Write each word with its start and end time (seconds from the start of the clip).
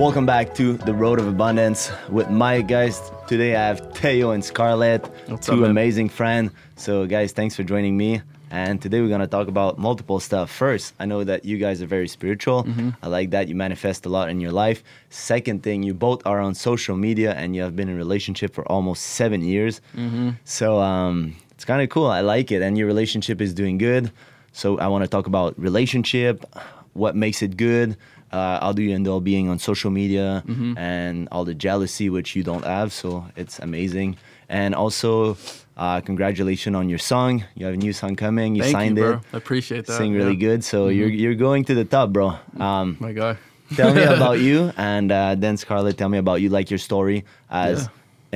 Welcome 0.00 0.24
back 0.24 0.54
to 0.54 0.78
the 0.78 0.94
Road 0.94 1.18
of 1.18 1.28
Abundance 1.28 1.92
with 2.08 2.30
my 2.30 2.62
guys. 2.62 3.12
Today 3.26 3.54
I 3.54 3.66
have 3.66 3.92
Teo 3.92 4.30
and 4.30 4.42
Scarlett, 4.42 5.06
What's 5.26 5.46
two 5.46 5.62
up, 5.64 5.68
amazing 5.68 6.08
friends. 6.08 6.52
So, 6.76 7.04
guys, 7.04 7.32
thanks 7.32 7.54
for 7.54 7.64
joining 7.64 7.98
me. 7.98 8.22
And 8.50 8.80
today 8.80 9.02
we're 9.02 9.10
gonna 9.10 9.26
talk 9.26 9.48
about 9.48 9.78
multiple 9.78 10.18
stuff. 10.18 10.50
First, 10.50 10.94
I 10.98 11.04
know 11.04 11.22
that 11.24 11.44
you 11.44 11.58
guys 11.58 11.82
are 11.82 11.86
very 11.86 12.08
spiritual. 12.08 12.64
Mm-hmm. 12.64 12.90
I 13.02 13.08
like 13.08 13.28
that 13.32 13.48
you 13.48 13.54
manifest 13.54 14.06
a 14.06 14.08
lot 14.08 14.30
in 14.30 14.40
your 14.40 14.52
life. 14.52 14.82
Second 15.10 15.62
thing, 15.62 15.82
you 15.82 15.92
both 15.92 16.26
are 16.26 16.40
on 16.40 16.54
social 16.54 16.96
media 16.96 17.34
and 17.34 17.54
you 17.54 17.60
have 17.60 17.76
been 17.76 17.90
in 17.90 17.96
a 17.96 17.98
relationship 17.98 18.54
for 18.54 18.66
almost 18.72 19.02
seven 19.02 19.44
years. 19.44 19.82
Mm-hmm. 19.94 20.30
So 20.46 20.80
um, 20.80 21.36
it's 21.50 21.66
kind 21.66 21.82
of 21.82 21.90
cool. 21.90 22.06
I 22.06 22.22
like 22.22 22.50
it, 22.50 22.62
and 22.62 22.78
your 22.78 22.86
relationship 22.86 23.42
is 23.42 23.52
doing 23.52 23.76
good. 23.76 24.10
So 24.52 24.78
I 24.78 24.88
want 24.88 25.04
to 25.04 25.08
talk 25.08 25.26
about 25.26 25.60
relationship, 25.60 26.46
what 26.94 27.14
makes 27.14 27.42
it 27.42 27.58
good. 27.58 27.98
Uh, 28.32 28.60
how 28.60 28.72
do 28.72 28.82
you 28.82 28.94
end 28.94 29.08
up 29.08 29.24
being 29.24 29.48
on 29.48 29.58
social 29.58 29.90
media 29.90 30.42
Mm-hmm. 30.46 30.78
and 30.78 31.28
all 31.32 31.44
the 31.44 31.54
jealousy 31.54 32.08
which 32.10 32.36
you 32.36 32.42
don't 32.42 32.64
have? 32.64 32.92
So 32.92 33.26
it's 33.36 33.58
amazing. 33.58 34.16
And 34.48 34.74
also, 34.74 35.36
uh, 35.76 36.00
congratulations 36.00 36.74
on 36.76 36.88
your 36.88 36.98
song. 36.98 37.44
You 37.54 37.66
have 37.66 37.74
a 37.74 37.76
new 37.76 37.92
song 37.92 38.16
coming. 38.16 38.56
You 38.56 38.62
Thank 38.62 38.72
signed 38.72 38.96
you, 38.98 39.02
bro. 39.04 39.12
it. 39.14 39.20
I 39.32 39.36
appreciate 39.36 39.86
that. 39.86 39.96
Sing 39.96 40.12
really 40.12 40.30
yeah. 40.32 40.32
Mm-hmm. 40.34 40.40
good. 40.60 40.64
So 40.64 40.88
you're 40.88 41.08
you're 41.08 41.34
going 41.38 41.64
to 41.66 41.74
the 41.74 41.84
top, 41.84 42.10
bro. 42.10 42.34
Um, 42.58 42.96
My 43.00 43.12
guy. 43.12 43.36
tell 43.76 43.94
me 43.94 44.02
about 44.02 44.38
you, 44.48 44.72
and 44.76 45.10
uh, 45.12 45.34
then 45.38 45.56
Scarlett, 45.56 45.96
tell 45.98 46.08
me 46.08 46.18
about 46.18 46.40
you, 46.42 46.48
like 46.50 46.70
your 46.70 46.78
story 46.82 47.24
as 47.50 47.82
Yeah. 47.82 47.88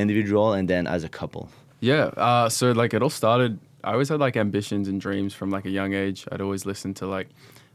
individual 0.02 0.52
and 0.54 0.68
then 0.68 0.86
as 0.86 1.02
a 1.04 1.08
couple. 1.08 1.48
Yeah. 1.80 2.10
Uh, 2.16 2.48
so 2.48 2.72
like 2.72 2.94
it 2.94 3.02
all 3.02 3.10
started. 3.10 3.58
I 3.82 3.92
always 3.92 4.08
had 4.08 4.20
like 4.20 4.36
ambitions 4.36 4.88
and 4.88 5.00
dreams 5.00 5.34
from 5.34 5.50
like 5.50 5.66
a 5.66 5.70
young 5.70 5.92
age. 5.92 6.26
I'd 6.32 6.40
always 6.40 6.64
listen 6.64 6.94
to 6.94 7.06
like 7.06 7.28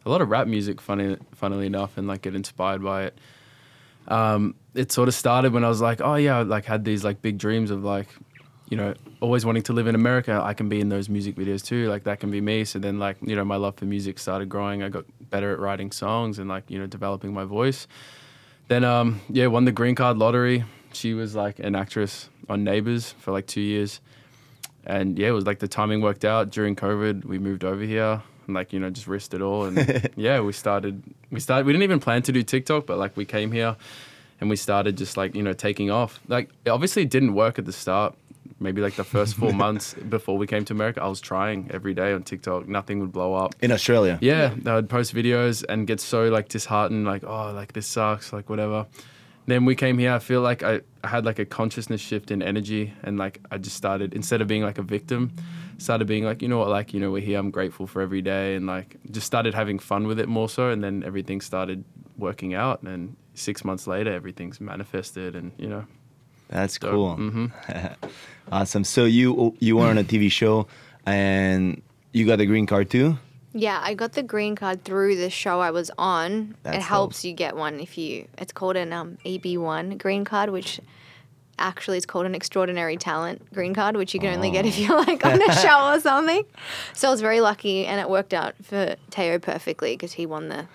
a 0.05 0.09
lot 0.09 0.21
of 0.21 0.29
rap 0.29 0.47
music, 0.47 0.81
funny, 0.81 1.17
funnily 1.35 1.65
enough, 1.65 1.97
and 1.97 2.07
like 2.07 2.21
get 2.21 2.35
inspired 2.35 2.83
by 2.83 3.03
it. 3.03 3.17
Um, 4.07 4.55
it 4.73 4.91
sort 4.91 5.07
of 5.07 5.13
started 5.13 5.53
when 5.53 5.63
I 5.63 5.69
was 5.69 5.81
like, 5.81 6.01
oh 6.01 6.15
yeah, 6.15 6.39
I 6.39 6.41
like 6.43 6.65
had 6.65 6.85
these 6.85 7.03
like 7.03 7.21
big 7.21 7.37
dreams 7.37 7.69
of 7.69 7.83
like, 7.83 8.07
you 8.69 8.77
know, 8.77 8.93
always 9.19 9.45
wanting 9.45 9.63
to 9.63 9.73
live 9.73 9.87
in 9.87 9.95
America. 9.95 10.41
I 10.43 10.53
can 10.53 10.69
be 10.69 10.79
in 10.79 10.89
those 10.89 11.09
music 11.09 11.35
videos 11.35 11.63
too. 11.63 11.89
Like 11.89 12.03
that 12.05 12.19
can 12.19 12.31
be 12.31 12.41
me. 12.41 12.65
So 12.65 12.79
then 12.79 12.97
like 12.97 13.17
you 13.21 13.35
know 13.35 13.45
my 13.45 13.57
love 13.57 13.75
for 13.75 13.85
music 13.85 14.19
started 14.19 14.49
growing. 14.49 14.83
I 14.83 14.89
got 14.89 15.05
better 15.29 15.51
at 15.51 15.59
writing 15.59 15.91
songs 15.91 16.39
and 16.39 16.49
like 16.49 16.69
you 16.69 16.79
know 16.79 16.87
developing 16.87 17.33
my 17.33 17.43
voice. 17.43 17.87
Then 18.67 18.83
um 18.83 19.21
yeah, 19.29 19.47
won 19.47 19.65
the 19.65 19.71
green 19.71 19.95
card 19.95 20.17
lottery. 20.17 20.63
She 20.93 21.13
was 21.13 21.35
like 21.35 21.59
an 21.59 21.75
actress 21.75 22.29
on 22.47 22.63
Neighbours 22.63 23.11
for 23.19 23.31
like 23.31 23.45
two 23.45 23.61
years, 23.61 24.01
and 24.85 25.19
yeah, 25.19 25.27
it 25.27 25.31
was 25.31 25.45
like 25.45 25.59
the 25.59 25.67
timing 25.67 26.01
worked 26.01 26.25
out 26.25 26.49
during 26.49 26.75
COVID. 26.75 27.25
We 27.25 27.37
moved 27.37 27.63
over 27.63 27.83
here 27.83 28.23
like 28.53 28.73
you 28.73 28.79
know 28.79 28.89
just 28.89 29.07
risked 29.07 29.33
it 29.33 29.41
all, 29.41 29.65
and 29.65 30.09
yeah, 30.15 30.39
we 30.41 30.53
started. 30.53 31.03
We 31.31 31.39
started. 31.39 31.65
We 31.65 31.73
didn't 31.73 31.83
even 31.83 31.99
plan 31.99 32.21
to 32.23 32.31
do 32.31 32.43
TikTok, 32.43 32.85
but 32.85 32.97
like 32.97 33.15
we 33.17 33.25
came 33.25 33.51
here, 33.51 33.75
and 34.39 34.49
we 34.49 34.55
started 34.55 34.97
just 34.97 35.17
like 35.17 35.35
you 35.35 35.43
know 35.43 35.53
taking 35.53 35.91
off. 35.91 36.19
Like 36.27 36.49
obviously 36.67 37.03
it 37.03 37.09
didn't 37.09 37.33
work 37.33 37.59
at 37.59 37.65
the 37.65 37.73
start. 37.73 38.15
Maybe 38.61 38.81
like 38.81 38.95
the 38.95 39.05
first 39.05 39.35
four 39.35 39.53
months 39.65 39.93
before 39.93 40.37
we 40.37 40.45
came 40.45 40.65
to 40.65 40.73
America, 40.73 41.01
I 41.01 41.07
was 41.07 41.21
trying 41.21 41.69
every 41.71 41.93
day 41.93 42.11
on 42.11 42.23
TikTok. 42.23 42.67
Nothing 42.67 42.99
would 42.99 43.11
blow 43.11 43.33
up. 43.33 43.55
In 43.61 43.71
Australia. 43.71 44.17
Yeah, 44.21 44.53
I'd 44.65 44.89
post 44.89 45.15
videos 45.15 45.63
and 45.69 45.87
get 45.87 45.99
so 45.99 46.29
like 46.29 46.49
disheartened, 46.49 47.05
like 47.05 47.23
oh, 47.23 47.51
like 47.53 47.73
this 47.73 47.87
sucks, 47.87 48.33
like 48.33 48.49
whatever. 48.49 48.85
Then 49.49 49.65
we 49.65 49.75
came 49.75 49.97
here. 49.97 50.13
I 50.13 50.19
feel 50.19 50.41
like 50.41 50.61
I, 50.61 50.81
I 51.03 51.07
had 51.07 51.25
like 51.25 51.39
a 51.39 51.45
consciousness 51.45 52.01
shift 52.01 52.29
in 52.29 52.43
energy, 52.43 52.93
and 53.01 53.17
like 53.17 53.39
I 53.49 53.57
just 53.57 53.75
started 53.75 54.13
instead 54.13 54.41
of 54.41 54.47
being 54.47 54.61
like 54.61 54.77
a 54.77 54.83
victim, 54.83 55.31
started 55.79 56.05
being 56.07 56.23
like 56.23 56.41
you 56.43 56.47
know 56.47 56.59
what, 56.59 56.69
like 56.69 56.93
you 56.93 56.99
know 56.99 57.09
we're 57.11 57.21
here. 57.25 57.39
I'm 57.39 57.49
grateful 57.51 57.87
for 57.87 58.01
every 58.01 58.21
day, 58.21 58.55
and 58.55 58.67
like 58.67 58.97
just 59.09 59.25
started 59.25 59.53
having 59.55 59.79
fun 59.79 60.05
with 60.07 60.19
it 60.19 60.29
more 60.29 60.47
so. 60.47 60.69
And 60.69 60.83
then 60.83 61.03
everything 61.03 61.41
started 61.41 61.83
working 62.17 62.53
out, 62.53 62.83
and 62.83 63.15
six 63.33 63.65
months 63.65 63.87
later, 63.87 64.13
everything's 64.13 64.61
manifested, 64.61 65.35
and 65.35 65.51
you 65.57 65.67
know. 65.67 65.85
That's 66.49 66.79
So, 66.79 66.91
cool. 66.91 67.15
mhm. 67.17 67.51
awesome. 68.51 68.83
So 68.83 69.05
you 69.05 69.55
you 69.59 69.77
were 69.77 69.87
on 69.87 69.97
a 69.97 70.03
TV 70.03 70.31
show 70.31 70.67
and 71.05 71.81
you 72.11 72.25
got 72.25 72.37
the 72.37 72.45
green 72.45 72.65
card 72.65 72.89
too? 72.89 73.17
Yeah, 73.53 73.79
I 73.83 73.93
got 73.95 74.13
the 74.13 74.23
green 74.23 74.55
card 74.55 74.83
through 74.83 75.15
the 75.17 75.29
show 75.29 75.59
I 75.59 75.71
was 75.71 75.89
on. 75.97 76.55
That's 76.63 76.77
it 76.77 76.81
helps 76.83 77.25
you 77.25 77.33
get 77.33 77.55
one 77.55 77.79
if 77.79 77.97
you. 77.97 78.27
It's 78.37 78.51
called 78.51 78.77
an 78.77 78.93
um, 78.93 79.17
EB1 79.25 79.97
green 79.97 80.23
card, 80.25 80.49
which 80.51 80.79
actually 81.59 81.97
is 81.97 82.05
called 82.05 82.25
an 82.25 82.35
extraordinary 82.35 82.97
talent 82.97 83.41
green 83.53 83.73
card, 83.73 83.95
which 83.97 84.13
you 84.13 84.19
can 84.19 84.33
only 84.33 84.49
get 84.51 84.65
if 84.65 84.77
Oh. 84.77 84.81
you're 84.81 84.97
like 84.97 85.25
on 85.25 85.41
a 85.41 85.53
show 85.61 85.93
or 85.93 85.99
something. 85.99 86.43
So 86.93 87.07
I 87.07 87.11
was 87.11 87.21
very 87.21 87.41
lucky, 87.41 87.85
and 87.85 87.99
it 87.99 88.09
worked 88.09 88.33
out 88.33 88.55
for 88.63 88.95
Teo 89.11 89.39
perfectly 89.39 89.93
because 89.93 90.13
he 90.13 90.25
won 90.25 90.49
the. 90.49 90.65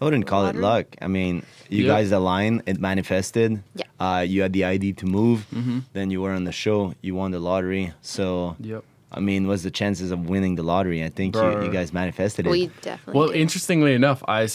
I 0.00 0.04
wouldn't 0.04 0.26
call 0.26 0.46
it 0.46 0.56
luck. 0.56 0.86
I 1.00 1.06
mean, 1.06 1.44
you 1.68 1.84
Yeah. 1.84 1.92
guys 1.92 2.10
aligned, 2.10 2.62
it 2.66 2.80
manifested. 2.80 3.62
Yeah. 3.76 3.84
Uh, 4.00 4.20
you 4.26 4.42
had 4.42 4.52
the 4.52 4.64
ID 4.64 4.94
to 4.94 5.06
move. 5.06 5.46
Mm-hmm. 5.54 5.78
Then 5.92 6.10
you 6.10 6.20
were 6.20 6.32
on 6.32 6.42
the 6.42 6.50
show. 6.52 6.94
You 7.02 7.14
won 7.14 7.30
the 7.30 7.38
lottery. 7.38 7.92
So, 8.02 8.56
Yep. 8.60 8.82
I 9.12 9.20
mean, 9.20 9.46
what's 9.46 9.62
the 9.62 9.70
chances 9.70 10.10
of 10.10 10.28
winning 10.28 10.56
the 10.56 10.62
lottery? 10.64 11.04
I 11.04 11.08
think 11.10 11.36
you, 11.36 11.64
you 11.64 11.70
guys 11.70 11.92
manifested 11.92 12.46
it. 12.46 12.50
We 12.50 12.66
definitely. 12.80 13.18
Well, 13.20 13.28
did. 13.28 13.36
interestingly 13.42 13.92
enough, 13.94 14.24
I, 14.26 14.48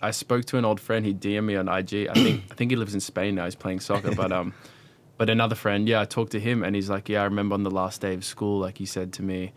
I 0.00 0.12
spoke 0.12 0.44
to 0.46 0.56
an 0.58 0.64
old 0.64 0.80
friend. 0.80 1.04
He 1.04 1.12
DM'd 1.12 1.44
me 1.44 1.56
on 1.56 1.68
IG. 1.68 2.08
I 2.08 2.14
think 2.14 2.44
I 2.50 2.54
think 2.54 2.70
he 2.70 2.76
lives 2.76 2.94
in 2.94 3.00
Spain 3.00 3.34
now. 3.34 3.44
He's 3.44 3.54
playing 3.56 3.80
soccer, 3.80 4.14
but 4.14 4.30
um, 4.32 4.54
but 5.18 5.30
another 5.30 5.54
friend, 5.54 5.88
yeah, 5.88 6.00
I 6.00 6.04
talked 6.04 6.32
to 6.32 6.40
him, 6.40 6.62
and 6.62 6.74
he's 6.74 6.90
like, 6.90 7.08
yeah, 7.08 7.22
I 7.22 7.24
remember 7.24 7.54
on 7.54 7.62
the 7.62 7.70
last 7.70 8.00
day 8.00 8.14
of 8.14 8.24
school, 8.24 8.58
like 8.60 8.78
he 8.78 8.86
said 8.86 9.12
to 9.14 9.22
me, 9.22 9.52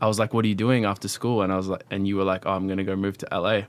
I 0.00 0.06
was 0.06 0.18
like, 0.18 0.34
what 0.34 0.44
are 0.44 0.48
you 0.48 0.54
doing 0.54 0.84
after 0.84 1.08
school? 1.08 1.42
And 1.42 1.52
I 1.52 1.56
was 1.56 1.68
like, 1.68 1.82
and 1.90 2.06
you 2.06 2.16
were 2.16 2.24
like, 2.24 2.46
oh, 2.46 2.52
I'm 2.52 2.68
gonna 2.68 2.84
go 2.84 2.96
move 2.96 3.18
to 3.18 3.28
LA, 3.32 3.62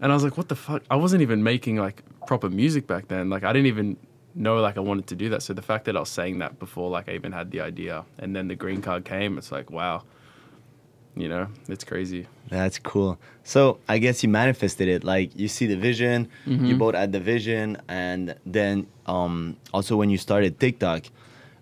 and 0.00 0.12
I 0.12 0.14
was 0.14 0.24
like, 0.24 0.36
what 0.36 0.48
the 0.48 0.56
fuck? 0.56 0.82
I 0.90 0.96
wasn't 0.96 1.22
even 1.22 1.42
making 1.42 1.76
like 1.76 2.02
proper 2.26 2.50
music 2.50 2.86
back 2.86 3.08
then. 3.08 3.30
Like 3.30 3.44
I 3.44 3.52
didn't 3.52 3.66
even 3.66 3.96
know 4.34 4.56
like 4.60 4.76
I 4.76 4.80
wanted 4.80 5.06
to 5.08 5.16
do 5.16 5.28
that. 5.30 5.42
So 5.42 5.54
the 5.54 5.62
fact 5.62 5.86
that 5.86 5.96
I 5.96 6.00
was 6.00 6.10
saying 6.10 6.38
that 6.40 6.58
before 6.58 6.90
like 6.90 7.08
I 7.08 7.12
even 7.12 7.32
had 7.32 7.50
the 7.50 7.60
idea, 7.60 8.04
and 8.18 8.34
then 8.34 8.48
the 8.48 8.56
green 8.56 8.82
card 8.82 9.04
came, 9.04 9.38
it's 9.38 9.52
like 9.52 9.70
wow. 9.70 10.02
You 11.18 11.30
know, 11.30 11.48
it's 11.66 11.82
crazy. 11.82 12.26
That's 12.50 12.78
cool. 12.78 13.18
So 13.42 13.78
I 13.88 13.96
guess 13.96 14.22
you 14.22 14.28
manifested 14.28 14.86
it. 14.86 15.02
Like 15.02 15.34
you 15.34 15.48
see 15.48 15.64
the 15.64 15.76
vision, 15.76 16.28
you 16.44 16.58
mm-hmm. 16.58 16.76
both 16.76 16.94
had 16.94 17.12
the 17.12 17.20
vision, 17.20 17.78
and 17.88 18.36
then 18.44 18.86
um, 19.06 19.56
also 19.72 19.96
when 19.96 20.10
you 20.10 20.18
started 20.18 20.58
TikTok, 20.60 21.04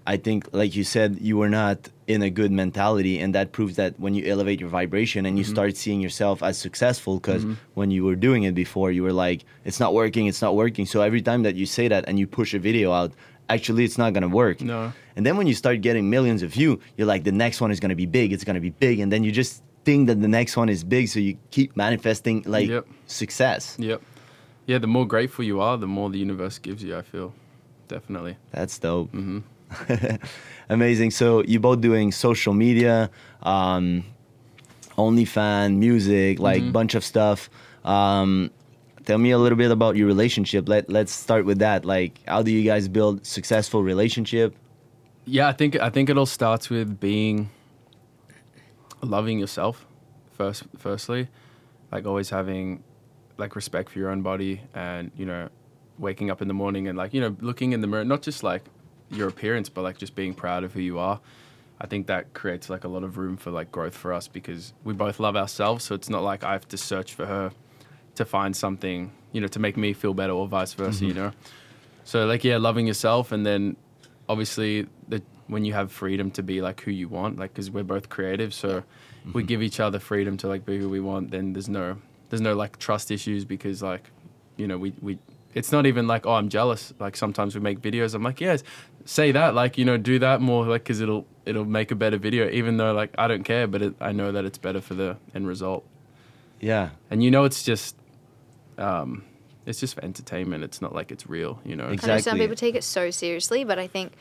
I 0.07 0.19
think 0.19 0.49
like 0.53 0.77
you 0.77 0.85
said, 0.85 1.19
you 1.21 1.39
were 1.39 1.49
not 1.49 1.89
in 2.07 2.21
a 2.21 2.29
good 2.29 2.53
mentality, 2.53 3.19
and 3.21 3.35
that 3.35 3.53
proves 3.53 3.77
that 3.77 3.99
when 3.99 4.15
you 4.15 4.27
elevate 4.27 4.61
your 4.61 4.69
vibration 4.69 5.25
and 5.25 5.39
you 5.39 5.45
start 5.45 5.77
seeing 5.79 6.01
yourself 6.03 6.43
as 6.43 6.59
successful, 6.59 7.17
because 7.19 7.47
when 7.73 7.91
you 7.91 8.05
were 8.05 8.15
doing 8.17 8.43
it 8.43 8.55
before, 8.55 8.91
you 8.93 9.03
were 9.03 9.15
like, 9.15 9.45
it's 9.65 9.81
not 9.81 9.95
working, 9.95 10.27
it's 10.27 10.43
not 10.43 10.55
working. 10.55 10.85
So 10.85 11.01
every 11.01 11.23
time 11.23 11.43
that 11.45 11.55
you 11.55 11.65
say 11.65 11.89
that 11.89 12.05
and 12.07 12.19
you 12.19 12.27
push 12.27 12.53
a 12.53 12.59
video 12.59 12.93
out, 12.93 13.13
actually 13.49 13.85
it's 13.85 13.97
not 13.97 14.13
gonna 14.13 14.29
work. 14.29 14.61
No. 14.61 14.93
And 15.17 15.25
then 15.25 15.39
when 15.39 15.47
you 15.47 15.55
start 15.55 15.81
getting 15.81 16.11
millions 16.11 16.43
of 16.43 16.51
views, 16.51 16.79
you're 16.99 17.07
like, 17.07 17.25
the 17.25 17.33
next 17.33 17.63
one 17.63 17.71
is 17.71 17.81
gonna 17.81 17.95
be 17.95 18.05
big. 18.07 18.33
It's 18.35 18.45
gonna 18.45 18.61
be 18.61 18.71
big, 18.71 19.01
and 19.01 19.11
then 19.11 19.25
you 19.25 19.33
just 19.33 19.63
think 19.87 20.07
that 20.09 20.21
the 20.21 20.29
next 20.29 20.55
one 20.55 20.69
is 20.69 20.85
big, 20.85 21.09
so 21.09 21.19
you 21.19 21.39
keep 21.51 21.77
manifesting 21.77 22.43
like 22.47 22.69
Yep. 22.69 22.87
success. 23.07 23.77
Yep. 23.79 24.03
Yeah, 24.67 24.79
the 24.79 24.87
more 24.87 25.07
grateful 25.07 25.45
you 25.45 25.61
are, 25.61 25.77
the 25.77 25.87
more 25.87 26.09
the 26.11 26.19
universe 26.19 26.59
gives 26.59 26.83
you, 26.83 26.97
I 26.97 27.03
feel. 27.03 27.35
Definitely. 27.89 28.37
That's 28.51 28.79
dope. 28.79 29.11
hmm 29.11 29.41
Amazing. 30.69 31.11
So 31.11 31.43
you 31.45 31.61
both 31.61 31.81
doing 31.81 32.13
social 32.13 32.55
media, 32.55 33.11
um, 33.43 34.05
OnlyFans, 34.97 35.77
music, 35.77 36.39
like 36.39 36.63
Mhm. 36.63 36.73
bunch 36.73 36.95
of 36.95 37.05
stuff. 37.05 37.51
Um, 37.85 38.51
tell 39.05 39.19
me 39.19 39.33
a 39.33 39.39
little 39.39 39.59
bit 39.59 39.71
about 39.71 39.97
your 39.97 40.07
relationship. 40.07 40.69
Let 40.69 40.89
Let's 40.89 41.13
start 41.13 41.45
with 41.45 41.59
that. 41.59 41.85
Like, 41.85 42.21
how 42.27 42.43
do 42.43 42.51
you 42.51 42.63
guys 42.63 42.89
build 42.89 43.27
successful 43.27 43.83
relationship? 43.83 44.55
Yeah, 45.27 45.49
I 45.49 45.53
think 45.53 45.77
I 45.81 45.91
think 45.91 46.09
it 46.09 46.17
all 46.17 46.27
starts 46.27 46.71
with 46.71 47.01
being 47.01 47.51
loving 49.03 49.39
yourself 49.39 49.87
first 50.37 50.65
firstly. 50.79 51.29
Like 51.93 52.07
always 52.07 52.31
having 52.31 52.83
like 53.37 53.57
respect 53.57 53.91
for 53.91 53.99
your 53.99 54.11
own 54.11 54.23
body 54.23 54.61
and, 54.75 55.11
you 55.17 55.27
know, 55.27 55.49
waking 55.99 56.31
up 56.31 56.43
in 56.43 56.49
the 56.49 56.55
morning 56.55 56.89
and 56.89 56.99
like, 56.99 57.15
you 57.15 57.21
know, 57.21 57.37
looking 57.41 57.73
in 57.73 57.81
the 57.81 57.87
mirror, 57.87 58.05
not 58.05 58.23
just 58.23 58.43
like 58.43 58.63
your 59.11 59.29
appearance, 59.29 59.69
but 59.69 59.83
like 59.83 59.99
just 59.99 60.15
being 60.15 60.35
proud 60.35 60.65
of 60.65 60.73
who 60.73 60.81
you 60.81 60.99
are. 60.99 61.21
I 61.81 61.87
think 61.87 62.07
that 62.07 62.33
creates 62.35 62.71
like 62.71 62.85
a 62.85 62.89
lot 62.89 63.03
of 63.03 63.19
room 63.19 63.37
for 63.37 63.51
like 63.51 63.73
growth 63.73 63.97
for 63.97 64.13
us 64.13 64.29
because 64.29 64.73
we 64.85 64.95
both 64.95 65.19
love 65.21 65.37
ourselves. 65.37 65.85
So 65.85 65.95
it's 65.95 66.09
not 66.09 66.23
like 66.23 66.45
I 66.45 66.53
have 66.53 66.69
to 66.69 66.77
search 66.77 67.15
for 67.15 67.27
her 67.27 67.53
to 68.15 68.25
find 68.25 68.55
something, 68.55 69.13
you 69.33 69.41
know, 69.41 69.49
to 69.49 69.59
make 69.59 69.77
me 69.77 69.93
feel 69.93 70.15
better 70.15 70.33
or 70.33 70.47
vice 70.47 70.73
versa, 70.73 71.05
you 71.05 71.13
mm-hmm. 71.13 71.25
know? 71.25 71.33
So 72.05 72.27
like, 72.27 72.45
yeah, 72.45 72.59
loving 72.59 72.87
yourself. 72.87 73.33
And 73.33 73.45
then 73.45 73.77
obviously 74.29 74.87
the, 75.09 75.23
when 75.49 75.65
you 75.65 75.73
have 75.73 75.91
freedom 75.91 76.31
to 76.33 76.43
be 76.43 76.63
like 76.63 76.81
who 76.81 76.91
you 76.91 77.09
want, 77.09 77.39
like, 77.39 77.53
cause 77.55 77.71
we're 77.71 77.83
both 77.83 78.09
creative. 78.09 78.55
So 78.55 78.85
we 79.27 79.43
mm-hmm. 79.43 79.47
give 79.47 79.63
each 79.63 79.81
other 79.81 79.99
freedom 79.99 80.37
to 80.39 80.49
like 80.49 80.65
be 80.65 80.79
who 80.79 80.89
we 80.89 81.01
want. 81.01 81.33
Then 81.33 81.53
there's 81.53 81.69
no, 81.69 81.99
there's 82.31 82.41
no 82.41 82.55
like 82.55 82.79
trust 82.79 83.11
issues 83.11 83.45
because 83.45 83.83
like, 83.83 84.11
you 84.57 84.67
know, 84.67 84.79
we, 84.79 84.93
we, 85.01 85.19
it's 85.55 85.71
not 85.71 85.87
even 85.87 86.07
like, 86.07 86.27
oh, 86.27 86.35
I'm 86.35 86.49
jealous. 86.49 86.93
Like 86.99 87.17
sometimes 87.17 87.55
we 87.55 87.61
make 87.61 87.81
videos. 87.81 88.15
I'm 88.15 88.23
like, 88.23 88.41
yes, 88.41 88.63
say 89.05 89.33
that, 89.33 89.55
like, 89.55 89.79
you 89.79 89.85
know, 89.85 89.97
do 89.97 90.19
that 90.19 90.41
more, 90.41 90.67
like, 90.67 90.85
cause 90.85 91.01
it'll, 91.01 91.27
it'll 91.45 91.65
make 91.65 91.91
a 91.91 91.95
better 91.95 92.17
video, 92.17 92.49
even 92.51 92.77
though 92.77 92.93
like 92.93 93.15
I 93.19 93.29
don't 93.29 93.45
care, 93.45 93.67
but 93.67 93.83
it, 93.83 93.95
I 94.01 94.13
know 94.13 94.33
that 94.33 94.45
it's 94.45 94.59
better 94.59 94.81
for 94.81 94.95
the 94.95 95.17
end 95.35 95.47
result. 95.47 95.85
Yeah. 96.61 96.91
And 97.11 97.23
you 97.23 97.31
know, 97.31 97.45
it's 97.45 97.63
just, 97.63 97.97
um, 98.79 99.25
it's 99.67 99.81
just 99.81 99.95
for 99.95 100.05
entertainment. 100.05 100.65
It's 100.65 100.83
not 100.83 100.95
like 100.95 101.11
it's 101.11 101.27
real, 101.27 101.61
you 101.65 101.77
know. 101.77 101.87
I 101.87 102.07
know 102.07 102.19
some 102.19 102.39
people 102.39 102.57
take 102.57 102.75
it 102.75 102.85
so 102.85 103.11
seriously, 103.11 103.65
but 103.65 103.79
I 103.79 103.87
think 103.87 104.13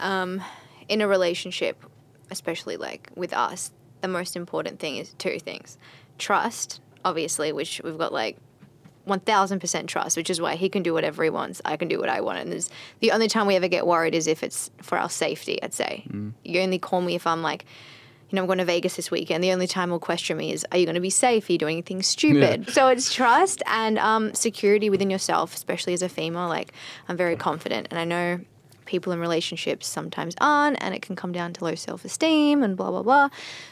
um, 0.00 0.42
in 0.88 1.00
a 1.00 1.08
relationship, 1.08 1.84
especially 2.30 2.76
like 2.76 3.10
with 3.16 3.32
us, 3.32 3.72
the 4.00 4.08
most 4.08 4.36
important 4.36 4.78
thing 4.78 4.96
is 4.96 5.14
two 5.14 5.38
things: 5.38 5.76
trust, 6.18 6.80
obviously, 7.04 7.52
which 7.52 7.80
we've 7.84 7.98
got 7.98 8.12
like. 8.12 8.36
1000% 9.08 9.88
trust, 9.88 10.16
which 10.16 10.30
is 10.30 10.40
why 10.40 10.54
he 10.54 10.68
can 10.68 10.84
do 10.84 10.94
whatever 10.94 11.24
he 11.24 11.28
wants. 11.28 11.60
I 11.64 11.76
can 11.76 11.88
do 11.88 11.98
what 11.98 12.08
I 12.08 12.20
want. 12.20 12.38
And 12.38 12.52
there's, 12.52 12.70
the 13.00 13.10
only 13.10 13.26
time 13.26 13.48
we 13.48 13.56
ever 13.56 13.66
get 13.66 13.84
worried 13.84 14.14
is 14.14 14.28
if 14.28 14.44
it's 14.44 14.70
for 14.80 14.96
our 14.96 15.10
safety, 15.10 15.60
I'd 15.60 15.74
say. 15.74 16.04
You 16.44 16.60
only 16.60 16.78
call 16.78 17.00
me 17.00 17.16
if 17.16 17.26
I'm 17.26 17.42
like, 17.42 17.64
you 18.30 18.36
know, 18.36 18.42
I'm 18.42 18.46
going 18.46 18.58
to 18.58 18.64
Vegas 18.64 18.94
this 18.94 19.10
weekend. 19.10 19.42
The 19.42 19.50
only 19.50 19.66
time 19.66 19.88
he'll 19.88 19.98
question 19.98 20.36
me 20.36 20.52
is, 20.52 20.64
are 20.70 20.78
you 20.78 20.86
going 20.86 20.94
to 20.94 21.00
be 21.00 21.10
safe? 21.10 21.48
Are 21.48 21.52
you 21.52 21.58
doing 21.58 21.74
anything 21.78 22.00
stupid? 22.02 22.70
So 22.70 22.86
it's 22.86 23.12
trust 23.12 23.60
and 23.66 23.98
um, 23.98 24.34
security 24.34 24.88
within 24.88 25.10
yourself, 25.10 25.52
especially 25.52 25.94
as 25.94 26.02
a 26.02 26.08
female. 26.08 26.46
Like, 26.46 26.72
I'm 27.08 27.16
very 27.16 27.34
confident. 27.34 27.88
And 27.90 27.98
I 27.98 28.04
know 28.04 28.40
people 28.84 29.12
in 29.12 29.18
relationships 29.20 29.86
sometimes 29.86 30.34
aren't, 30.40 30.82
and 30.82 30.94
it 30.94 31.02
can 31.02 31.16
come 31.16 31.32
down 31.32 31.52
to 31.54 31.64
low 31.64 31.74
self 31.74 32.04
esteem 32.04 32.62
and 32.62 32.76
blah, 32.76 32.90
blah, 32.90 33.02
blah. 33.02 33.28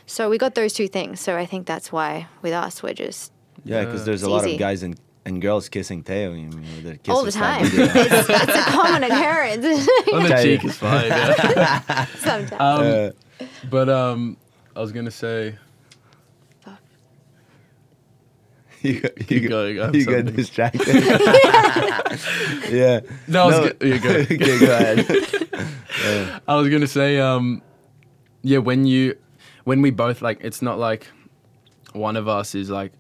So 0.07 0.29
we 0.31 0.39
got 0.39 0.55
those 0.55 0.73
two 0.73 0.89
things. 0.89 1.21
So 1.21 1.37
I 1.37 1.47
think 1.47 1.67
that's 1.67 1.91
why 1.93 2.27
with 2.43 2.53
us, 2.53 2.83
we're 2.83 2.95
just 2.95 3.33
Yeah, 3.65 3.85
because 3.85 4.05
there's 4.05 4.23
a 4.23 4.31
lot 4.31 4.43
easy. 4.45 4.55
of 4.55 4.59
guys 4.61 4.83
and, 4.83 4.99
and 5.25 5.41
girls 5.43 5.69
kissing 5.69 6.03
Teo. 6.03 6.33
You 6.33 6.49
know, 6.49 6.95
all 7.09 7.25
the 7.25 7.33
time. 7.33 7.63
it's, 7.65 8.29
it's 8.29 8.59
a 8.59 8.71
common 8.71 9.03
occurrence 9.05 9.65
On 10.13 10.23
the 10.23 10.41
cheek 10.43 10.65
is 10.65 10.77
fine. 10.77 11.09
Yeah. 11.09 12.07
sometimes. 12.19 12.53
Um, 12.53 13.11
Uh, 13.41 13.47
but 13.71 13.89
um, 13.89 14.37
I 14.77 14.81
was 14.81 14.93
gonna 14.93 15.11
say, 15.11 15.57
you 18.83 19.01
got, 19.01 19.31
you 19.31 19.41
got, 19.41 19.49
going, 19.49 19.77
have 19.79 19.95
you 19.95 20.05
got 20.07 20.25
distracted. 20.27 20.87
yeah. 22.71 23.01
No, 23.29 23.47
was 23.47 23.73
go- 23.73 23.87
yeah, 23.87 23.99
go. 23.99 24.11
okay, 24.21 24.59
go 24.59 24.77
ahead. 24.77 26.43
I 26.49 26.55
was 26.57 26.69
gonna 26.69 26.87
say, 26.87 27.19
um, 27.19 27.63
yeah, 28.43 28.59
when 28.59 28.87
you, 28.87 29.17
when 29.65 29.83
we 29.83 29.91
both 29.91 30.23
like, 30.23 30.39
it's 30.43 30.63
not 30.63 30.79
like 30.79 31.07
one 31.93 32.17
of 32.17 32.29
us 32.29 32.55
is 32.55 32.71
like, 32.71 32.93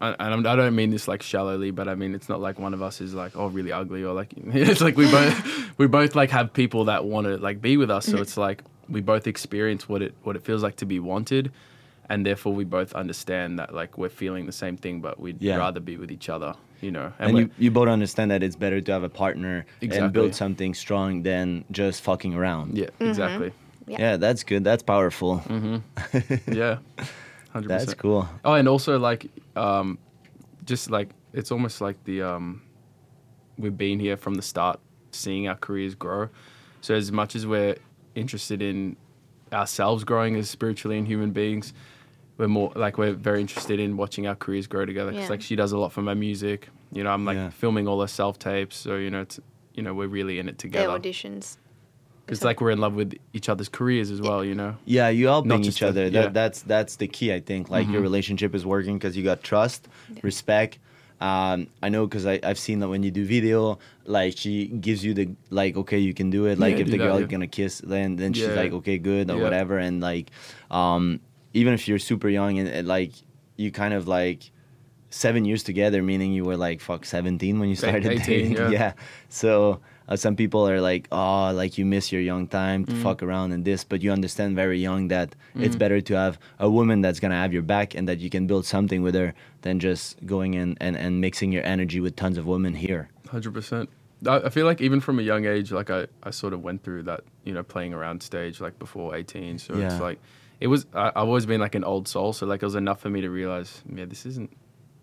and 0.00 0.16
I'm- 0.18 0.46
I 0.46 0.56
don't 0.56 0.74
mean 0.74 0.90
this 0.90 1.06
like 1.06 1.22
shallowly, 1.22 1.70
but 1.70 1.86
I 1.88 1.94
mean 1.94 2.14
it's 2.14 2.28
not 2.28 2.40
like 2.40 2.58
one 2.58 2.74
of 2.74 2.82
us 2.82 3.00
is 3.00 3.14
like, 3.14 3.36
oh, 3.36 3.46
really 3.46 3.70
ugly 3.72 4.02
or 4.02 4.12
like, 4.12 4.32
it's 4.36 4.80
like 4.80 4.96
we 4.96 5.08
both, 5.10 5.78
we 5.78 5.86
both 5.86 6.14
like 6.16 6.30
have 6.30 6.52
people 6.52 6.86
that 6.86 7.04
want 7.04 7.26
to 7.26 7.36
like 7.36 7.60
be 7.62 7.76
with 7.76 7.90
us, 7.90 8.06
so 8.06 8.16
it's 8.18 8.36
like 8.36 8.62
we 8.88 9.00
both 9.00 9.26
experience 9.28 9.88
what 9.88 10.02
it 10.02 10.14
what 10.24 10.34
it 10.34 10.42
feels 10.42 10.62
like 10.62 10.76
to 10.76 10.86
be 10.86 10.98
wanted, 10.98 11.52
and 12.10 12.26
therefore 12.26 12.52
we 12.54 12.64
both 12.64 12.92
understand 12.94 13.58
that 13.58 13.74
like 13.74 13.96
we're 13.98 14.08
feeling 14.08 14.46
the 14.46 14.52
same 14.52 14.76
thing, 14.76 15.00
but 15.00 15.18
we'd 15.20 15.40
Yeah. 15.40 15.56
rather 15.56 15.80
be 15.80 15.96
with 15.96 16.10
each 16.10 16.28
other, 16.28 16.54
you 16.80 16.90
know. 16.90 17.12
And 17.18 17.34
we're- 17.34 17.46
you, 17.58 17.64
you 17.66 17.70
both 17.70 17.88
understand 17.88 18.30
that 18.30 18.42
it's 18.42 18.56
better 18.56 18.80
to 18.80 18.92
have 18.92 19.02
a 19.02 19.08
partner 19.08 19.64
and 19.80 20.12
build 20.12 20.34
something 20.34 20.74
strong 20.74 21.22
than 21.22 21.64
just 21.70 22.02
fucking 22.02 22.34
around. 22.34 22.76
yeah, 22.76 22.88
exactly. 23.00 23.52
Yeah. 23.86 23.96
Yeah, 24.00 24.16
that's 24.16 24.44
good. 24.44 24.62
That's 24.64 24.82
powerful. 24.82 25.42
Yeah, 26.46 26.78
100%. 27.54 27.66
That's 27.66 27.94
cool. 27.94 28.28
Oh, 28.44 28.54
and 28.54 28.68
also 28.68 28.98
like, 28.98 29.26
um, 29.56 29.98
just 30.64 30.90
like 30.90 31.08
it's 31.32 31.50
almost 31.50 31.80
like 31.80 32.02
the 32.04 32.22
um, 32.22 32.62
we've 33.58 33.76
been 33.76 33.98
here 34.00 34.16
from 34.16 34.34
the 34.34 34.42
start, 34.42 34.78
seeing 35.10 35.48
our 35.48 35.56
careers 35.56 35.94
grow. 35.94 36.28
So 36.80 36.94
as 36.94 37.10
much 37.12 37.34
as 37.34 37.46
we're 37.46 37.76
interested 38.14 38.62
in 38.62 38.96
ourselves 39.52 40.04
growing 40.04 40.36
as 40.36 40.48
spiritually 40.50 40.98
and 40.98 41.06
human 41.06 41.30
beings, 41.30 41.72
we're 42.38 42.48
more 42.48 42.72
like 42.74 42.98
we're 42.98 43.12
very 43.12 43.40
interested 43.40 43.78
in 43.78 43.96
watching 43.96 44.26
our 44.26 44.34
careers 44.34 44.66
grow 44.66 44.84
together. 44.86 45.10
Because 45.10 45.24
Yeah. 45.26 45.30
like 45.30 45.42
she 45.42 45.56
does 45.56 45.72
a 45.72 45.78
lot 45.78 45.92
for 45.92 46.02
my 46.02 46.14
music. 46.14 46.68
You 46.92 47.04
know, 47.04 47.10
I'm 47.10 47.24
like 47.24 47.36
Yeah. 47.36 47.50
filming 47.50 47.86
all 47.88 48.00
her 48.00 48.06
self 48.06 48.38
tapes. 48.38 48.76
So 48.76 48.96
you 48.96 49.10
know, 49.10 49.20
it's 49.22 49.38
you 49.74 49.82
know 49.82 49.94
we're 49.94 50.08
really 50.08 50.38
in 50.38 50.48
it 50.48 50.58
Their 50.58 50.70
together. 50.70 50.98
auditions. 50.98 51.56
Because 52.24 52.44
like 52.44 52.60
we're 52.60 52.70
in 52.70 52.78
love 52.78 52.94
with 52.94 53.14
each 53.32 53.48
other's 53.48 53.68
careers 53.68 54.10
as 54.10 54.20
well. 54.20 54.44
You 54.44 54.54
know. 54.54 54.76
Yeah, 54.84 55.08
you 55.08 55.26
helping 55.26 55.48
Not 55.50 55.60
each 55.60 55.66
just 55.66 55.80
the- 55.80 55.88
other. 55.88 56.02
yeah. 56.04 56.08
Mm-hmm. 56.08 56.14
That, 56.22 56.32
that's 56.34 56.62
that's 56.62 56.96
the 56.96 57.08
key. 57.08 57.32
I 57.32 57.40
think 57.40 57.68
like 57.68 57.88
your 57.88 58.00
relationship 58.00 58.54
is 58.54 58.64
working 58.64 58.96
because 58.98 59.16
you 59.16 59.22
got 59.24 59.42
trust, 59.42 59.88
respect. 60.22 60.78
Um, 61.22 61.68
I 61.80 61.88
know 61.88 62.04
because 62.04 62.26
I've 62.26 62.58
seen 62.58 62.80
that 62.80 62.88
when 62.88 63.04
you 63.04 63.12
do 63.12 63.24
video, 63.24 63.78
like 64.06 64.36
she 64.36 64.66
gives 64.66 65.04
you 65.04 65.14
the 65.14 65.28
like, 65.50 65.76
okay, 65.76 65.98
you 65.98 66.14
can 66.14 66.30
do 66.30 66.46
it. 66.46 66.58
Like 66.58 66.74
Yeah, 66.74 66.80
if 66.80 66.86
the 66.86 66.98
that, 66.98 67.04
girl 67.04 67.20
yeah. 67.20 67.26
gonna 67.26 67.46
kiss, 67.46 67.78
then 67.78 68.16
then 68.16 68.32
she's 68.32 68.48
like, 68.56 68.72
okay, 68.72 68.98
good 68.98 69.30
or 69.30 69.38
whatever. 69.38 69.78
And 69.78 70.00
like, 70.00 70.32
um, 70.68 71.20
even 71.54 71.74
if 71.74 71.86
you're 71.86 72.00
super 72.00 72.28
young 72.28 72.58
and, 72.58 72.68
and 72.68 72.88
like 72.88 73.12
you 73.56 73.70
kind 73.70 73.94
of 73.94 74.08
like 74.08 74.50
seven 75.10 75.44
years 75.44 75.62
together, 75.62 76.02
meaning 76.02 76.32
you 76.32 76.44
were 76.44 76.56
like 76.56 76.80
fuck 76.80 77.04
seventeen 77.04 77.60
when 77.60 77.68
you 77.68 77.76
started 77.76 78.04
18, 78.06 78.18
dating. 78.26 78.52
yeah. 78.56 78.68
yeah. 78.70 78.92
So 79.28 79.80
uh, 80.08 80.16
some 80.16 80.36
people 80.36 80.68
are 80.68 80.80
like, 80.80 81.08
oh, 81.12 81.52
like 81.54 81.78
you 81.78 81.84
miss 81.84 82.12
your 82.12 82.20
young 82.22 82.46
time 82.48 82.84
Mm. 82.84 82.88
to 82.90 82.94
fuck 82.96 83.22
around 83.22 83.52
and 83.52 83.64
this, 83.64 83.84
but 83.84 84.02
you 84.02 84.10
understand 84.12 84.56
very 84.56 84.78
young 84.80 85.08
that 85.08 85.34
it's 85.54 85.76
Mm. 85.76 85.78
better 85.78 86.00
to 86.00 86.14
have 86.14 86.38
a 86.58 86.68
woman 86.68 87.00
that's 87.02 87.20
gonna 87.20 87.36
have 87.40 87.52
your 87.52 87.62
back 87.62 87.94
and 87.94 88.08
that 88.08 88.18
you 88.20 88.30
can 88.30 88.46
build 88.46 88.64
something 88.66 89.02
with 89.02 89.14
her 89.14 89.32
than 89.62 89.78
just 89.78 90.24
going 90.26 90.54
in 90.54 90.76
and, 90.80 90.96
and 90.96 91.20
mixing 91.20 91.52
your 91.52 91.64
energy 91.64 92.00
with 92.00 92.16
tons 92.16 92.38
of 92.38 92.46
women 92.46 92.74
here. 92.74 93.08
Hundred 93.28 93.52
percent. 93.54 93.88
I 94.26 94.36
I 94.46 94.48
feel 94.50 94.66
like 94.66 94.80
even 94.80 95.00
from 95.00 95.18
a 95.18 95.22
young 95.22 95.46
age, 95.46 95.72
like 95.72 95.90
I, 95.90 96.06
I 96.22 96.30
sort 96.30 96.52
of 96.52 96.62
went 96.62 96.82
through 96.84 97.02
that, 97.04 97.22
you 97.44 97.52
know, 97.54 97.62
playing 97.62 97.92
around 97.94 98.22
stage 98.22 98.60
like 98.60 98.78
before 98.78 99.16
eighteen. 99.16 99.58
So 99.58 99.76
Yeah. 99.76 99.86
it's 99.94 100.00
like, 100.00 100.18
it 100.60 100.68
was. 100.68 100.86
I, 100.94 101.08
I've 101.16 101.26
always 101.28 101.46
been 101.46 101.60
like 101.60 101.74
an 101.74 101.82
old 101.84 102.06
soul, 102.06 102.32
so 102.32 102.46
like 102.46 102.62
it 102.62 102.66
was 102.66 102.76
enough 102.76 103.00
for 103.00 103.10
me 103.10 103.20
to 103.22 103.30
realize, 103.30 103.82
yeah, 103.92 104.04
this 104.04 104.24
isn't 104.26 104.50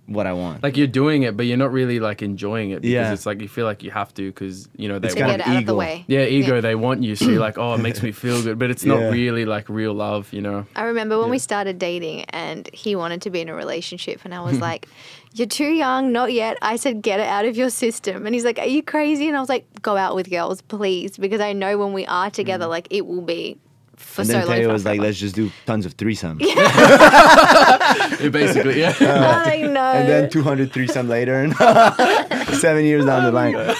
What 0.09 0.25
I 0.27 0.33
want. 0.33 0.63
like 0.63 0.75
you're 0.75 0.87
doing 0.87 1.23
it, 1.23 1.37
but 1.37 1.45
you're 1.45 1.57
not 1.57 1.71
really 1.71 1.99
like 1.99 2.21
enjoying 2.21 2.71
it 2.71 2.81
because 2.81 2.91
Yeah. 2.91 3.13
it's 3.13 3.25
like 3.25 3.41
you 3.41 3.47
feel 3.47 3.65
like 3.65 3.83
you 3.83 3.91
have 3.91 4.13
to 4.15 4.23
because 4.31 4.67
you 4.75 4.87
know 4.89 4.97
they 4.99 5.07
It's 5.07 5.15
To 5.15 5.21
kind 5.21 5.31
want. 5.33 5.39
get 5.39 5.47
of 5.47 5.51
it 5.53 5.55
out 5.55 5.59
of 5.61 5.65
the 5.67 5.71
ego. 5.73 5.77
way. 5.79 6.05
Yeah, 6.07 6.23
ego. 6.25 6.55
Yeah. 6.55 6.61
They 6.61 6.75
want 6.75 7.03
you, 7.03 7.15
so 7.15 7.29
you're 7.29 7.39
like, 7.39 7.57
oh, 7.57 7.73
it 7.75 7.81
makes 7.81 8.01
me 8.01 8.11
feel 8.23 8.41
good, 8.41 8.57
but 8.57 8.69
it's 8.71 8.85
not 8.85 8.99
Yeah. 8.99 9.09
really 9.11 9.45
like 9.45 9.69
real 9.69 9.93
love, 9.93 10.33
you 10.33 10.41
know. 10.41 10.65
I 10.75 10.83
remember 10.83 11.17
when 11.17 11.27
Yeah. 11.27 11.31
we 11.31 11.39
started 11.39 11.77
dating 11.79 12.25
and 12.29 12.69
he 12.73 12.95
wanted 12.95 13.21
to 13.21 13.29
be 13.29 13.39
in 13.41 13.49
a 13.49 13.53
relationship 13.55 14.21
and 14.25 14.33
I 14.33 14.41
was 14.41 14.59
like, 14.69 14.87
You're 15.35 15.47
too 15.47 15.71
young, 15.71 16.11
not 16.11 16.33
yet. 16.33 16.57
I 16.61 16.75
said, 16.75 17.01
Get 17.03 17.19
it 17.19 17.27
out 17.27 17.45
of 17.45 17.55
your 17.55 17.69
system. 17.69 18.25
And 18.25 18.33
he's 18.33 18.43
like, 18.45 18.57
Are 18.59 18.65
you 18.65 18.81
crazy? 18.81 19.27
And 19.27 19.37
I 19.37 19.39
was 19.39 19.49
like, 19.49 19.65
Go 19.83 19.95
out 19.95 20.15
with 20.15 20.29
girls, 20.29 20.61
please. 20.63 21.17
Because 21.17 21.39
I 21.41 21.53
know 21.53 21.77
when 21.77 21.93
we 21.93 22.05
are 22.07 22.31
together, 22.31 22.65
mm. 22.65 22.69
like 22.69 22.87
it 22.89 23.05
will 23.05 23.21
be 23.21 23.57
for 23.99 24.21
and 24.21 24.27
so 24.29 24.33
then 24.33 24.47
long. 24.47 24.55
Teo 24.57 24.67
for 24.67 24.73
was 24.73 24.85
like, 24.85 24.99
let's 24.99 25.17
just 25.19 25.35
do 25.35 25.51
tons 25.65 25.85
of 25.85 25.95
threesomes. 25.97 26.39
Yeah, 26.41 28.29
basically, 28.29 28.79
yeah. 28.79 28.95
I'm 28.99 29.21
like, 29.45 29.71
no. 29.71 29.81
And 29.81 30.09
then 30.09 30.29
200 30.29 30.71
threesome 30.71 31.07
later, 31.07 31.35
and 31.41 31.55
seven 32.59 32.85
years 32.85 33.05
down 33.05 33.23
the 33.25 33.31
line. 33.31 33.51
no, 33.53 33.61
That's 33.61 33.79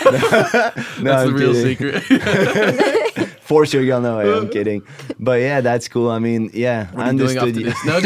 I'm 1.01 1.27
the 1.27 1.33
real 1.33 1.53
kidding. 1.53 1.99
secret. 2.01 3.29
Force 3.41 3.73
your 3.73 3.85
girl. 3.85 4.01
No, 4.01 4.19
I'm 4.19 4.49
kidding. 4.49 4.83
But 5.19 5.41
yeah, 5.41 5.61
that's 5.61 5.87
cool. 5.87 6.09
I 6.11 6.19
mean, 6.19 6.51
yeah, 6.53 6.91
I 6.95 7.09
are 7.09 7.13
you 7.13 7.17
doing 7.17 7.37
understood 7.39 7.47
after 7.49 7.59
you. 7.59 7.65
this? 7.65 7.85
No, 7.85 7.99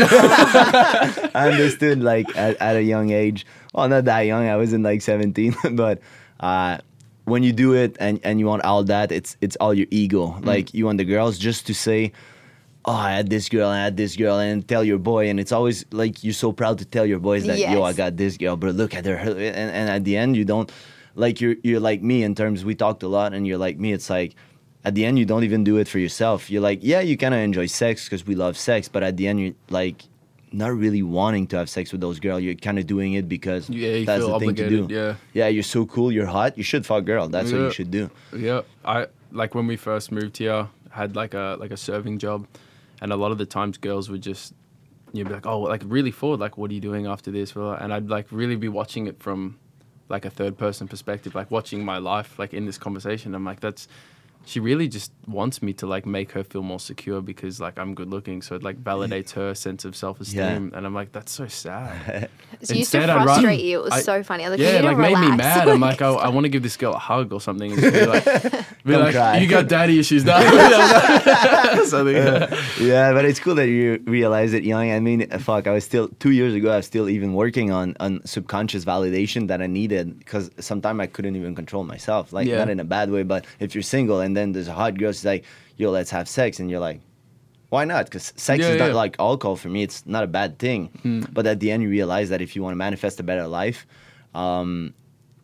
I 1.35 1.49
understood 1.51 2.01
like 2.01 2.29
at, 2.37 2.55
at 2.61 2.75
a 2.77 2.81
young 2.83 3.09
age. 3.11 3.45
Well, 3.73 3.89
not 3.89 4.05
that 4.05 4.21
young. 4.21 4.47
I 4.47 4.55
wasn't 4.55 4.83
like 4.85 5.01
17, 5.01 5.55
but 5.71 5.99
uh, 6.39 6.77
when 7.25 7.43
you 7.43 7.53
do 7.53 7.73
it 7.73 7.95
and, 7.99 8.19
and 8.23 8.39
you 8.39 8.45
want 8.45 8.63
all 8.63 8.83
that, 8.85 9.11
it's 9.11 9.37
it's 9.41 9.55
all 9.57 9.73
your 9.73 9.87
ego. 9.91 10.27
Mm. 10.27 10.45
Like 10.45 10.73
you 10.73 10.85
want 10.85 10.97
the 10.97 11.05
girls 11.05 11.37
just 11.37 11.65
to 11.67 11.73
say, 11.73 12.11
"Oh, 12.85 12.91
I 12.91 13.11
had 13.13 13.29
this 13.29 13.49
girl, 13.49 13.69
I 13.69 13.77
had 13.77 13.97
this 13.97 14.15
girl," 14.15 14.39
and 14.39 14.67
tell 14.67 14.83
your 14.83 14.99
boy. 14.99 15.29
And 15.29 15.39
it's 15.39 15.51
always 15.51 15.85
like 15.91 16.23
you're 16.23 16.33
so 16.33 16.51
proud 16.51 16.79
to 16.79 16.85
tell 16.85 17.05
your 17.05 17.19
boys 17.19 17.45
that, 17.45 17.59
"Yo, 17.59 17.83
I 17.83 17.93
got 17.93 18.17
this 18.17 18.37
girl," 18.37 18.57
but 18.57 18.75
look 18.75 18.93
at 18.93 19.05
her. 19.05 19.15
And, 19.15 19.39
and 19.39 19.89
at 19.89 20.03
the 20.03 20.17
end, 20.17 20.35
you 20.35 20.45
don't 20.45 20.71
like 21.15 21.39
you're 21.39 21.55
you're 21.63 21.79
like 21.79 22.01
me 22.01 22.23
in 22.23 22.35
terms 22.35 22.65
we 22.65 22.75
talked 22.75 23.03
a 23.03 23.07
lot, 23.07 23.33
and 23.33 23.47
you're 23.47 23.59
like 23.59 23.77
me. 23.79 23.93
It's 23.93 24.09
like. 24.09 24.35
At 24.85 24.95
the 24.95 25.05
end, 25.05 25.17
you 25.17 25.23
don't 25.23 25.45
even 25.45 25.63
do 25.63 25.77
it 25.77 25.87
for 25.87 25.97
yourself. 25.97 26.51
You're 26.51 26.61
like, 26.61 26.79
yeah, 26.81 26.99
you 26.99 27.15
kind 27.15 27.33
of 27.33 27.39
enjoy 27.39 27.67
sex 27.67 28.03
because 28.03 28.27
we 28.27 28.35
love 28.35 28.57
sex, 28.57 28.89
but 28.89 29.01
at 29.01 29.15
the 29.15 29.29
end, 29.29 29.39
you're 29.39 29.53
like, 29.69 30.03
not 30.53 30.71
really 30.75 31.01
wanting 31.03 31.47
to 31.47 31.57
have 31.57 31.69
sex 31.69 31.91
with 31.91 32.01
those 32.01 32.19
girls. 32.19 32.43
You're 32.43 32.55
kind 32.55 32.79
of 32.79 32.87
doing 32.87 33.13
it 33.13 33.27
because 33.27 33.69
yeah, 33.69 34.03
that's 34.05 34.25
the 34.25 34.39
thing 34.39 34.55
to 34.55 34.69
do. 34.69 34.87
Yeah. 34.89 35.15
Yeah, 35.33 35.47
you're 35.47 35.63
so 35.63 35.85
cool. 35.85 36.11
You're 36.11 36.27
hot. 36.27 36.57
You 36.57 36.63
should 36.63 36.85
fuck 36.85 37.05
girl. 37.05 37.27
That's 37.27 37.51
what 37.51 37.61
you 37.61 37.71
should 37.71 37.91
do. 37.91 38.09
Yeah, 38.35 38.61
I 38.85 39.07
like 39.31 39.55
when 39.55 39.67
we 39.67 39.75
first 39.75 40.11
moved 40.11 40.37
here, 40.37 40.69
had 40.91 41.15
like 41.15 41.33
a 41.33 41.57
like 41.59 41.71
a 41.71 41.77
serving 41.77 42.19
job, 42.19 42.47
and 43.01 43.11
a 43.11 43.15
lot 43.15 43.31
of 43.31 43.37
the 43.37 43.45
times 43.45 43.77
girls 43.77 44.09
would 44.09 44.21
just 44.21 44.53
you'd 45.11 45.27
be 45.27 45.33
like, 45.33 45.45
oh, 45.45 45.61
like 45.61 45.81
really 45.85 46.11
forward, 46.11 46.39
like 46.39 46.57
what 46.57 46.71
are 46.71 46.73
you 46.73 46.81
doing 46.81 47.05
after 47.05 47.31
this? 47.31 47.55
And 47.55 47.93
I'd 47.93 48.09
like 48.09 48.27
really 48.31 48.55
be 48.55 48.69
watching 48.69 49.07
it 49.07 49.21
from 49.21 49.57
like 50.09 50.25
a 50.25 50.29
third 50.29 50.57
person 50.57 50.87
perspective, 50.87 51.35
like 51.35 51.49
watching 51.49 51.83
my 51.85 51.97
life 51.97 52.37
like 52.37 52.53
in 52.53 52.65
this 52.65 52.77
conversation. 52.77 53.33
I'm 53.33 53.45
like, 53.45 53.59
that's 53.59 53.87
she 54.45 54.59
really 54.59 54.87
just 54.87 55.11
wants 55.25 55.61
me 55.61 55.71
to 55.73 55.87
like 55.87 56.05
make 56.05 56.31
her 56.33 56.43
feel 56.43 56.61
more 56.63 56.79
secure 56.79 57.21
because 57.21 57.59
like 57.61 57.79
I'm 57.79 57.95
good 57.95 58.09
looking, 58.09 58.41
so 58.41 58.55
it 58.55 58.63
like 58.63 58.83
validates 58.83 59.31
her 59.31 59.53
sense 59.55 59.85
of 59.85 59.95
self 59.95 60.19
esteem. 60.21 60.71
And 60.75 60.85
I'm 60.85 60.93
like, 60.93 61.11
that's 61.11 61.31
so 61.31 61.47
sad. 61.47 62.29
It 62.61 62.69
used 62.77 62.91
to 62.91 62.97
Instead, 62.99 63.09
I'd 63.09 63.23
frustrate 63.23 63.61
you. 63.61 63.79
It 63.79 63.83
was 63.83 63.93
I- 63.93 64.01
so 64.01 64.23
funny. 64.23 64.45
I 64.45 64.49
was 64.49 64.59
like, 64.59 64.65
yeah, 64.67 64.77
you 64.79 64.85
like 64.85 64.95
to 64.95 65.01
made 65.01 65.17
me 65.17 65.35
mad. 65.35 65.67
I'm 65.67 65.79
like, 65.81 66.01
oh, 66.01 66.15
I 66.17 66.29
want 66.29 66.45
to 66.45 66.49
give 66.49 66.61
this 66.63 66.77
girl 66.77 66.93
a 66.93 66.97
hug 66.99 67.33
or 67.33 67.41
something. 67.41 67.71
And 67.73 67.81
be 67.81 68.05
like, 68.05 68.23
be 68.85 68.95
like 68.95 69.13
cry. 69.15 69.37
you 69.39 69.47
got 69.47 69.67
daddy 69.67 69.97
issues 69.99 70.23
now. 70.29 70.39
Something. 71.85 72.15
yeah, 72.79 73.11
but 73.13 73.25
it's 73.25 73.39
cool 73.39 73.55
that 73.55 73.67
you 73.67 74.01
realize 74.05 74.53
it 74.53 74.63
young. 74.63 74.91
I 74.91 74.99
mean, 74.99 75.27
fuck, 75.39 75.67
I 75.67 75.71
was 75.71 75.83
still 75.83 76.09
two 76.19 76.31
years 76.31 76.53
ago. 76.53 76.71
I 76.71 76.77
was 76.77 76.85
still 76.85 77.09
even 77.09 77.33
working 77.33 77.71
on 77.71 77.95
on 77.99 78.21
subconscious 78.25 78.85
validation 78.85 79.47
that 79.47 79.61
I 79.61 79.67
needed 79.67 80.17
because 80.19 80.51
sometimes 80.59 80.99
I 80.99 81.07
couldn't 81.07 81.35
even 81.35 81.55
control 81.55 81.83
myself. 81.83 82.33
Like 82.33 82.47
Yeah. 82.47 82.59
not 82.59 82.69
in 82.69 82.79
a 82.79 82.83
bad 82.85 83.09
way, 83.11 83.23
but 83.23 83.45
if 83.59 83.73
you're 83.75 83.81
single 83.81 84.19
and 84.21 84.32
then 84.35 84.51
there's 84.51 84.67
a 84.67 84.73
hot 84.73 84.97
girl, 84.97 85.11
she's 85.11 85.25
like, 85.25 85.45
"Yo, 85.77 85.91
let's 85.91 86.11
have 86.11 86.27
sex," 86.27 86.59
and 86.59 86.69
you're 86.69 86.79
like. 86.79 87.01
Why 87.69 87.85
not? 87.85 88.05
Because 88.05 88.33
sex 88.35 88.59
Yeah, 88.61 88.69
is 88.69 88.77
not 88.77 88.93
like 88.93 89.15
alcohol 89.17 89.55
for 89.55 89.67
me. 89.67 89.81
It's 89.81 90.05
not 90.05 90.23
a 90.23 90.27
bad 90.27 90.59
thing. 90.59 91.25
But 91.33 91.47
at 91.47 91.59
the 91.59 91.71
end, 91.71 91.81
you 91.81 91.89
realize 91.89 92.29
that 92.29 92.39
if 92.39 92.55
you 92.55 92.61
want 92.61 92.73
to 92.73 92.77
manifest 92.77 93.19
a 93.19 93.23
better 93.23 93.47
life, 93.47 93.87
um, 94.35 94.93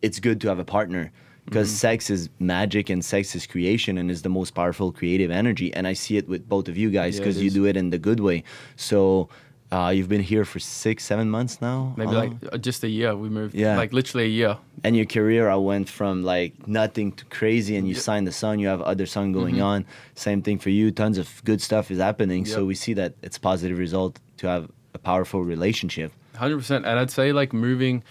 it's 0.00 0.20
good 0.20 0.40
to 0.42 0.48
have 0.48 0.60
a 0.60 0.64
partner 0.64 1.10
because 1.44 1.68
sex 1.72 2.08
is 2.08 2.28
magic 2.38 2.88
and 2.88 3.04
sex 3.04 3.34
is 3.34 3.48
creation 3.48 3.98
and 3.98 4.12
is 4.12 4.22
the 4.22 4.28
most 4.28 4.54
powerful 4.54 4.92
creative 4.92 5.32
energy. 5.32 5.74
And 5.74 5.88
I 5.88 5.94
see 5.94 6.18
it 6.18 6.28
with 6.28 6.48
both 6.48 6.68
of 6.68 6.76
you 6.76 6.90
guys 6.90 7.18
Yeah, 7.18 7.24
because 7.24 7.42
you 7.42 7.50
do 7.50 7.64
it 7.66 7.76
in 7.76 7.90
the 7.90 7.98
good 7.98 8.20
way. 8.20 8.44
So 8.76 9.28
uh, 9.72 9.88
you've 9.94 10.08
been 10.08 10.22
here 10.22 10.44
for 10.44 10.58
six, 10.58 11.04
seven 11.04 11.30
months 11.30 11.60
now, 11.60 11.94
Maybe 11.96 12.10
Uh, 12.10 12.24
like 12.24 12.60
just 12.60 12.82
a 12.84 12.88
year. 12.88 13.14
We 13.14 13.28
moved. 13.28 13.54
Yeah. 13.54 13.76
Like 13.76 13.92
literally 13.92 14.24
a 14.26 14.28
year. 14.40 14.56
and 14.82 14.96
your 14.96 15.06
career 15.06 15.48
I 15.48 15.56
went 15.56 15.88
from 15.88 16.24
like 16.24 16.52
nothing 16.66 17.12
to 17.12 17.24
crazy 17.26 17.76
and 17.76 17.86
you 17.88 17.94
signed 17.94 18.26
the 18.26 18.32
song 18.32 18.58
you 18.58 18.68
have 18.68 18.80
other 18.92 19.06
song 19.06 19.32
going 19.32 19.60
on 19.60 19.84
same 20.14 20.40
thing 20.42 20.58
for 20.58 20.70
you 20.70 20.90
tons 20.90 21.18
of 21.18 21.28
good 21.44 21.60
stuff 21.60 21.90
is 21.90 21.98
happening 21.98 22.46
so 22.46 22.64
we 22.64 22.74
see 22.74 22.94
that 22.94 23.10
it's 23.22 23.38
positive 23.38 23.78
result 23.78 24.18
to 24.38 24.46
have 24.46 24.64
a 24.94 24.98
powerful 24.98 25.40
relationship 25.54 26.10
Hundred 26.36 26.58
percent, 26.62 26.86
and 26.86 26.98
I'd 26.98 27.10
say 27.10 27.32
like 27.32 27.52
moving. 27.52 28.02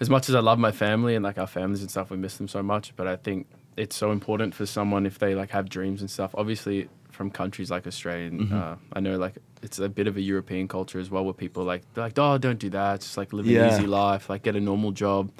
As 0.00 0.10
much 0.10 0.28
as 0.28 0.34
I 0.34 0.40
love 0.40 0.58
my 0.58 0.72
family 0.72 1.14
and 1.16 1.22
like 1.28 1.38
our 1.38 1.46
families 1.46 1.80
and 1.80 1.90
stuff, 1.90 2.10
we 2.10 2.16
miss 2.18 2.36
them 2.36 2.48
so 2.48 2.62
much. 2.62 2.92
But 2.96 3.06
I 3.06 3.16
think 3.16 3.46
it's 3.76 3.96
so 3.96 4.12
important 4.12 4.54
for 4.54 4.66
someone 4.66 5.06
if 5.06 5.18
they 5.18 5.34
like 5.34 5.50
have 5.50 5.68
dreams 5.68 6.00
and 6.00 6.10
stuff. 6.10 6.34
Obviously, 6.36 6.88
from 7.10 7.30
countries 7.30 7.70
like 7.70 7.86
Australia, 7.86 8.26
and, 8.26 8.52
uh, 8.52 8.76
I 8.92 9.00
know 9.00 9.16
like 9.18 9.34
it's 9.62 9.78
a 9.78 9.88
bit 9.88 10.06
of 10.06 10.16
a 10.16 10.20
European 10.20 10.68
culture 10.68 10.98
as 10.98 11.10
well, 11.10 11.24
where 11.24 11.32
people 11.34 11.64
like 11.64 11.82
they're 11.94 12.04
like, 12.04 12.18
oh, 12.18 12.38
don't 12.38 12.58
do 12.58 12.70
that. 12.70 13.00
Just 13.00 13.16
like 13.16 13.32
live 13.32 13.46
Yeah. 13.46 13.64
an 13.66 13.72
easy 13.72 13.86
life, 13.86 14.28
like 14.28 14.42
get 14.42 14.56
a 14.56 14.60
normal 14.60 14.92
job. 14.92 15.30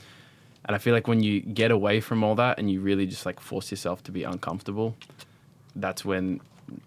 And 0.66 0.74
I 0.74 0.78
feel 0.78 0.94
like 0.94 1.06
when 1.06 1.22
you 1.22 1.40
get 1.40 1.70
away 1.70 2.00
from 2.00 2.24
all 2.24 2.34
that 2.36 2.58
and 2.58 2.70
you 2.70 2.80
really 2.80 3.06
just 3.06 3.26
like 3.26 3.38
force 3.38 3.70
yourself 3.70 4.02
to 4.04 4.12
be 4.12 4.22
uncomfortable, 4.24 4.96
that's 5.76 6.04
when 6.04 6.40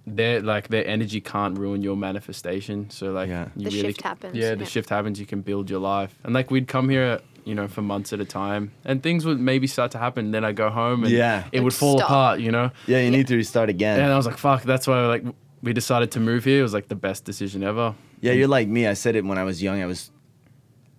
their 0.08 0.42
like 0.42 0.70
their 0.70 0.86
energy 0.88 1.22
can't 1.22 1.58
ruin 1.60 1.84
your 1.84 1.96
manifestation. 1.96 2.89
So 2.89 3.12
like 3.12 3.30
Yeah. 3.30 3.50
you 3.56 3.66
The 3.70 3.75
really 3.75 3.82
shift 3.89 4.01
happens, 4.01 4.36
Yeah, 4.36 4.56
the 4.56 4.62
yeah. 4.62 4.66
shift 4.66 4.89
happens. 4.89 5.20
You 5.20 5.27
can 5.27 5.42
build 5.42 5.70
your 5.70 5.80
life. 5.80 6.16
And 6.24 6.34
like 6.34 6.50
we'd 6.50 6.68
come 6.68 6.89
here, 6.89 7.20
you 7.48 7.56
know, 7.56 7.68
for 7.68 7.82
months 7.82 8.12
at 8.12 8.20
a 8.20 8.25
time, 8.25 8.72
and 8.84 9.01
things 9.01 9.25
would 9.25 9.39
maybe 9.39 9.68
start 9.68 9.92
to 9.92 9.98
happen. 9.98 10.32
Then 10.32 10.44
I 10.44 10.51
go 10.51 10.70
home 10.70 11.04
and 11.06 11.13
Yeah. 11.13 11.46
it 11.51 11.60
Would 11.60 11.66
would 11.66 11.74
fall 11.74 11.98
stop. 11.98 12.10
apart. 12.10 12.39
You 12.39 12.51
know. 12.51 12.72
yeah 12.88 13.00
you 13.00 13.10
need 13.10 13.27
to 13.27 13.36
restart 13.38 13.70
again 13.70 14.00
And 14.00 14.12
I 14.12 14.18
was 14.18 14.25
like, 14.25 14.38
fuck. 14.38 14.63
That's 14.63 14.86
why 14.88 15.06
like 15.08 15.24
we 15.63 15.74
decided 15.74 16.12
to 16.12 16.20
move 16.20 16.44
here. 16.44 16.60
It 16.60 16.63
was 16.63 16.74
like 16.74 16.89
the 16.89 16.96
best 17.08 17.24
decision 17.24 17.63
ever. 17.63 17.96
Yeah, 18.22 18.34
you're 18.34 18.48
like 18.60 18.68
me. 18.68 18.86
I 18.88 18.94
said 18.94 19.16
it 19.16 19.24
when 19.24 19.38
I 19.38 19.44
was 19.44 19.62
young. 19.62 19.82
I 19.82 19.86
was, 19.86 20.12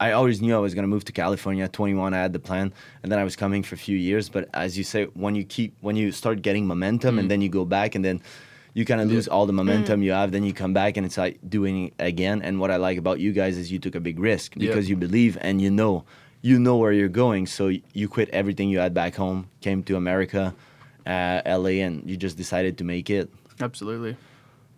I 0.00 0.12
always 0.12 0.40
knew 0.40 0.55
I 0.55 0.59
was 0.59 0.75
gonna 0.75 0.88
move 0.88 1.05
to 1.05 1.12
California. 1.12 1.64
At 1.64 1.73
21, 1.73 2.14
I 2.14 2.19
had 2.19 2.33
the 2.33 2.38
plan, 2.38 2.73
and 3.02 3.11
then 3.11 3.19
I 3.19 3.25
was 3.25 3.37
coming 3.37 3.62
for 3.62 3.75
a 3.75 3.78
few 3.78 3.97
years. 3.97 4.28
But 4.28 4.49
as 4.55 4.78
you 4.78 4.85
say, 4.85 5.05
when 5.14 5.35
you 5.35 5.45
keep, 5.45 5.76
when 5.81 5.97
you 5.97 6.12
start 6.12 6.43
getting 6.43 6.67
momentum, 6.67 7.19
and 7.19 7.26
mm. 7.26 7.31
then 7.31 7.40
you 7.43 7.49
go 7.49 7.64
back, 7.64 7.95
and 7.97 8.05
then 8.05 8.21
you 8.75 8.85
kind 8.85 9.00
of 9.00 9.09
lose 9.09 9.26
all 9.26 9.47
the 9.47 9.52
momentum 9.52 10.00
mm. 10.00 10.05
you 10.05 10.12
have. 10.12 10.31
Then 10.31 10.45
you 10.45 10.52
come 10.52 10.73
back, 10.73 10.97
and 10.97 11.05
it's 11.05 11.19
like 11.19 11.38
doing 11.49 11.88
it 11.88 11.95
again. 11.99 12.43
And 12.43 12.61
what 12.61 12.71
I 12.71 12.76
like 12.76 12.99
about 12.99 13.19
you 13.19 13.33
guys 13.33 13.59
is 13.59 13.73
you 13.73 13.81
took 13.81 13.97
a 13.97 14.00
big 14.00 14.19
risk 14.21 14.55
Yeah. 14.55 14.69
because 14.69 14.88
you 14.88 14.97
believe 14.97 15.37
and 15.40 15.61
you 15.61 15.71
know, 15.71 16.05
you 16.42 16.59
know 16.59 16.76
where 16.76 16.92
you're 16.92 17.09
going. 17.09 17.47
So 17.47 17.73
you 17.92 18.09
quit 18.09 18.28
everything 18.30 18.68
you 18.68 18.78
had 18.78 18.95
back 18.95 19.14
home, 19.14 19.49
came 19.61 19.83
to 19.85 19.97
America, 19.97 20.54
uh, 21.07 21.42
LA, 21.45 21.83
and 21.85 22.09
you 22.09 22.16
just 22.16 22.37
decided 22.37 22.78
to 22.78 22.85
make 22.85 23.11
it. 23.11 23.30
Absolutely. 23.61 24.16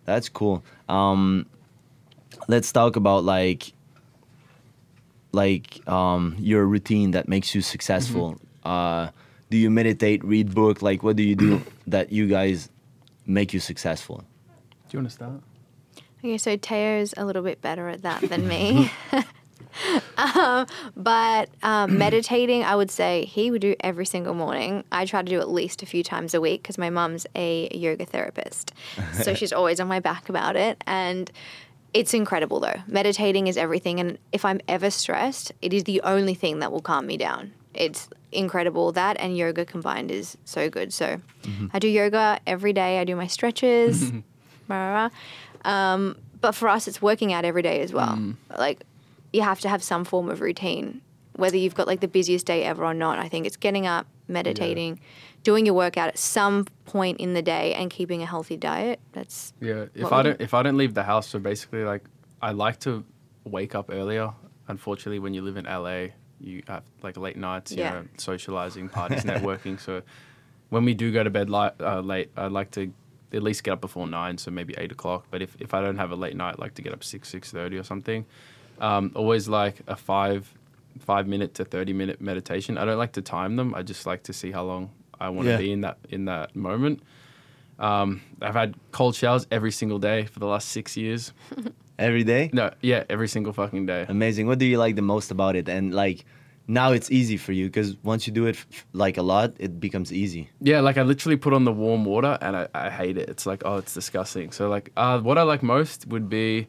That's 0.05 0.29
cool. 0.29 0.63
Um, 0.89 1.45
let's 2.47 2.71
talk 2.71 2.95
about 2.95 3.23
like 3.23 3.73
like 5.31 5.87
um, 5.87 6.35
your 6.39 6.65
routine 6.65 7.11
that 7.11 7.27
makes 7.27 7.55
you 7.55 7.61
successful. 7.61 8.39
Uh, 8.63 9.09
do 9.49 9.57
you 9.57 9.69
meditate, 9.69 10.23
read 10.23 10.53
book? 10.53 10.81
Like, 10.81 11.03
what 11.03 11.15
do 11.15 11.23
you 11.23 11.35
do 11.35 11.61
that 11.87 12.11
you 12.11 12.27
guys 12.27 12.69
make 13.25 13.53
you 13.53 13.59
successful? 13.59 14.23
Do 14.89 14.97
you 14.97 14.99
want 14.99 15.09
to 15.09 15.13
start? 15.13 15.41
Okay, 16.19 16.37
so 16.37 16.55
Teo's 16.55 17.13
a 17.17 17.25
little 17.25 17.41
bit 17.41 17.61
better 17.61 17.87
at 17.89 18.01
that 18.03 18.21
than 18.21 18.47
me. 18.47 18.91
um, 20.17 20.65
but 20.95 21.49
um, 21.63 21.97
meditating, 21.97 22.63
I 22.63 22.75
would 22.75 22.91
say 22.91 23.25
he 23.25 23.51
would 23.51 23.61
do 23.61 23.75
every 23.81 24.05
single 24.05 24.33
morning. 24.33 24.83
I 24.91 25.05
try 25.05 25.21
to 25.21 25.29
do 25.29 25.39
at 25.39 25.49
least 25.49 25.81
a 25.83 25.85
few 25.85 26.03
times 26.03 26.33
a 26.33 26.41
week 26.41 26.61
because 26.63 26.77
my 26.77 26.89
mum's 26.89 27.25
a 27.35 27.69
yoga 27.75 28.05
therapist. 28.05 28.73
So 29.23 29.33
she's 29.39 29.53
always 29.53 29.79
on 29.79 29.87
my 29.87 29.99
back 29.99 30.29
about 30.29 30.55
it. 30.55 30.83
And 30.87 31.31
it's 31.93 32.13
incredible 32.13 32.59
though. 32.59 32.81
Meditating 32.87 33.47
is 33.47 33.57
everything. 33.57 33.99
And 33.99 34.17
if 34.31 34.45
I'm 34.45 34.61
ever 34.67 34.89
stressed, 34.89 35.51
it 35.61 35.73
is 35.73 35.83
the 35.83 36.01
only 36.01 36.33
thing 36.33 36.59
that 36.59 36.71
will 36.71 36.81
calm 36.81 37.05
me 37.07 37.17
down. 37.17 37.53
It's 37.73 38.09
incredible. 38.31 38.91
That 38.91 39.17
and 39.19 39.35
yoga 39.37 39.65
combined 39.65 40.11
is 40.11 40.37
so 40.45 40.69
good. 40.69 40.93
So 40.93 41.21
I 41.73 41.79
do 41.79 41.87
yoga 41.87 42.39
every 42.47 42.73
day, 42.73 42.99
I 42.99 43.03
do 43.03 43.15
my 43.15 43.27
stretches. 43.27 44.11
Um, 45.65 46.15
but 46.39 46.53
for 46.55 46.69
us, 46.69 46.87
it's 46.87 47.01
working 47.01 47.33
out 47.33 47.43
every 47.43 47.61
day 47.61 47.81
as 47.81 47.91
well. 47.91 48.15
Like, 48.57 48.83
you 49.33 49.41
have 49.41 49.59
to 49.61 49.69
have 49.69 49.81
some 49.83 50.03
form 50.05 50.29
of 50.29 50.41
routine, 50.41 51.01
whether 51.35 51.57
you've 51.57 51.75
got 51.75 51.87
like 51.87 51.99
the 52.01 52.07
busiest 52.07 52.45
day 52.45 52.63
ever 52.63 52.83
or 52.83 52.93
not. 52.93 53.19
I 53.19 53.27
think 53.29 53.45
it's 53.45 53.57
getting 53.57 53.87
up, 53.87 54.07
meditating, 54.27 54.99
doing 55.43 55.65
your 55.65 55.75
workout 55.75 56.09
at 56.09 56.17
some 56.17 56.65
point 56.85 57.19
in 57.19 57.33
the 57.33 57.41
day, 57.41 57.73
and 57.73 57.89
keeping 57.89 58.21
a 58.21 58.25
healthy 58.25 58.57
diet. 58.57 58.99
That's 59.13 59.53
Yeah. 59.61 59.85
If 59.95 60.11
I 60.11 60.21
don't 60.23 60.39
if 60.41 60.53
I 60.53 60.63
don't 60.63 60.77
leave 60.77 60.93
the 60.93 61.03
house, 61.03 61.27
so 61.27 61.39
basically 61.39 61.83
like 61.83 62.03
I 62.41 62.51
like 62.51 62.79
to 62.81 63.03
wake 63.45 63.75
up 63.75 63.89
earlier. 63.91 64.31
Unfortunately, 64.67 65.19
when 65.19 65.33
you 65.33 65.41
live 65.41 65.57
in 65.57 65.65
LA, 65.65 66.07
you 66.39 66.63
have 66.67 66.83
like 67.03 67.17
late 67.17 67.37
nights, 67.37 67.71
you 67.71 67.79
Yeah. 67.79 67.91
know, 67.91 68.05
socializing, 68.17 68.89
parties, 68.89 69.23
networking. 69.31 69.79
So 69.79 70.01
when 70.69 70.85
we 70.85 70.93
do 70.93 71.11
go 71.11 71.23
to 71.23 71.29
bed 71.29 71.49
li- 71.49 71.71
uh, 71.79 71.99
late, 72.01 72.31
I 72.37 72.47
like 72.47 72.71
to 72.71 72.91
at 73.33 73.43
least 73.43 73.63
get 73.63 73.71
up 73.71 73.81
before 73.81 74.07
nine, 74.07 74.37
so 74.37 74.51
maybe 74.51 74.73
eight 74.77 74.91
o'clock. 74.91 75.25
But 75.31 75.41
if, 75.41 75.55
if 75.59 75.73
I 75.73 75.81
don't 75.81 75.97
have 75.97 76.11
a 76.11 76.15
late 76.15 76.35
night, 76.35 76.55
I 76.57 76.61
like 76.61 76.73
to 76.75 76.81
get 76.81 76.93
up 76.93 77.03
six 77.03 77.29
six 77.29 77.51
thirty 77.51 77.77
or 77.77 77.83
something. 77.83 78.25
Um, 78.81 79.11
always 79.15 79.47
like 79.47 79.75
a 79.87 79.95
five 79.95 80.53
five 80.99 81.27
minute 81.27 81.53
to 81.55 81.63
thirty 81.65 81.93
minute 81.93 82.19
meditation. 82.19 82.77
I 82.77 82.83
don't 82.85 82.97
like 82.97 83.13
to 83.13 83.21
time 83.21 83.55
them. 83.55 83.73
I 83.73 83.81
just 83.83 84.05
like 84.05 84.23
to 84.23 84.33
see 84.33 84.51
how 84.51 84.63
long 84.63 84.89
I 85.19 85.29
want 85.29 85.45
to 85.45 85.51
Yeah. 85.51 85.57
be 85.57 85.71
in 85.71 85.81
that 85.81 85.97
in 86.09 86.25
that 86.25 86.55
moment. 86.55 87.01
Um, 87.79 88.21
I've 88.41 88.53
had 88.53 88.75
cold 88.91 89.15
showers 89.15 89.47
every 89.49 89.71
single 89.71 89.97
day 89.99 90.25
for 90.25 90.39
the 90.39 90.45
last 90.45 90.69
six 90.69 90.95
years. 90.97 91.33
Every 91.99 92.23
day? 92.23 92.49
No, 92.51 92.71
yeah, 92.81 93.03
every 93.09 93.27
single 93.27 93.53
fucking 93.53 93.85
day. 93.85 94.07
Amazing. 94.09 94.47
What 94.47 94.57
do 94.57 94.65
you 94.65 94.79
like 94.79 94.95
the 94.95 95.03
most 95.03 95.29
about 95.29 95.55
it? 95.55 95.69
And 95.69 95.93
like, 95.93 96.25
now 96.67 96.93
it's 96.93 97.11
easy 97.11 97.37
for 97.37 97.51
you 97.51 97.67
because 97.67 97.95
once 98.01 98.25
you 98.25 98.33
do 98.33 98.47
it 98.47 98.55
f- 98.55 98.87
like 98.93 99.17
a 99.17 99.21
lot, 99.21 99.53
it 99.59 99.79
becomes 99.79 100.11
easy. 100.11 100.49
Yeah, 100.61 100.79
like 100.79 100.97
I 100.97 101.03
literally 101.03 101.37
put 101.37 101.53
on 101.53 101.63
the 101.63 101.71
warm 101.71 102.03
water 102.05 102.39
and 102.41 102.55
I, 102.55 102.67
I 102.73 102.89
hate 102.89 103.19
it. 103.19 103.29
It's 103.29 103.45
like, 103.45 103.61
oh, 103.65 103.77
it's 103.77 103.93
disgusting. 103.93 104.51
So 104.51 104.67
like, 104.67 104.91
uh, 104.97 105.19
what 105.19 105.37
I 105.37 105.43
like 105.43 105.61
most 105.61 106.07
would 106.07 106.27
be 106.27 106.67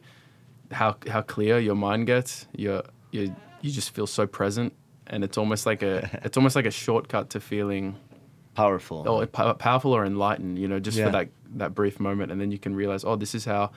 how 0.73 0.95
how 1.09 1.21
clear 1.21 1.59
your 1.59 1.75
mind 1.75 2.07
gets. 2.07 2.47
You 2.55 2.81
you 3.11 3.35
you 3.61 3.71
just 3.71 3.91
feel 3.95 4.07
so 4.07 4.27
present, 4.27 4.73
and 5.07 5.23
it's 5.23 5.37
almost 5.37 5.65
like 5.65 5.81
a 5.83 6.09
it's 6.25 6.37
almost 6.37 6.55
like 6.55 6.65
a 6.65 6.71
shortcut 6.71 7.29
to 7.31 7.39
feeling 7.39 7.95
Powerful. 8.55 9.03
oh, 9.07 9.25
pow- 9.25 9.53
powerful 9.53 9.93
or 9.93 10.05
enlightened. 10.05 10.59
You 10.59 10.67
know, 10.67 10.79
just 10.79 10.97
Yeah. 10.97 11.05
for 11.05 11.11
that 11.13 11.29
that 11.55 11.73
brief 11.75 11.99
moment, 11.99 12.31
and 12.31 12.39
then 12.41 12.51
you 12.51 12.59
can 12.59 12.75
realize, 12.75 13.03
oh, 13.03 13.15
this 13.15 13.33
is 13.35 13.45
how 13.45 13.71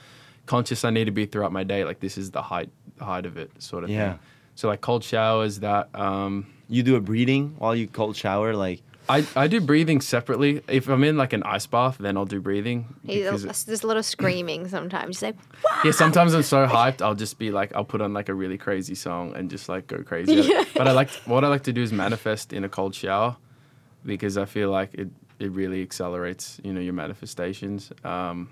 conscious 0.46 0.84
I 0.84 0.90
need 0.90 1.06
to 1.06 1.10
be 1.12 1.26
throughout 1.26 1.52
my 1.52 1.64
day. 1.64 1.84
Like 1.84 2.00
this 2.00 2.18
is 2.18 2.30
the 2.30 2.42
height 2.42 2.70
the 2.98 3.04
height 3.04 3.26
of 3.26 3.36
it, 3.38 3.50
sort 3.62 3.84
of 3.84 3.90
Yeah. 3.90 4.12
thing. 4.12 4.18
So 4.54 4.68
like 4.68 4.80
cold 4.80 5.04
showers, 5.04 5.60
that. 5.60 5.88
Um, 5.94 6.46
You 6.68 6.82
do 6.82 6.96
a 6.96 7.00
breathing 7.00 7.54
while 7.58 7.76
you 7.76 7.86
cold 7.86 8.16
shower, 8.16 8.52
like 8.54 8.82
I, 9.08 9.26
I 9.36 9.46
do 9.46 9.60
breathing 9.60 10.00
separately. 10.00 10.62
If 10.68 10.88
I'm 10.88 11.04
in 11.04 11.16
like 11.16 11.32
an 11.32 11.42
ice 11.44 11.66
bath, 11.66 11.96
then 11.98 12.16
I'll 12.16 12.24
do 12.26 12.40
breathing. 12.40 12.86
he's 13.04 13.24
because- 13.30 13.62
a, 13.62 13.66
there's 13.66 13.82
a 13.84 13.86
lot 13.86 13.96
of 13.96 14.04
screaming 14.04 14.68
sometimes. 14.68 15.16
He's 15.16 15.22
like, 15.22 15.36
yeah, 15.84 15.92
sometimes 15.92 16.34
I'm 16.34 16.42
so 16.42 16.66
hyped, 16.78 17.02
I'll 17.02 17.14
just 17.14 17.38
be 17.38 17.50
like, 17.50 17.74
I'll 17.74 17.84
put 17.84 18.00
on 18.00 18.12
like 18.12 18.28
a 18.28 18.34
really 18.34 18.58
crazy 18.58 18.94
song 18.94 19.34
and 19.36 19.48
just 19.50 19.68
like 19.68 19.86
go 19.86 20.02
crazy. 20.02 20.52
at. 20.52 20.68
But 20.74 20.88
I 20.88 20.92
like 20.92 21.10
what 21.26 21.44
I 21.44 21.48
like 21.48 21.62
to 21.64 21.72
do 21.72 21.82
is 21.82 21.92
manifest 21.92 22.52
in 22.52 22.64
a 22.64 22.68
cold 22.68 22.94
shower 22.94 23.36
because 24.04 24.36
I 24.36 24.44
feel 24.44 24.70
like 24.70 24.94
it 24.94 25.08
it 25.38 25.50
really 25.52 25.82
accelerates 25.82 26.60
you 26.64 26.72
know 26.72 26.80
your 26.80 26.94
manifestations. 26.94 27.92
Um, 28.04 28.48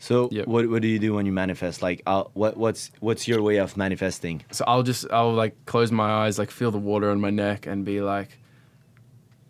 So 0.00 0.28
Yep. 0.32 0.46
what 0.48 0.68
what 0.68 0.82
do 0.82 0.88
you 0.88 0.98
do 0.98 1.14
when 1.14 1.24
you 1.26 1.32
manifest? 1.32 1.80
Like 1.82 2.02
uh, 2.06 2.24
what 2.34 2.56
what's 2.56 2.90
what's 3.00 3.26
your 3.28 3.40
way 3.42 3.56
of 3.58 3.76
manifesting? 3.76 4.42
so 4.50 4.64
I'll 4.66 4.82
just 4.82 5.06
I'll 5.10 5.32
like 5.32 5.54
close 5.66 5.90
my 5.92 6.10
eyes, 6.26 6.38
like 6.38 6.50
feel 6.50 6.70
the 6.70 6.78
water 6.92 7.10
on 7.10 7.20
my 7.20 7.30
neck, 7.30 7.66
and 7.66 7.84
be 7.84 8.00
like. 8.00 8.38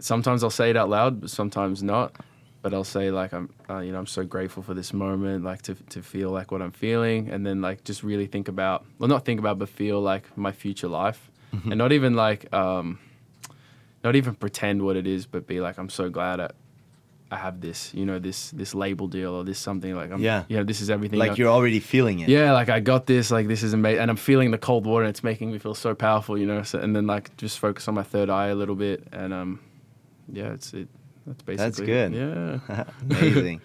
Sometimes 0.05 0.45
I'll 0.45 0.51
say 0.61 0.69
it 0.71 0.77
out 0.77 0.91
loud, 0.91 1.21
but 1.23 1.31
sometimes 1.31 1.83
not. 1.83 2.13
but 2.63 2.73
I'll 2.73 2.83
say 2.99 3.11
like 3.11 3.33
I'm, 3.35 3.49
uh, 3.69 3.81
you 3.85 3.93
know, 3.93 3.99
I'm 3.99 4.07
so 4.07 4.25
grateful 4.25 4.63
for 4.63 4.75
this 4.75 4.93
moment, 4.93 5.45
like 5.45 5.63
to 5.69 5.75
to 5.95 6.03
feel 6.03 6.31
like 6.39 6.51
what 6.53 6.61
I'm 6.63 6.73
feeling, 6.73 7.31
and 7.33 7.45
then 7.47 7.61
like 7.69 7.85
just 7.85 8.03
really 8.03 8.27
think 8.27 8.49
about, 8.49 8.79
well, 8.99 9.09
not 9.09 9.25
think 9.25 9.39
about, 9.41 9.59
but 9.59 9.69
feel 9.69 10.01
like 10.13 10.25
my 10.37 10.53
future 10.53 10.89
life, 10.89 11.21
and 11.71 11.77
not 11.85 11.93
even 11.93 12.13
like, 12.25 12.43
um, 12.53 12.99
not 14.03 14.17
even 14.17 14.35
pretend 14.35 14.83
what 14.83 14.97
it 14.97 15.07
is, 15.07 15.27
but 15.27 15.47
be 15.47 15.61
like, 15.61 15.79
I'm 15.79 15.89
so 15.91 16.09
glad 16.11 16.41
I, 16.41 16.51
I 17.31 17.37
have 17.37 17.61
this, 17.61 17.93
you 17.95 18.05
know, 18.07 18.19
this 18.19 18.51
this 18.51 18.75
label 18.75 19.09
deal 19.09 19.33
or 19.35 19.45
this 19.45 19.59
something 19.59 19.95
like, 19.95 20.11
I'm, 20.13 20.21
Yeah. 20.21 20.45
you 20.49 20.57
know, 20.57 20.65
this 20.65 20.81
is 20.81 20.89
everything. 20.91 21.19
Like 21.19 21.33
I- 21.33 21.35
you're 21.37 21.49
already 21.59 21.81
feeling 21.81 22.21
it. 22.21 22.29
yeah, 22.29 22.53
like 22.53 22.69
I 22.69 22.81
got 22.81 23.07
this, 23.07 23.31
like 23.31 23.47
this 23.49 23.63
is 23.63 23.73
amazing, 23.75 24.01
and 24.03 24.11
I'm 24.11 24.17
feeling 24.31 24.51
the 24.53 24.59
cold 24.69 24.85
water, 24.87 25.05
and 25.05 25.11
it's 25.11 25.25
making 25.25 25.51
me 25.53 25.59
feel 25.59 25.75
so 25.75 25.95
powerful, 25.95 26.37
you 26.39 26.47
know. 26.47 26.63
So, 26.63 26.79
and 26.79 26.95
then 26.97 27.07
like 27.07 27.35
just 27.37 27.59
focus 27.59 27.89
on 27.89 27.95
my 27.95 28.05
third 28.05 28.29
eye 28.31 28.49
a 28.49 28.55
little 28.55 28.77
bit, 28.77 29.07
and 29.13 29.33
um, 29.35 29.61
yeah, 30.33 30.52
it's 30.52 30.73
it. 30.75 30.88
That's 31.26 31.43
basically 31.43 31.87
That's 31.87 32.12
good. 32.12 32.61
Yeah, 32.69 32.85
Amazing. 33.11 33.61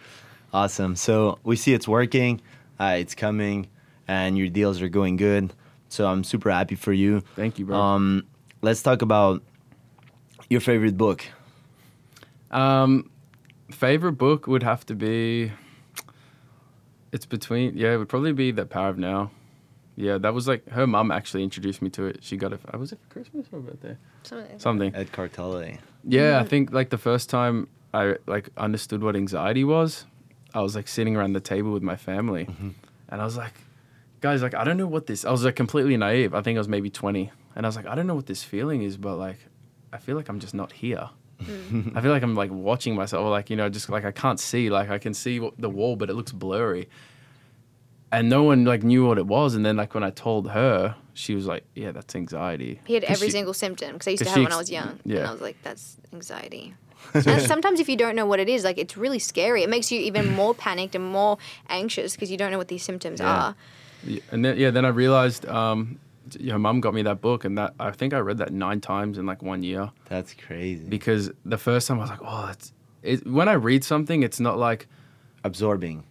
awesome. 0.54 0.96
So 0.96 1.40
we 1.44 1.56
see 1.56 1.74
it's 1.74 1.88
working, 1.88 2.42
uh, 2.80 2.96
it's 2.98 3.16
coming, 3.16 3.68
and 4.08 4.38
your 4.38 4.48
deals 4.50 4.82
are 4.82 4.90
going 4.90 5.18
good. 5.18 5.54
So 5.90 6.08
I'm 6.08 6.24
super 6.24 6.52
happy 6.52 6.76
for 6.76 6.94
you. 6.94 7.22
thank 7.36 7.60
you, 7.60 7.66
bro. 7.66 7.78
Um, 7.78 8.26
let's 8.62 8.82
talk 8.82 9.02
about 9.02 9.42
your 10.50 10.62
favorite 10.62 10.98
book. 10.98 11.26
Um, 12.52 13.10
favorite 13.72 14.14
book 14.14 14.48
would 14.48 14.64
have 14.64 14.86
to 14.88 14.96
be. 14.96 15.52
It's 17.12 17.26
between 17.26 17.76
yeah, 17.76 17.94
it 17.94 17.98
would 17.98 18.10
probably 18.10 18.34
be 18.34 18.52
The 18.52 18.66
Power 18.66 18.90
of 18.90 18.98
Now. 18.98 19.32
Yeah, 20.02 20.18
that 20.20 20.34
was 20.34 20.48
like 20.48 20.66
her 20.70 20.88
mum 20.88 21.12
actually 21.12 21.44
introduced 21.44 21.82
me 21.82 21.90
to 21.92 22.06
it. 22.06 22.24
She 22.24 22.38
got 22.38 22.54
it. 22.54 22.62
uh, 22.74 22.78
Was 22.78 22.94
it 22.94 23.00
for 23.02 23.10
Christmas 23.16 23.48
or 23.52 23.60
birthday? 23.60 23.98
Something. 24.24 24.60
Something. 24.60 24.96
Eckhart 24.96 25.34
Tolle. 25.34 25.74
Yeah, 26.06 26.40
I 26.40 26.46
think 26.46 26.72
like 26.72 26.90
the 26.90 26.98
first 26.98 27.30
time 27.30 27.68
I 27.94 28.16
like 28.26 28.48
understood 28.56 29.04
what 29.04 29.16
anxiety 29.18 29.66
was, 29.66 30.06
I 30.54 30.62
was 30.62 30.74
like 30.78 30.88
sitting 30.88 31.18
around 31.18 31.34
the 31.34 31.42
table 31.42 31.72
with 31.74 31.84
my 31.84 31.98
family, 31.98 32.48
and 33.10 33.22
I 33.22 33.26
was 33.26 33.36
like, 33.36 33.54
guys, 34.22 34.42
like 34.42 34.56
I 34.56 34.64
don't 34.64 34.78
know 34.78 34.88
what 34.88 35.06
this. 35.06 35.26
I 35.26 35.32
was 35.32 35.44
like 35.44 35.58
completely 35.58 35.98
naive. 35.98 36.34
I 36.34 36.42
think 36.44 36.56
I 36.58 36.62
was 36.62 36.70
maybe 36.70 36.90
twenty, 36.90 37.32
and 37.56 37.66
I 37.66 37.68
was 37.68 37.76
like, 37.76 37.86
I 37.88 37.94
don't 37.96 38.08
know 38.08 38.16
what 38.16 38.28
this 38.28 38.42
feeling 38.44 38.82
is, 38.84 38.96
but 38.96 39.18
like, 39.18 39.40
I 39.92 39.98
feel 39.98 40.16
like 40.16 40.30
I'm 40.30 40.40
just 40.40 40.54
not 40.54 40.72
here. 40.72 41.10
I 41.42 42.00
feel 42.02 42.12
like 42.12 42.24
I'm 42.24 42.36
like 42.36 42.52
watching 42.52 42.96
myself, 42.96 43.22
or 43.26 43.30
like 43.32 43.50
you 43.50 43.58
know, 43.58 43.68
just 43.68 43.90
like 43.90 44.06
I 44.06 44.12
can't 44.14 44.40
see. 44.40 44.70
Like 44.70 44.90
I 44.90 44.98
can 44.98 45.14
see 45.14 45.42
what- 45.42 45.60
the 45.60 45.70
wall, 45.70 45.98
but 45.98 46.10
it 46.10 46.14
looks 46.14 46.32
blurry. 46.32 46.88
And 48.12 48.28
no 48.30 48.44
one 48.44 48.66
like 48.66 48.84
knew 48.84 49.06
what 49.06 49.18
it 49.18 49.28
was. 49.28 49.54
And 49.56 49.64
then 49.66 49.78
like 49.78 49.94
when 49.94 50.04
I 50.04 50.10
told 50.10 50.50
her, 50.50 50.96
she 51.14 51.36
was 51.36 51.46
like, 51.46 51.64
"Yeah, 51.76 51.92
that's 51.92 52.16
anxiety." 52.16 52.80
He 52.86 52.94
had 52.96 53.04
every 53.04 53.28
she- 53.28 53.32
single 53.32 53.54
symptom 53.54 53.94
because 53.94 54.08
I 54.08 54.12
used 54.12 54.24
to 54.24 54.30
have 54.30 54.36
she 54.36 54.42
it 54.42 54.46
when 54.46 54.54
I 54.54 54.58
was 54.58 54.72
young. 54.72 54.88
And 54.90 55.00
yeah. 55.06 55.30
I 55.30 55.32
was 55.32 55.42
like, 55.42 55.58
that's 55.64 55.98
anxiety. 56.14 56.74
and 57.14 57.42
sometimes 57.44 57.80
if 57.80 57.88
you 57.88 57.96
don't 57.96 58.16
know 58.16 58.26
what 58.26 58.40
it 58.40 58.50
is, 58.50 58.64
like 58.64 58.78
it's 58.78 58.98
really 58.98 59.20
scary. 59.20 59.64
It 59.64 59.70
makes 59.70 59.92
you 59.92 60.00
even 60.02 60.34
more 60.42 60.54
panicked 60.56 60.96
and 60.96 61.06
more 61.06 61.38
anxious 61.70 62.14
because 62.16 62.30
you 62.32 62.38
don't 62.38 62.52
know 62.52 62.58
what 62.58 62.68
these 62.68 62.84
symptoms 62.84 63.20
Yeah. 63.20 63.36
are. 63.44 63.56
Yeah, 64.06 64.22
and 64.32 64.44
then 64.44 64.58
yeah, 64.58 64.72
then 64.72 64.86
I 64.86 64.90
realized 64.90 65.46
um, 65.48 66.00
you 66.40 66.52
know, 66.52 66.58
mum 66.58 66.82
got 66.82 66.94
me 66.94 67.02
that 67.04 67.22
book, 67.22 67.46
and 67.46 67.58
that 67.58 67.74
I 67.80 67.92
think 67.92 68.14
I 68.14 68.20
read 68.20 68.38
that 68.40 68.52
nine 68.52 68.82
times 68.82 69.18
in 69.18 69.26
like 69.26 69.42
one 69.44 69.62
year 69.64 69.92
That's 70.10 70.34
crazy. 70.34 70.86
because 70.90 71.32
the 71.46 71.58
first 71.58 71.88
time 71.88 71.98
I 72.00 72.02
was 72.02 72.10
like, 72.10 72.22
oh, 72.24 72.50
it's 72.52 72.74
it, 73.04 73.26
when 73.28 73.48
I 73.48 73.54
read 73.54 73.84
something, 73.84 74.24
it's 74.24 74.40
not 74.40 74.58
like 74.58 74.88
Absorbing. 75.44 76.04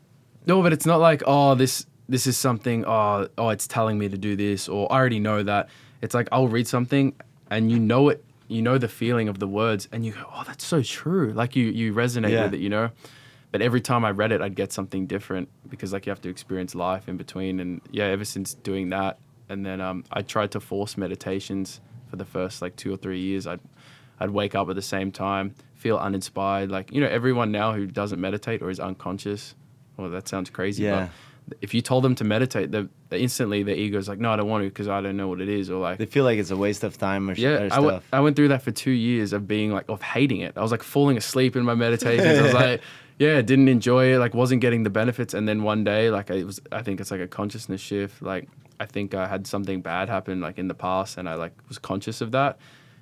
no, 0.46 0.62
but 0.62 0.72
it's 0.72 0.86
not 0.86 1.00
like 1.00 1.22
oh 1.26 1.54
this 1.54 1.84
this 2.08 2.26
is 2.26 2.36
something 2.36 2.84
oh 2.86 3.28
oh 3.36 3.50
it's 3.50 3.66
telling 3.66 3.98
me 3.98 4.08
to 4.08 4.16
do 4.18 4.34
this 4.36 4.68
or 4.68 4.90
I 4.92 4.96
already 4.96 5.20
know 5.20 5.42
that. 5.42 5.68
It's 6.00 6.14
like 6.14 6.28
I'll 6.32 6.48
read 6.48 6.66
something 6.66 7.14
and 7.50 7.70
you 7.72 7.78
know 7.78 8.08
it, 8.08 8.24
you 8.46 8.62
know 8.62 8.78
the 8.78 8.88
feeling 8.88 9.28
of 9.28 9.38
the 9.40 9.48
words, 9.48 9.88
and 9.92 10.04
you 10.06 10.12
go 10.12 10.24
oh 10.34 10.44
that's 10.46 10.64
so 10.64 10.82
true. 10.82 11.32
Like 11.32 11.56
you 11.56 11.66
you 11.66 11.92
resonate 11.92 12.30
Yeah. 12.30 12.44
with 12.44 12.54
it, 12.54 12.60
you 12.60 12.68
know. 12.70 12.90
But 13.50 13.62
every 13.62 13.80
time 13.80 14.04
I 14.04 14.10
read 14.10 14.30
it, 14.32 14.40
I'd 14.42 14.54
get 14.54 14.72
something 14.72 15.06
different 15.06 15.48
because 15.68 15.92
like 15.92 16.04
you 16.06 16.10
have 16.10 16.20
to 16.22 16.28
experience 16.28 16.74
life 16.74 17.08
in 17.08 17.16
between. 17.16 17.60
And 17.60 17.80
yeah, 17.90 18.04
ever 18.04 18.24
since 18.24 18.54
doing 18.54 18.90
that, 18.90 19.18
and 19.48 19.64
then 19.64 19.80
um, 19.80 20.04
I 20.12 20.20
tried 20.22 20.50
to 20.52 20.60
force 20.60 20.96
meditations 20.98 21.80
for 22.10 22.16
the 22.16 22.24
first 22.26 22.62
like 22.62 22.76
two 22.76 22.92
or 22.92 22.96
three 22.96 23.20
years. 23.20 23.46
I'd 23.46 23.60
I'd 24.20 24.30
wake 24.30 24.54
up 24.54 24.68
at 24.68 24.74
the 24.76 24.82
same 24.82 25.10
time, 25.12 25.54
feel 25.74 25.96
uninspired. 25.98 26.70
Like 26.70 26.92
you 26.92 27.00
know, 27.00 27.08
everyone 27.08 27.50
now 27.50 27.72
who 27.72 27.86
doesn't 27.86 28.20
meditate 28.20 28.62
or 28.62 28.70
is 28.70 28.78
unconscious. 28.80 29.54
Well, 29.96 30.10
that 30.10 30.28
sounds 30.28 30.48
crazy, 30.50 30.84
Yeah. 30.84 31.08
If 31.60 31.74
you 31.74 31.80
told 31.80 32.04
them 32.04 32.14
to 32.16 32.24
meditate, 32.24 32.70
the 32.72 32.88
instantly 33.10 33.62
their 33.62 33.74
ego's 33.76 34.08
like, 34.08 34.18
no, 34.18 34.30
I 34.32 34.36
don't 34.36 34.48
want 34.48 34.64
to 34.64 34.68
because 34.68 34.88
I 34.88 35.00
don't 35.00 35.16
know 35.16 35.28
what 35.28 35.40
it 35.40 35.48
is, 35.48 35.70
or 35.70 35.80
like 35.80 35.98
They 35.98 36.06
feel 36.06 36.24
like 36.24 36.38
it's 36.38 36.50
a 36.50 36.56
waste 36.56 36.84
of 36.84 36.98
time 36.98 37.28
or, 37.30 37.34
sh- 37.34 37.38
yeah, 37.40 37.50
or 37.50 37.64
I 37.64 37.68
stuff. 37.68 37.84
went, 37.84 38.02
I 38.12 38.20
went 38.20 38.36
through 38.36 38.48
that 38.48 38.62
for 38.62 38.70
two 38.70 38.90
years 38.90 39.32
of 39.32 39.46
being 39.48 39.72
like, 39.72 39.86
of 39.88 40.02
hating 40.02 40.40
it. 40.40 40.52
I 40.56 40.62
was 40.62 40.70
like 40.70 40.82
falling 40.82 41.16
asleep 41.16 41.56
in 41.56 41.64
my 41.64 41.74
meditations. 41.74 42.38
I 42.38 42.42
was 42.42 42.52
like, 42.54 42.80
yeah, 43.18 43.40
didn't 43.42 43.68
enjoy 43.68 44.14
it, 44.14 44.18
like 44.18 44.34
wasn't 44.34 44.60
getting 44.60 44.82
the 44.82 44.90
benefits. 44.90 45.34
And 45.34 45.48
then 45.48 45.62
one 45.62 45.84
day, 45.84 46.10
like 46.10 46.30
it 46.30 46.44
was, 46.44 46.60
I 46.70 46.82
think 46.82 47.00
it's 47.00 47.10
like 47.10 47.20
a 47.20 47.28
consciousness 47.28 47.80
shift. 47.80 48.20
Like 48.22 48.48
I 48.80 48.86
think 48.86 49.14
I 49.14 49.26
had 49.26 49.46
something 49.46 49.80
bad 49.80 50.08
happen 50.08 50.40
like 50.40 50.58
in 50.58 50.68
the 50.68 50.74
past 50.74 51.18
and 51.18 51.28
I 51.28 51.34
like 51.34 51.52
was 51.68 51.78
conscious 51.78 52.20
of 52.20 52.30
that. 52.32 52.58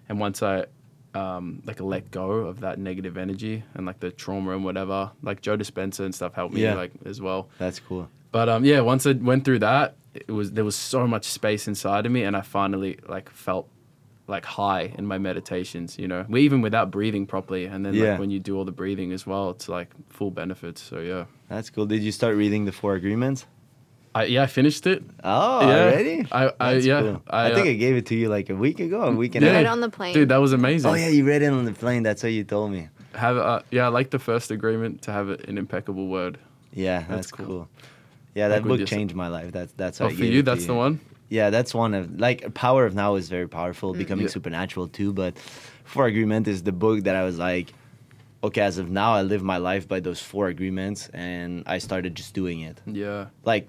And 0.09 0.19
once 0.21 0.43
I 0.43 0.67
um, 1.15 1.63
like 1.65 1.81
let 1.81 2.11
go 2.11 2.31
of 2.31 2.61
that 2.61 2.79
negative 2.79 3.17
energy 3.17 3.63
and 3.75 3.87
like 3.87 4.01
the 4.01 4.11
trauma 4.11 4.53
and 4.53 4.65
whatever, 4.65 5.11
like 5.23 5.41
Joe 5.41 5.57
Dispenza 5.57 6.01
and 6.01 6.15
stuff 6.15 6.35
helped 6.35 6.55
me 6.55 6.63
Yeah. 6.63 6.75
like 6.75 6.93
as 7.07 7.21
well. 7.21 7.49
That's 7.59 7.81
cool. 7.81 8.09
But 8.33 8.49
um, 8.49 8.65
yeah, 8.65 8.81
once 8.81 9.07
I 9.07 9.13
went 9.13 9.45
through 9.45 9.61
that, 9.61 9.97
it 10.15 10.31
was 10.31 10.53
there 10.53 10.65
was 10.65 10.77
so 10.77 11.07
much 11.07 11.25
space 11.25 11.69
inside 11.69 12.07
of 12.07 12.13
me, 12.13 12.23
and 12.25 12.37
I 12.37 12.41
finally 12.43 12.99
like 13.09 13.31
felt 13.31 13.69
like 14.29 14.45
high 14.45 14.93
in 14.99 15.07
my 15.07 15.19
meditations. 15.19 15.99
You 15.99 16.09
know, 16.09 16.27
even 16.37 16.61
without 16.63 16.91
breathing 16.91 17.27
properly, 17.27 17.65
and 17.67 17.85
then 17.85 17.95
Yeah. 17.95 18.11
like 18.13 18.21
when 18.21 18.31
you 18.31 18.41
do 18.41 18.57
all 18.57 18.65
the 18.65 18.73
breathing 18.73 19.13
as 19.13 19.27
well, 19.27 19.51
it's 19.51 19.69
like 19.69 19.89
full 20.09 20.31
benefits. 20.31 20.83
So 20.83 21.01
yeah, 21.01 21.25
That's 21.49 21.71
cool. 21.71 21.87
Did 21.87 22.03
you 22.03 22.13
start 22.13 22.37
reading 22.37 22.65
the 22.65 22.73
Four 22.73 22.95
Agreements? 22.95 23.47
I 24.15 24.25
yeah 24.25 24.43
I 24.45 24.47
finished 24.47 24.87
it. 24.87 25.03
Oh, 25.23 25.61
Yeah. 25.61 25.85
already? 25.85 26.27
I- 26.33 26.53
I- 26.59 26.75
That's 26.75 26.87
yeah, 26.87 27.01
cool. 27.01 27.23
I, 27.29 27.51
I, 27.51 27.55
think 27.55 27.67
uh, 27.67 27.71
I 27.71 27.75
gave 27.75 27.97
it 27.97 28.07
to 28.07 28.15
you 28.15 28.29
like 28.31 28.49
a 28.51 28.55
week 28.57 28.81
ago, 28.81 29.03
a 29.03 29.13
week 29.13 29.35
and 29.35 29.45
Yeah. 29.45 29.51
a 29.53 29.55
Read 29.55 29.67
it 29.67 29.69
on 29.69 29.81
the 29.81 29.91
plane. 29.91 30.15
Dude, 30.15 30.31
that 30.31 30.39
was 30.41 30.53
amazing. 30.55 30.91
Oh 30.91 30.95
yeah, 30.95 31.09
you 31.09 31.25
read 31.27 31.43
it 31.43 31.53
on 31.53 31.65
the 31.67 31.73
plane. 31.73 32.03
That's 32.03 32.23
what 32.23 32.33
you 32.33 32.43
told 32.45 32.73
me. 32.73 32.89
Have 33.15 33.37
uh, 33.37 33.61
yeah, 33.71 33.85
I 33.85 33.89
like 33.89 34.11
the 34.11 34.19
first 34.19 34.51
agreement 34.51 35.03
to 35.03 35.13
have 35.13 35.29
an 35.29 35.59
impeccable 35.59 36.09
word. 36.09 36.39
Yeah, 36.73 36.99
that's, 37.01 37.09
That's 37.09 37.31
cool. 37.33 37.47
cool. 37.47 37.69
Yeah, 38.37 38.49
that 38.49 38.63
book 38.65 38.87
changed 38.87 39.15
my 39.15 39.29
life. 39.29 39.51
That's 39.51 39.73
that's. 39.73 40.01
Oh, 40.01 40.11
for 40.11 40.25
you, 40.25 40.43
that's 40.43 40.67
the 40.67 40.75
one. 40.75 41.01
Yeah, 41.29 41.51
that's 41.51 41.75
one 41.75 41.95
of 41.95 42.21
like 42.21 42.55
Power 42.55 42.85
of 42.85 42.95
Now 42.95 43.17
is 43.17 43.29
very 43.29 43.49
powerful, 43.49 43.95
mm, 43.95 43.99
becoming 43.99 44.27
Yeah. 44.27 44.31
supernatural 44.31 44.89
too. 44.89 45.13
But 45.13 45.39
Four 45.85 46.07
Agreement 46.07 46.47
is 46.47 46.63
the 46.63 46.73
book 46.73 47.05
that 47.05 47.17
I 47.17 47.25
was 47.25 47.39
like, 47.39 47.73
okay, 48.45 48.61
as 48.61 48.77
of 48.79 48.91
now, 48.91 49.15
I 49.15 49.23
live 49.23 49.43
my 49.43 49.57
life 49.57 49.89
by 49.89 50.01
those 50.01 50.21
four 50.21 50.49
agreements, 50.49 51.09
and 51.15 51.65
I 51.67 51.79
started 51.79 52.15
just 52.15 52.35
doing 52.35 52.61
it. 52.61 52.81
Yeah, 52.87 53.27
Like, 53.45 53.69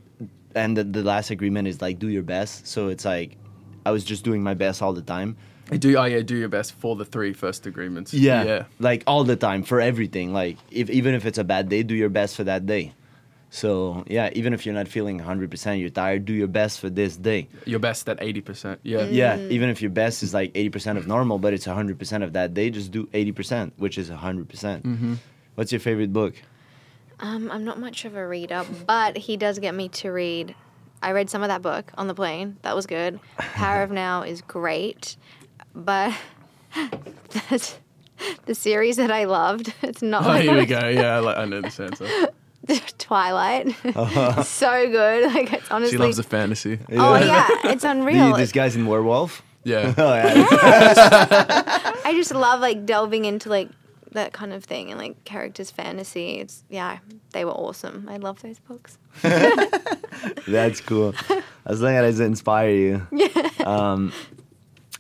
and 0.54 0.76
the, 0.78 0.84
the 0.84 1.04
last 1.04 1.32
agreement 1.32 1.68
is 1.68 1.82
like 1.82 1.98
do 1.98 2.10
your 2.10 2.24
best. 2.24 2.68
So 2.68 2.90
it's 2.90 3.06
like, 3.06 3.38
I 3.86 3.92
was 3.92 4.04
just 4.04 4.24
doing 4.24 4.44
my 4.44 4.54
best 4.54 4.82
all 4.82 4.94
the 4.94 5.02
time. 5.02 5.38
I 5.72 5.78
do. 5.78 5.98
Oh 5.98 6.04
yeah, 6.06 6.22
do 6.22 6.36
your 6.36 6.50
best 6.50 6.74
for 6.74 6.96
the 6.96 7.06
three 7.06 7.34
first 7.34 7.66
agreements. 7.66 8.14
Yeah, 8.14 8.44
yeah. 8.44 8.64
like 8.80 9.04
all 9.08 9.24
the 9.24 9.36
time 9.36 9.64
for 9.64 9.82
everything. 9.82 10.34
Like 10.34 10.58
if 10.72 10.90
even 10.90 11.14
if 11.16 11.26
it's 11.26 11.38
a 11.38 11.44
bad 11.44 11.70
day, 11.70 11.84
do 11.84 11.96
your 11.96 12.10
best 12.10 12.36
for 12.36 12.44
that 12.46 12.66
day. 12.66 12.94
So 13.58 14.04
yeah, 14.06 14.30
even 14.34 14.54
if 14.54 14.68
you're 14.68 14.76
not 14.76 14.88
feeling 14.88 15.20
100%, 15.20 15.80
you're 15.80 15.90
tired, 15.90 16.26
do 16.26 16.34
your 16.34 16.48
best 16.48 16.80
for 16.80 16.92
this 16.92 17.18
day. 17.18 17.48
Your 17.66 17.80
best 17.80 18.08
at 18.08 18.22
eighty 18.22 18.40
percent. 18.40 18.80
Yeah. 18.84 19.06
Yeah, 19.06 19.40
even 19.50 19.70
if 19.70 19.82
your 19.82 19.90
best 19.90 20.22
is 20.22 20.32
like 20.32 20.54
80% 20.54 20.98
of 20.98 21.08
normal, 21.08 21.40
but 21.40 21.54
it's 21.54 21.66
100% 21.66 22.24
of 22.24 22.34
that 22.34 22.54
day, 22.54 22.70
just 22.70 22.92
do 22.92 23.08
80%, 23.08 23.72
which 23.78 23.98
is 23.98 24.12
100%. 24.12 24.48
percent 24.48 24.84
Mm-hmm. 24.86 25.14
What's 25.56 25.72
your 25.72 25.82
favorite 25.82 26.14
book? 26.14 26.36
Um, 27.20 27.50
I'm 27.50 27.66
not 27.66 27.80
much 27.80 28.06
of 28.06 28.16
a 28.16 28.28
reader, 28.28 28.64
but 28.86 29.18
he 29.18 29.38
does 29.38 29.58
get 29.58 29.74
me 29.74 29.90
to 29.90 30.12
read. 30.12 30.54
I 31.02 31.12
read 31.14 31.32
some 31.32 31.42
of 31.42 31.48
that 31.48 31.64
book 31.64 31.92
on 31.98 32.06
the 32.06 32.14
plane. 32.14 32.58
That 32.62 32.76
was 32.76 32.86
good. 32.86 33.20
Power 33.38 33.82
of 33.82 33.90
Now 34.06 34.22
is 34.22 34.42
great, 34.44 35.18
but 35.74 36.14
that's 37.50 37.80
the 38.46 38.54
series 38.54 38.98
that 38.98 39.10
I 39.10 39.26
loved. 39.26 39.74
It's 39.82 40.04
not 40.04 40.26
Oh, 40.28 40.34
here 40.34 40.56
we 40.56 40.68
go. 40.68 40.88
Yeah, 40.88 41.16
I, 41.16 41.20
like, 41.20 41.38
I 41.38 41.46
know 41.46 41.62
this 41.62 41.80
answer. 41.80 42.08
Twilight. 42.98 43.74
so 44.46 44.90
good. 44.90 45.32
Like 45.34 45.54
it's 45.54 45.72
honestly. 45.72 45.98
She 45.98 45.98
loves 45.98 46.18
the 46.18 46.24
fantasy. 46.24 46.80
oh 46.92 47.16
yeah, 47.18 47.48
it's 47.66 47.84
The, 47.84 47.92
unreal. 47.92 48.36
this 48.36 48.52
guy's 48.52 48.76
in 48.76 48.86
Werewolf? 48.86 49.42
Yeah. 49.64 49.94
Oh, 49.98 50.14
yeah. 50.14 50.46
I 52.06 52.14
just 52.16 52.34
love 52.34 52.62
like 52.62 52.86
delving 52.86 53.26
into 53.26 53.50
like 53.50 53.70
that 54.14 54.32
kind 54.32 54.54
of 54.54 54.64
thing 54.64 54.90
and 54.92 55.00
like 55.00 55.24
characters 55.26 55.70
fantasy. 55.72 56.40
It's 56.40 56.64
yeah, 56.70 57.00
they 57.34 57.44
were 57.46 57.52
awesome. 57.52 58.08
I 58.10 58.18
love 58.18 58.42
those 58.42 58.60
books. 58.60 58.98
That's 60.48 60.82
cool. 60.82 61.14
As 61.66 61.82
long 61.82 61.94
as 61.94 62.20
it 62.20 62.24
inspire 62.26 62.70
you. 62.72 63.08
Yeah. 63.12 63.28
Um, 63.66 64.14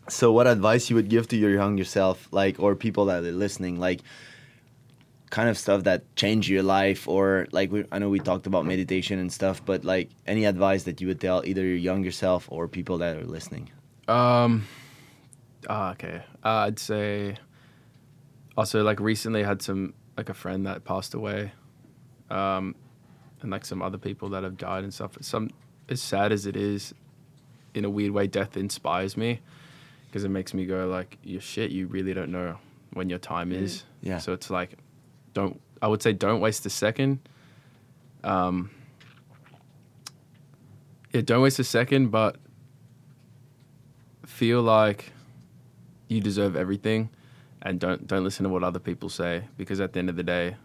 so, 0.09 0.31
what 0.31 0.47
advice 0.47 0.89
you 0.89 0.95
would 0.95 1.09
give 1.09 1.27
to 1.29 1.37
your 1.37 1.51
younger 1.51 1.83
self, 1.83 2.27
like, 2.31 2.59
or 2.59 2.75
people 2.75 3.05
that 3.05 3.23
are 3.23 3.31
listening, 3.31 3.77
like, 3.79 4.01
kind 5.29 5.49
of 5.49 5.57
stuff 5.57 5.83
that 5.83 6.15
changed 6.15 6.49
your 6.49 6.63
life, 6.63 7.07
or 7.07 7.47
like, 7.51 7.71
we, 7.71 7.85
I 7.91 7.99
know 7.99 8.09
we 8.09 8.19
talked 8.19 8.47
about 8.47 8.65
meditation 8.65 9.19
and 9.19 9.31
stuff, 9.31 9.63
but 9.65 9.83
like, 9.83 10.09
any 10.25 10.45
advice 10.45 10.83
that 10.83 11.01
you 11.01 11.07
would 11.07 11.19
tell 11.19 11.43
either 11.45 11.63
your 11.63 11.75
younger 11.75 12.11
self 12.11 12.47
or 12.51 12.67
people 12.67 12.97
that 12.99 13.17
are 13.17 13.25
listening? 13.25 13.69
Um. 14.07 14.65
ah, 15.69 15.91
okay. 15.91 16.23
Uh, 16.43 16.49
I'd 16.67 16.79
say. 16.79 17.37
Also, 18.55 18.83
like 18.83 18.99
recently, 18.99 19.43
I 19.43 19.47
had 19.47 19.61
some 19.61 19.93
like 20.15 20.29
a 20.29 20.33
friend 20.33 20.65
that 20.65 20.83
passed 20.83 21.13
away, 21.13 21.51
um, 22.31 22.73
and 23.41 23.51
like 23.51 23.65
some 23.65 23.81
other 23.83 23.99
people 23.99 24.29
that 24.29 24.43
have 24.43 24.57
died 24.57 24.83
and 24.83 24.93
stuff. 24.93 25.17
Some 25.21 25.51
as 25.89 26.01
sad 26.01 26.31
as 26.31 26.45
it 26.47 26.55
is, 26.55 26.93
in 27.75 27.85
a 27.85 27.89
weird 27.89 28.11
way, 28.11 28.25
death 28.25 28.57
inspires 28.57 29.15
me 29.15 29.41
because 30.07 30.23
it 30.23 30.29
makes 30.29 30.53
me 30.55 30.65
go 30.65 30.87
like, 30.87 31.17
"You 31.23 31.39
shit, 31.39 31.69
you 31.69 31.85
really 31.87 32.13
don't 32.15 32.31
know 32.31 32.57
when 32.93 33.09
your 33.09 33.19
time 33.19 33.51
is." 33.51 33.83
Yeah. 34.01 34.17
So 34.17 34.33
it's 34.33 34.49
like, 34.49 34.77
don't 35.37 35.55
I 35.81 35.87
would 35.91 36.01
say 36.01 36.11
don't 36.13 36.41
waste 36.41 36.65
a 36.65 36.69
second. 36.85 37.19
Um. 38.23 38.71
Yeah, 41.13 41.21
don't 41.21 41.41
waste 41.41 41.59
a 41.59 41.63
second, 41.63 42.09
but 42.11 42.35
feel 44.25 44.61
like 44.61 45.11
you 46.09 46.19
deserve 46.21 46.55
everything 46.55 47.09
and 47.61 47.79
don't 47.79 48.05
don't 48.07 48.23
listen 48.23 48.43
to 48.43 48.49
what 48.49 48.63
other 48.63 48.79
people 48.79 49.09
say 49.09 49.43
because 49.57 49.79
at 49.81 49.93
the 49.93 49.99
end 49.99 50.09
of 50.09 50.15
the 50.15 50.23
day 50.23 50.55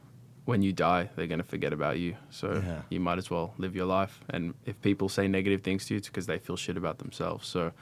when 0.45 0.61
you 0.63 0.73
die 0.73 1.09
they're 1.15 1.27
going 1.27 1.39
to 1.47 1.51
forget 1.55 1.73
about 1.73 1.99
you 1.99 2.15
so 2.31 2.47
Yeah. 2.65 2.83
you 2.91 3.01
might 3.01 3.19
as 3.19 3.31
well 3.31 3.55
live 3.59 3.75
your 3.75 3.87
life 3.87 4.21
and 4.29 4.55
if 4.67 4.81
people 4.83 5.09
say 5.09 5.27
negative 5.29 5.63
things 5.63 5.87
to 5.87 5.95
you 5.95 5.99
it's 5.99 6.09
because 6.09 6.27
they 6.27 6.39
feel 6.39 6.57
shit 6.57 6.77
about 6.77 6.99
themselves 6.99 7.47
so 7.49 7.73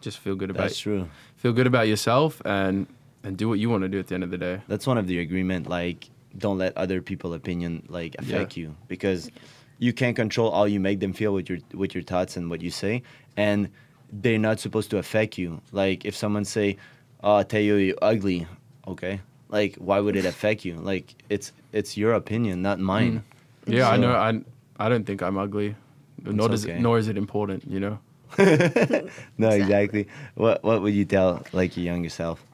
just 0.00 0.18
feel 0.18 0.34
good 0.34 0.50
about 0.50 0.64
That's 0.64 0.78
true. 0.80 1.08
feel 1.36 1.52
good 1.52 1.66
about 1.66 1.86
yourself 1.86 2.42
and 2.44 2.86
and 3.22 3.36
do 3.36 3.48
what 3.48 3.58
you 3.58 3.68
want 3.70 3.82
to 3.82 3.88
do 3.88 3.98
at 4.00 4.06
the 4.08 4.14
end 4.14 4.24
of 4.24 4.30
the 4.30 4.38
day 4.38 4.60
That's 4.68 4.86
one 4.86 4.98
of 4.98 5.06
the 5.06 5.18
agreement. 5.20 5.68
Like, 5.68 6.10
don't 6.38 6.58
let 6.58 6.76
other 6.76 7.00
people' 7.02 7.34
opinion 7.34 7.84
like 7.88 8.16
affect 8.18 8.56
you 8.56 8.76
because 8.88 9.30
you 9.78 9.92
can't 9.92 10.16
control 10.16 10.52
how 10.52 10.64
you 10.64 10.80
make 10.80 11.00
them 11.00 11.12
feel 11.12 11.32
with 11.32 11.48
your 11.48 11.58
with 11.74 11.94
your 11.94 12.02
thoughts 12.02 12.36
and 12.36 12.50
what 12.50 12.62
you 12.62 12.70
say, 12.70 13.02
and 13.36 13.68
they're 14.12 14.38
not 14.38 14.60
supposed 14.60 14.90
to 14.90 14.98
affect 14.98 15.38
you. 15.38 15.60
Like, 15.72 16.04
if 16.04 16.14
someone 16.14 16.44
say, 16.44 16.76
"Oh, 17.22 17.42
Teo, 17.42 17.76
you're 17.76 17.96
ugly," 18.02 18.46
okay, 18.86 19.20
like 19.48 19.76
why 19.76 20.00
would 20.00 20.16
it 20.16 20.24
affect 20.24 20.64
you? 20.64 20.74
Like, 20.76 21.14
it's 21.28 21.52
it's 21.72 21.96
your 21.96 22.12
opinion, 22.14 22.62
not 22.62 22.78
mine. 22.80 23.22
Mm. 23.22 23.36
yeah 23.66 23.90
i 23.90 23.96
know 23.96 24.12
i 24.12 24.32
i 24.78 24.88
don't 24.88 25.04
think 25.04 25.22
i'm 25.22 25.36
ugly 25.36 25.74
nor 26.22 26.48
does 26.48 26.64
okay. 26.64 26.76
it, 26.76 26.80
nor 26.80 26.98
is 26.98 27.08
it 27.08 27.18
important 27.18 27.64
you 27.66 27.80
know 27.80 27.98
No, 29.38 29.48
exactly. 29.48 30.08
What 30.34 30.62
what 30.62 30.82
would 30.82 30.94
you 30.94 31.04
tell 31.04 31.44
like 31.52 31.76
your 31.76 31.84
younger 31.86 32.08
self? 32.08 32.44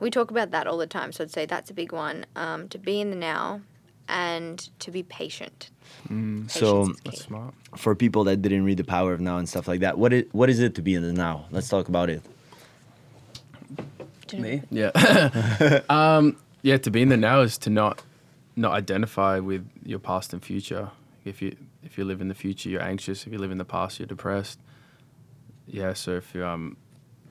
We 0.00 0.10
talk 0.10 0.30
about 0.30 0.50
that 0.50 0.66
all 0.66 0.76
the 0.78 0.86
time, 0.86 1.12
so 1.12 1.24
I'd 1.24 1.30
say 1.30 1.46
that's 1.46 1.70
a 1.70 1.74
big 1.74 1.92
one. 1.92 2.26
Um, 2.36 2.68
to 2.68 2.78
be 2.78 3.00
in 3.00 3.10
the 3.10 3.16
now 3.16 3.62
and 4.08 4.68
to 4.80 4.90
be 4.90 5.02
patient. 5.02 5.70
So 6.48 6.92
that's 7.04 7.22
smart 7.24 7.54
for 7.76 7.94
people 7.94 8.24
that 8.24 8.42
didn't 8.42 8.64
read 8.64 8.76
the 8.76 8.84
power 8.84 9.12
of 9.12 9.20
now 9.20 9.38
and 9.38 9.48
stuff 9.48 9.66
like 9.66 9.80
that, 9.80 9.98
what 9.98 10.12
it 10.12 10.32
what 10.34 10.50
is 10.50 10.60
it 10.60 10.74
to 10.76 10.82
be 10.82 10.94
in 10.94 11.02
the 11.02 11.12
now? 11.12 11.46
Let's 11.50 11.68
talk 11.68 11.88
about 11.88 12.10
it. 12.10 12.22
Do 14.26 14.36
you 14.36 14.42
know- 14.42 14.62
Yeah. 14.70 15.80
um, 15.88 16.36
yeah, 16.62 16.76
to 16.78 16.90
be 16.90 17.02
in 17.02 17.08
the 17.08 17.16
now 17.16 17.40
is 17.40 17.58
to 17.58 17.70
not 17.70 18.02
not 18.56 18.72
identify 18.72 19.38
with 19.38 19.68
your 19.84 19.98
past 19.98 20.32
and 20.32 20.42
future. 20.42 20.90
If 21.24 21.40
you 21.42 21.56
if 21.82 21.96
you 21.98 22.04
live 22.04 22.20
in 22.20 22.28
the 22.28 22.34
future, 22.34 22.68
you're 22.68 22.82
anxious. 22.82 23.26
If 23.26 23.32
you 23.32 23.38
live 23.38 23.50
in 23.52 23.58
the 23.58 23.64
past, 23.64 23.98
you're 23.98 24.06
depressed. 24.06 24.58
Yeah, 25.66 25.92
so 25.94 26.12
if 26.16 26.34
you 26.34 26.44
um 26.44 26.76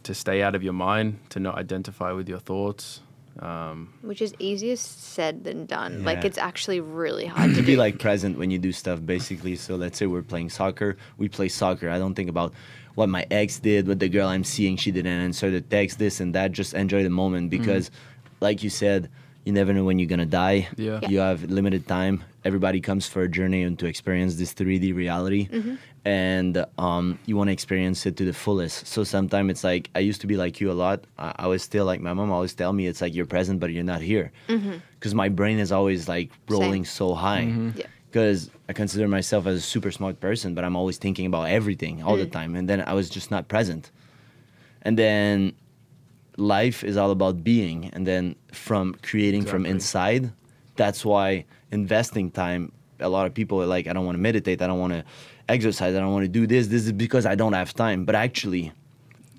to 0.05 0.13
stay 0.13 0.41
out 0.41 0.55
of 0.55 0.63
your 0.63 0.73
mind, 0.73 1.19
to 1.29 1.39
not 1.39 1.57
identify 1.57 2.11
with 2.11 2.29
your 2.29 2.39
thoughts. 2.39 3.01
Um, 3.39 3.93
Which 4.01 4.21
is 4.21 4.33
easier 4.39 4.77
said 4.77 5.43
than 5.43 5.65
done. 5.65 6.05
Like 6.05 6.23
it's 6.23 6.37
actually 6.37 6.79
really 6.79 7.25
hard 7.35 7.49
to 7.49 7.55
to 7.57 7.61
be 7.61 7.73
do. 7.73 7.77
like 7.77 7.99
present 7.99 8.37
when 8.37 8.49
you 8.49 8.57
do 8.57 8.71
stuff 8.71 9.05
basically 9.05 9.57
so 9.57 9.75
let's 9.75 9.97
say 9.97 10.05
we're 10.05 10.21
playing 10.21 10.49
soccer 10.49 10.95
we 11.17 11.27
play 11.27 11.49
soccer 11.49 11.89
i 11.89 11.99
don't 11.99 12.15
think 12.15 12.29
about 12.29 12.53
what 12.93 13.09
my 13.09 13.25
ex 13.29 13.59
did 13.59 13.89
what 13.89 13.99
the 13.99 14.07
girl 14.07 14.29
i'm 14.29 14.45
seeing 14.45 14.77
she 14.77 14.89
didn't 14.89 15.11
answer 15.11 15.51
the 15.51 15.59
text 15.59 15.99
this 15.99 16.21
and 16.21 16.33
that 16.33 16.53
just 16.53 16.73
enjoy 16.73 17.03
the 17.03 17.09
moment 17.09 17.49
because 17.49 17.91
like 18.39 18.63
you 18.63 18.69
said 18.69 19.09
you 19.45 19.53
never 19.53 19.71
know 19.73 19.83
when 19.83 19.99
you're 19.99 20.09
gonna 20.09 20.25
die. 20.25 20.67
Yeah. 20.75 20.99
Yeah. 21.03 21.09
you 21.09 21.19
have 21.19 21.43
limited 21.43 21.87
time. 21.87 22.23
Everybody 22.43 22.81
comes 22.81 23.07
for 23.07 23.21
a 23.21 23.29
journey 23.29 23.61
and 23.63 23.77
to 23.79 23.85
experience 23.85 24.35
this 24.35 24.53
3d 24.53 24.93
reality. 24.93 25.47
Mm-hmm. 25.47 25.75
And 26.03 26.65
um, 26.77 27.17
you 27.25 27.35
want 27.37 27.47
to 27.47 27.51
experience 27.53 28.05
it 28.05 28.17
to 28.17 28.25
the 28.25 28.33
fullest. 28.33 28.85
So 28.85 29.03
sometimes 29.03 29.49
it's 29.49 29.63
like 29.63 29.89
i 29.95 29.99
used 29.99 30.21
to 30.21 30.27
be 30.27 30.37
like 30.37 30.59
you 30.59 30.71
a 30.71 30.73
lot. 30.73 31.05
I, 31.17 31.33
I 31.37 31.47
was 31.47 31.63
still 31.63 31.85
like 31.85 32.01
my 32.01 32.13
mom 32.13 32.31
always 32.31 32.53
tell 32.53 32.73
me 32.73 32.87
it's 32.87 33.01
like 33.01 33.15
you're 33.15 33.25
present 33.25 33.59
but 33.59 33.71
you're 33.71 33.83
not 33.83 34.01
here. 34.01 34.31
Mm-hmm. 34.47 34.75
Because 34.99 35.13
my 35.13 35.29
brain 35.29 35.59
is 35.59 35.71
always 35.71 36.07
like 36.07 36.31
rolling 36.49 36.83
so 36.85 37.13
high. 37.13 37.43
Mm-hmm. 37.43 37.79
Yeah. 37.79 37.85
because 38.15 38.49
I 38.69 38.73
consider 38.73 39.07
myself 39.07 39.45
as 39.45 39.57
a 39.57 39.61
super 39.61 39.91
smart 39.91 40.19
person, 40.19 40.55
but 40.55 40.63
I'm 40.63 40.75
always 40.75 40.97
thinking 40.97 41.25
about 41.25 41.49
everything 41.49 42.01
all 42.01 42.15
the 42.15 42.25
mm. 42.25 42.31
time, 42.31 42.55
and 42.55 42.67
then 42.69 42.81
I 42.81 42.93
was 42.93 43.09
just 43.09 43.29
not 43.29 43.49
present. 43.49 43.91
And 44.83 44.97
then 44.97 45.53
life 46.37 46.83
is 46.83 46.97
all 46.97 47.11
about 47.11 47.43
being, 47.43 47.89
and 47.93 48.05
then 48.05 48.35
from 48.51 48.95
creating 49.01 49.45
from 49.45 49.65
inside. 49.65 50.31
That's 50.75 51.05
why 51.05 51.45
investing 51.71 52.31
time. 52.31 52.71
A 52.99 53.09
lot 53.09 53.25
of 53.25 53.33
people 53.33 53.61
are 53.61 53.65
like, 53.65 53.87
I 53.87 53.93
don't 53.93 54.05
want 54.05 54.15
to 54.15 54.21
meditate, 54.21 54.61
I 54.61 54.67
don't 54.67 54.79
want 54.79 54.93
to 54.93 55.03
exercise, 55.49 55.95
I 55.95 55.99
don't 55.99 56.13
want 56.13 56.23
to 56.23 56.29
do 56.29 56.47
this. 56.47 56.67
This 56.67 56.85
is 56.85 56.91
because 56.91 57.25
I 57.25 57.35
don't 57.35 57.53
have 57.53 57.73
time. 57.73 58.05
But 58.05 58.15
actually, 58.15 58.71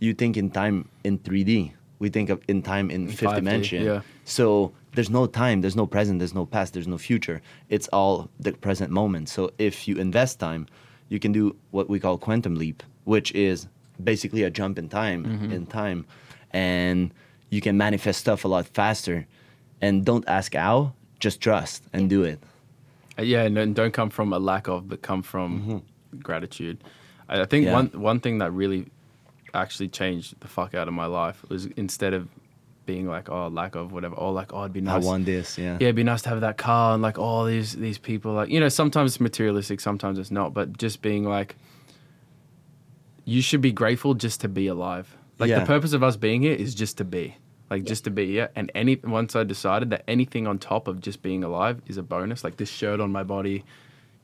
you 0.00 0.14
think 0.14 0.36
in 0.36 0.50
time 0.50 0.88
in 1.04 1.18
3D. 1.18 1.72
We 1.98 2.10
think 2.10 2.28
of 2.28 2.42
in 2.46 2.60
time 2.62 2.90
in 2.90 3.08
fifth 3.08 3.30
5D, 3.30 3.36
dimension. 3.36 3.82
yeah. 3.82 4.00
So 4.24 4.72
there's 4.94 5.08
no 5.08 5.26
time, 5.26 5.62
there's 5.62 5.76
no 5.76 5.86
present, 5.86 6.18
there's 6.18 6.34
no 6.34 6.44
past, 6.44 6.74
there's 6.74 6.86
no 6.86 6.98
future. 6.98 7.40
It's 7.70 7.88
all 7.88 8.28
the 8.38 8.52
present 8.52 8.90
moment. 8.90 9.30
So 9.30 9.50
if 9.58 9.88
you 9.88 9.96
invest 9.96 10.38
time, 10.38 10.66
you 11.08 11.18
can 11.18 11.32
do 11.32 11.56
what 11.70 11.88
we 11.88 11.98
call 11.98 12.18
quantum 12.18 12.56
leap, 12.56 12.82
which 13.04 13.32
is 13.32 13.66
basically 14.02 14.42
a 14.42 14.50
jump 14.50 14.78
in 14.78 14.90
time 14.90 15.24
mm-hmm. 15.24 15.52
in 15.52 15.66
time 15.66 16.04
and 16.52 17.12
you 17.50 17.60
can 17.60 17.76
manifest 17.76 18.20
stuff 18.20 18.44
a 18.44 18.48
lot 18.48 18.66
faster. 18.66 19.26
And 19.80 20.04
don't 20.04 20.26
ask 20.28 20.54
how, 20.54 20.94
just 21.20 21.40
trust 21.40 21.82
and 21.92 22.08
do 22.08 22.22
it. 22.22 22.40
Uh, 23.18 23.22
yeah, 23.22 23.42
and, 23.42 23.56
and 23.58 23.74
don't 23.74 23.92
come 23.92 24.10
from 24.10 24.32
a 24.32 24.38
lack 24.38 24.68
of, 24.68 24.88
but 24.88 25.02
come 25.02 25.22
from 25.22 25.82
gratitude. 26.22 26.82
I, 27.28 27.42
I 27.42 27.44
think 27.44 27.66
Mm-hmm. 27.66 27.68
Yeah. 27.68 27.72
one 27.74 27.88
one 28.00 28.20
thing 28.20 28.38
that 28.38 28.52
really 28.52 28.86
actually 29.54 29.88
changed 29.88 30.34
the 30.40 30.48
fuck 30.48 30.74
out 30.74 30.88
of 30.88 30.94
my 30.94 31.06
life 31.06 31.44
was 31.48 31.66
instead 31.76 32.12
of 32.14 32.28
being 32.84 33.08
like, 33.08 33.28
oh, 33.28 33.48
lack 33.48 33.74
of 33.74 33.90
whatever, 33.92 34.14
or 34.14 34.32
like, 34.32 34.52
oh, 34.52 34.60
it'd 34.60 34.72
be 34.72 34.80
nice. 34.80 35.02
I 35.02 35.06
want 35.06 35.24
this, 35.24 35.58
yeah. 35.58 35.76
yeah, 35.80 35.86
it'd 35.88 35.96
be 35.96 36.04
nice 36.04 36.22
to 36.22 36.28
have 36.28 36.40
that 36.42 36.56
car 36.56 36.94
and 36.94 37.02
like 37.02 37.18
all 37.18 37.44
these 37.44 37.72
these 37.74 37.98
people 37.98 38.32
like 38.32 38.48
you 38.48 38.60
know 38.60 38.68
sometimes 38.68 39.12
it's 39.12 39.20
materialistic, 39.20 39.80
sometimes 39.80 40.18
it's 40.18 40.30
not, 40.30 40.54
but 40.54 40.78
just 40.78 41.02
being 41.02 41.24
like, 41.24 41.56
you 43.24 43.42
should 43.42 43.60
be 43.60 43.72
grateful 43.72 44.14
just 44.14 44.40
to 44.42 44.48
be 44.48 44.66
alive. 44.68 45.15
Like 45.38 45.50
Yeah. 45.50 45.60
the 45.60 45.66
purpose 45.66 45.92
of 45.92 46.02
us 46.02 46.16
being 46.16 46.42
here 46.42 46.54
is 46.54 46.74
just 46.74 46.96
to 46.98 47.04
be, 47.04 47.36
like 47.70 47.84
just 47.84 48.04
to 48.04 48.10
be 48.10 48.26
here. 48.26 48.50
And 48.56 48.70
any 48.74 48.96
once 49.04 49.36
I 49.36 49.44
decided 49.44 49.90
that 49.90 50.02
anything 50.08 50.46
on 50.46 50.58
top 50.58 50.88
of 50.88 51.00
just 51.00 51.22
being 51.22 51.44
alive 51.44 51.80
is 51.86 51.96
a 51.96 52.02
bonus, 52.02 52.42
like 52.44 52.56
this 52.56 52.70
shirt 52.70 53.00
on 53.00 53.12
my 53.12 53.22
body, 53.22 53.64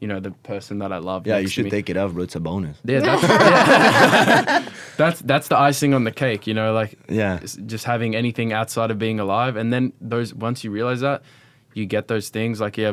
you 0.01 0.09
know, 0.09 0.19
the 0.21 0.31
person 0.33 0.79
that 0.79 0.93
I 0.93 0.99
love. 0.99 1.27
Yeah, 1.27 1.39
you 1.39 1.47
should 1.49 1.71
take 1.71 1.89
it 1.91 1.97
off, 1.97 2.13
bro. 2.13 2.25
It's 2.25 2.35
a 2.35 2.41
bonus. 2.41 2.79
Yeah, 2.85 3.01
that's, 3.01 3.23
yeah. 3.23 4.69
that's 4.97 5.21
that's 5.21 5.49
the 5.49 5.59
icing 5.59 5.95
on 5.95 6.05
the 6.05 6.11
cake, 6.13 6.47
you 6.47 6.55
know, 6.55 6.73
like 6.73 6.99
Yeah. 7.09 7.39
just 7.67 7.85
having 7.85 8.17
anything 8.17 8.53
outside 8.53 8.91
of 8.91 8.99
being 8.99 9.21
alive, 9.21 9.57
and 9.57 9.73
then 9.73 9.93
those 10.01 10.35
once 10.35 10.65
you 10.65 10.71
realize 10.71 11.01
that, 11.03 11.23
you 11.75 11.87
get 11.87 12.09
those 12.09 12.31
things 12.31 12.61
like 12.61 12.77
yeah, 12.79 12.93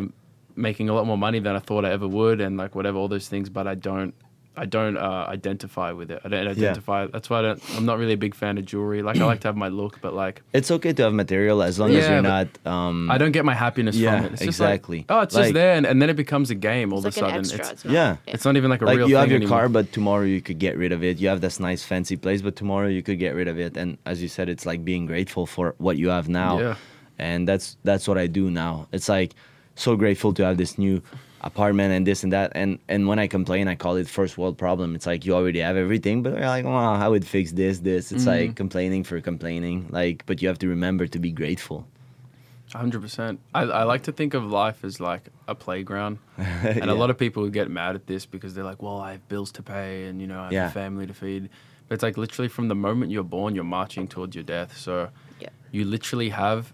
making 0.55 0.89
a 0.89 0.93
lot 0.93 1.05
more 1.08 1.17
money 1.17 1.39
than 1.39 1.55
I 1.55 1.60
thought 1.60 1.86
I 1.86 1.91
ever 1.91 2.08
would, 2.08 2.41
and 2.41 2.58
like 2.58 2.75
whatever 2.75 2.97
all 2.97 3.08
those 3.08 3.27
things, 3.29 3.49
but 3.49 3.65
I 3.67 3.75
don't. 3.75 4.13
I 4.58 4.66
don't 4.66 4.98
uh, 4.98 5.26
identify 5.30 5.94
with 5.94 6.12
it. 6.12 6.20
I 6.26 6.28
don't 6.28 6.46
identify. 6.48 7.06
That's 7.08 7.30
why 7.30 7.40
I 7.40 7.42
don't, 7.44 7.64
I'm 7.78 7.86
not 7.86 7.98
really 7.98 8.12
a 8.14 8.18
big 8.18 8.36
fan 8.36 8.58
of 8.58 8.66
jewelry. 8.66 9.02
Like 9.02 9.16
I 9.18 9.24
like 9.26 9.40
to 9.42 9.48
have 9.48 9.56
my 9.56 9.70
look, 9.70 10.02
but 10.02 10.14
like 10.14 10.42
It's 10.52 10.70
okay 10.70 10.92
to 10.92 11.04
have 11.04 11.14
material 11.14 11.64
as 11.64 11.80
long 11.80 11.92
as 11.96 12.08
you're 12.10 12.22
not. 12.22 12.48
Um, 12.66 13.10
I 13.10 13.18
don't 13.18 13.32
get 13.32 13.46
my 13.46 13.54
happiness 13.54 13.96
Yeah, 13.96 14.18
from 14.18 14.26
it. 14.26 14.32
It's 14.34 14.40
just 14.44 14.60
exactly. 14.60 14.98
Like, 15.00 15.06
oh, 15.10 15.22
it's 15.22 15.36
Like- 15.36 15.44
just 15.46 15.54
there, 15.54 15.76
and, 15.76 15.86
and 15.86 16.02
then 16.02 16.10
it 16.10 16.18
becomes 16.18 16.50
a 16.50 16.56
game 16.56 16.92
all 16.92 17.06
It's 17.06 17.16
of 17.16 17.24
like 17.24 17.34
a 17.36 17.38
an 17.38 17.44
sudden. 17.46 17.60
extra. 17.62 17.74
It's, 17.74 17.84
It's 17.84 17.86
not, 17.86 17.94
Yeah. 17.94 18.16
it's 18.28 18.44
not 18.44 18.58
even 18.58 18.70
like 18.70 18.82
a 18.82 18.86
like 18.86 18.98
real 18.98 19.08
you 19.10 19.16
have 19.16 19.24
thing 19.26 19.32
your 19.32 19.38
anymore. 19.38 19.60
car 19.60 19.70
but 19.70 19.94
tomorrow 19.94 20.26
you 20.26 20.42
could 20.42 20.60
get 20.60 20.78
rid 20.78 20.92
of 20.92 21.04
it 21.06 21.20
you 21.20 21.30
have 21.30 21.40
this 21.40 21.60
nice 21.60 21.84
fancy 21.84 22.18
place 22.18 22.42
but 22.42 22.56
tomorrow 22.58 22.88
you 22.88 23.02
could 23.02 23.20
get 23.20 23.36
rid 23.36 23.48
of 23.48 23.58
it 23.60 23.78
and 23.78 23.98
as 24.06 24.22
you 24.22 24.28
said 24.28 24.50
it's 24.50 24.66
like 24.66 24.84
being 24.84 25.06
grateful 25.06 25.46
for 25.46 25.76
what 25.78 25.96
you 25.98 26.10
have 26.10 26.28
now 26.28 26.60
Yeah. 26.60 26.76
and 27.18 27.48
that's 27.48 27.78
that's 27.86 28.08
what 28.10 28.18
i 28.18 28.28
do 28.28 28.50
now 28.52 28.88
it's 28.92 29.08
like 29.08 29.36
so 29.76 29.96
grateful 29.96 30.34
to 30.34 30.44
have 30.44 30.58
this 30.58 30.78
new 30.78 31.02
apartment 31.41 31.93
and 31.93 32.06
this 32.06 32.23
and 32.23 32.34
that 32.34 32.52
and 32.56 32.80
and 32.89 33.08
when 33.08 33.17
i 33.19 33.28
complain 33.28 33.67
i 33.67 33.75
call 33.75 33.95
it 33.95 34.08
first 34.08 34.38
world 34.38 34.58
problem 34.58 34.93
it's 34.95 35.06
like 35.06 35.25
you 35.25 35.34
already 35.34 35.60
have 35.60 35.78
everything 35.78 36.21
but 36.21 36.34
you're 36.34 36.41
like 36.47 36.65
oh 36.65 36.75
i 37.06 37.08
would 37.08 37.25
fix 37.25 37.52
this 37.54 37.80
this 37.80 38.12
it's 38.12 38.25
Mm-hmm. 38.25 38.47
like 38.47 38.56
complaining 38.56 39.04
for 39.06 39.21
complaining 39.21 39.88
like 39.89 40.25
but 40.25 40.41
you 40.41 40.47
have 40.49 40.60
to 40.60 40.67
remember 40.67 41.08
to 41.08 41.19
be 41.19 41.32
grateful 41.32 41.88
Hundred 42.73 43.02
percent. 43.02 43.39
I, 43.52 43.63
I 43.63 43.84
like 43.84 44.04
to 44.04 44.12
think 44.12 44.36
of 44.36 44.43
life 44.45 44.84
as 44.84 44.99
like 44.99 45.30
a 45.47 45.56
playground, 45.56 46.19
and 46.38 46.86
Yeah. 46.86 46.91
a 46.91 46.93
lot 46.93 47.10
of 47.10 47.17
people 47.17 47.47
get 47.49 47.67
mad 47.71 47.95
at 47.95 48.06
this 48.06 48.28
because 48.28 48.54
they're 48.54 48.63
like, 48.63 48.84
"Well, 48.84 48.99
I 48.99 49.13
have 49.13 49.28
bills 49.28 49.52
to 49.54 49.63
pay, 49.63 50.06
and 50.06 50.21
you 50.21 50.28
know, 50.28 50.39
I 50.39 50.43
have 50.43 50.54
Yeah. 50.54 50.67
a 50.67 50.71
family 50.71 51.08
to 51.08 51.13
feed." 51.15 51.49
But 51.88 51.95
it's 51.95 52.04
like 52.04 52.15
literally 52.15 52.47
from 52.47 52.67
the 52.67 52.75
moment 52.75 53.12
you're 53.12 53.23
born, 53.38 53.56
you're 53.56 53.63
marching 53.63 54.08
towards 54.08 54.36
your 54.36 54.43
death. 54.43 54.78
So 54.78 55.10
Yeah. 55.39 55.49
you 55.71 55.84
literally 55.84 56.30
have 56.30 56.71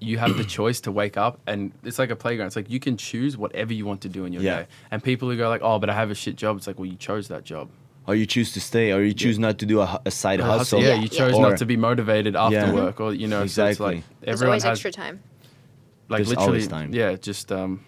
you 0.00 0.18
have 0.18 0.36
the 0.36 0.44
choice 0.44 0.80
to 0.82 0.90
wake 0.92 1.16
up, 1.16 1.38
and 1.46 1.72
it's 1.84 1.98
like 1.98 2.10
a 2.10 2.16
playground. 2.16 2.46
It's 2.48 2.56
like 2.56 2.70
you 2.70 2.80
can 2.80 2.96
choose 2.96 3.36
whatever 3.36 3.72
you 3.72 3.84
want 3.84 4.00
to 4.02 4.08
do 4.08 4.24
in 4.24 4.32
your 4.32 4.42
Yeah. 4.42 4.60
day. 4.62 4.66
And 4.90 5.02
people 5.02 5.28
who 5.30 5.36
go 5.36 5.48
like, 5.48 5.60
"Oh, 5.62 5.78
but 5.78 5.90
I 5.90 5.94
have 5.94 6.10
a 6.10 6.14
shit 6.14 6.36
job," 6.36 6.56
it's 6.56 6.66
like, 6.66 6.78
well, 6.78 6.86
you 6.86 6.96
chose 6.96 7.28
that 7.28 7.44
job. 7.44 7.68
or 8.06 8.14
you 8.16 8.26
choose 8.26 8.52
to 8.54 8.60
stay 8.60 8.92
or 8.92 9.02
you 9.02 9.12
choose 9.12 9.38
not 9.38 9.58
to 9.58 9.66
do 9.66 9.78
a, 9.80 10.00
a 10.04 10.10
side 10.10 10.40
Uh, 10.40 10.44
hustle 10.46 10.80
Yeah, 10.80 10.88
Yeah, 10.88 10.94
you 10.94 11.00
yeah. 11.02 11.18
chose 11.20 11.34
Or- 11.34 11.42
not 11.50 11.58
to 11.58 11.66
be 11.66 11.76
motivated 11.76 12.34
after 12.34 12.56
Yeah. 12.56 12.72
work, 12.72 12.98
or 13.00 13.12
you 13.12 13.28
know, 13.28 13.40
so 13.46 13.66
it's 13.66 13.78
Exactly. 13.78 13.96
like 13.96 14.04
There's 14.22 14.42
always 14.42 14.62
has 14.64 14.72
extra 14.72 14.90
time. 14.90 15.20
like 16.08 16.18
There's 16.18 16.30
literally, 16.30 16.46
always 16.48 16.66
time. 16.68 16.92
yeah, 16.92 17.14
just 17.14 17.52
um, 17.52 17.84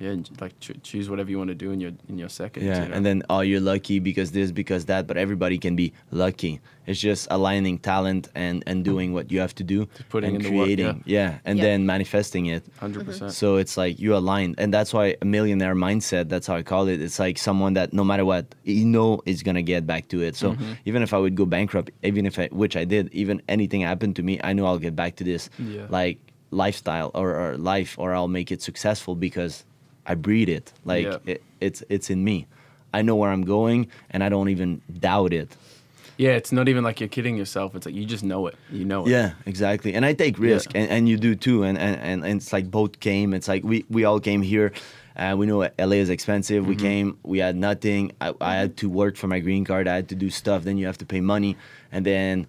yeah, 0.00 0.14
j- 0.14 0.32
like 0.40 0.58
ch- 0.60 0.80
choose 0.82 1.10
whatever 1.10 1.30
you 1.30 1.38
want 1.38 1.48
to 1.48 1.54
do 1.54 1.70
in 1.70 1.80
your 1.84 1.92
in 2.08 2.16
your 2.18 2.30
seconds. 2.30 2.64
Yeah, 2.66 2.82
you 2.82 2.88
know? 2.88 2.94
and 2.96 3.04
then 3.06 3.22
oh, 3.30 3.40
you're 3.40 3.60
lucky 3.60 3.98
because 4.00 4.32
this, 4.32 4.50
because 4.50 4.86
that. 4.86 5.06
But 5.06 5.16
everybody 5.18 5.58
can 5.58 5.76
be 5.76 5.92
lucky. 6.10 6.60
It's 6.86 6.98
just 6.98 7.28
aligning 7.30 7.78
talent 7.78 8.28
and 8.34 8.64
and 8.66 8.84
doing 8.84 9.12
what 9.12 9.30
you 9.30 9.38
have 9.44 9.54
to 9.56 9.64
do, 9.74 9.86
putting 10.08 10.34
and 10.34 10.44
in 10.44 10.50
the 10.50 10.56
work, 10.58 10.66
creating. 10.66 11.04
yeah. 11.06 11.38
and 11.44 11.58
Yeah. 11.58 11.64
then 11.66 11.86
manifesting 11.86 12.46
it. 12.46 12.62
100 12.80 13.04
percent. 13.06 13.32
So 13.32 13.56
it's 13.62 13.76
like 13.76 14.00
you 14.00 14.16
align, 14.16 14.54
and 14.58 14.72
that's 14.74 14.92
why 14.96 15.14
a 15.22 15.24
millionaire 15.36 15.76
mindset. 15.76 16.28
That's 16.32 16.46
how 16.48 16.56
I 16.56 16.62
call 16.62 16.88
it. 16.88 17.00
It's 17.00 17.18
like 17.20 17.36
someone 17.38 17.74
that 17.74 17.92
no 17.92 18.02
matter 18.02 18.24
what, 18.24 18.46
you 18.64 18.86
know, 18.86 19.20
is 19.26 19.42
gonna 19.42 19.62
get 19.74 19.86
back 19.86 20.08
to 20.08 20.22
it. 20.22 20.34
So 20.36 20.52
Mm-hmm. 20.52 20.72
even 20.88 21.02
if 21.02 21.12
I 21.14 21.18
would 21.18 21.36
go 21.36 21.46
bankrupt, 21.46 21.90
even 22.02 22.24
if 22.26 22.38
I, 22.38 22.48
which 22.50 22.74
I 22.76 22.84
did, 22.84 23.04
even 23.12 23.40
anything 23.48 23.82
happened 23.82 24.16
to 24.16 24.22
me, 24.22 24.40
I 24.42 24.52
know 24.54 24.64
I'll 24.66 24.78
get 24.88 24.96
back 24.96 25.14
to 25.16 25.24
this, 25.24 25.50
Yeah. 25.58 25.86
like 25.90 26.18
lifestyle 26.50 27.10
or, 27.14 27.28
or 27.36 27.56
life, 27.56 27.96
or 27.98 28.14
I'll 28.14 28.28
make 28.28 28.50
it 28.50 28.60
successful 28.62 29.14
because 29.14 29.64
I 30.10 30.14
breed 30.14 30.48
it. 30.48 30.72
Like 30.84 31.04
Yeah. 31.06 31.18
it, 31.32 31.42
it's 31.60 31.80
it's 31.88 32.10
in 32.10 32.20
me. 32.24 32.46
I 32.92 33.02
know 33.02 33.16
where 33.20 33.30
I'm 33.30 33.44
going, 33.44 33.80
and 34.10 34.24
I 34.24 34.28
don't 34.28 34.48
even 34.48 34.80
doubt 35.08 35.32
it. 35.32 35.50
Yeah, 36.16 36.32
it's 36.40 36.52
not 36.52 36.68
even 36.68 36.82
like 36.84 37.00
you're 37.00 37.08
kidding 37.16 37.36
yourself. 37.38 37.74
It's 37.76 37.86
like 37.86 37.94
you 37.94 38.04
just 38.04 38.24
know 38.24 38.48
it. 38.48 38.56
You 38.70 38.84
know 38.84 39.06
it. 39.06 39.10
Yeah, 39.10 39.30
exactly. 39.46 39.94
And 39.94 40.04
I 40.04 40.12
take 40.12 40.38
risk, 40.38 40.70
and, 40.74 40.90
and 40.90 41.08
you 41.08 41.16
do 41.16 41.34
too. 41.34 41.62
And, 41.62 41.78
and, 41.78 41.96
and, 42.08 42.24
and 42.24 42.40
it's 42.40 42.52
like 42.52 42.66
both 42.70 43.00
came. 43.00 43.32
It's 43.32 43.48
like 43.48 43.62
we, 43.64 43.84
we 43.88 44.04
all 44.04 44.20
came 44.20 44.42
here. 44.42 44.72
Uh, 45.16 45.34
we 45.38 45.46
know 45.46 45.60
LA 45.78 45.96
is 46.04 46.10
expensive. 46.10 46.66
We 46.66 46.76
came, 46.76 47.16
we 47.22 47.38
had 47.38 47.56
nothing. 47.56 48.12
I, 48.20 48.34
I 48.40 48.54
had 48.56 48.76
to 48.78 48.88
work 48.88 49.16
for 49.16 49.28
my 49.28 49.40
green 49.40 49.64
card. 49.64 49.86
I 49.88 49.94
had 49.94 50.08
to 50.10 50.14
do 50.14 50.30
stuff. 50.30 50.64
Then 50.64 50.76
you 50.78 50.86
have 50.86 50.98
to 50.98 51.06
pay 51.06 51.20
money. 51.20 51.56
And 51.92 52.04
then 52.04 52.46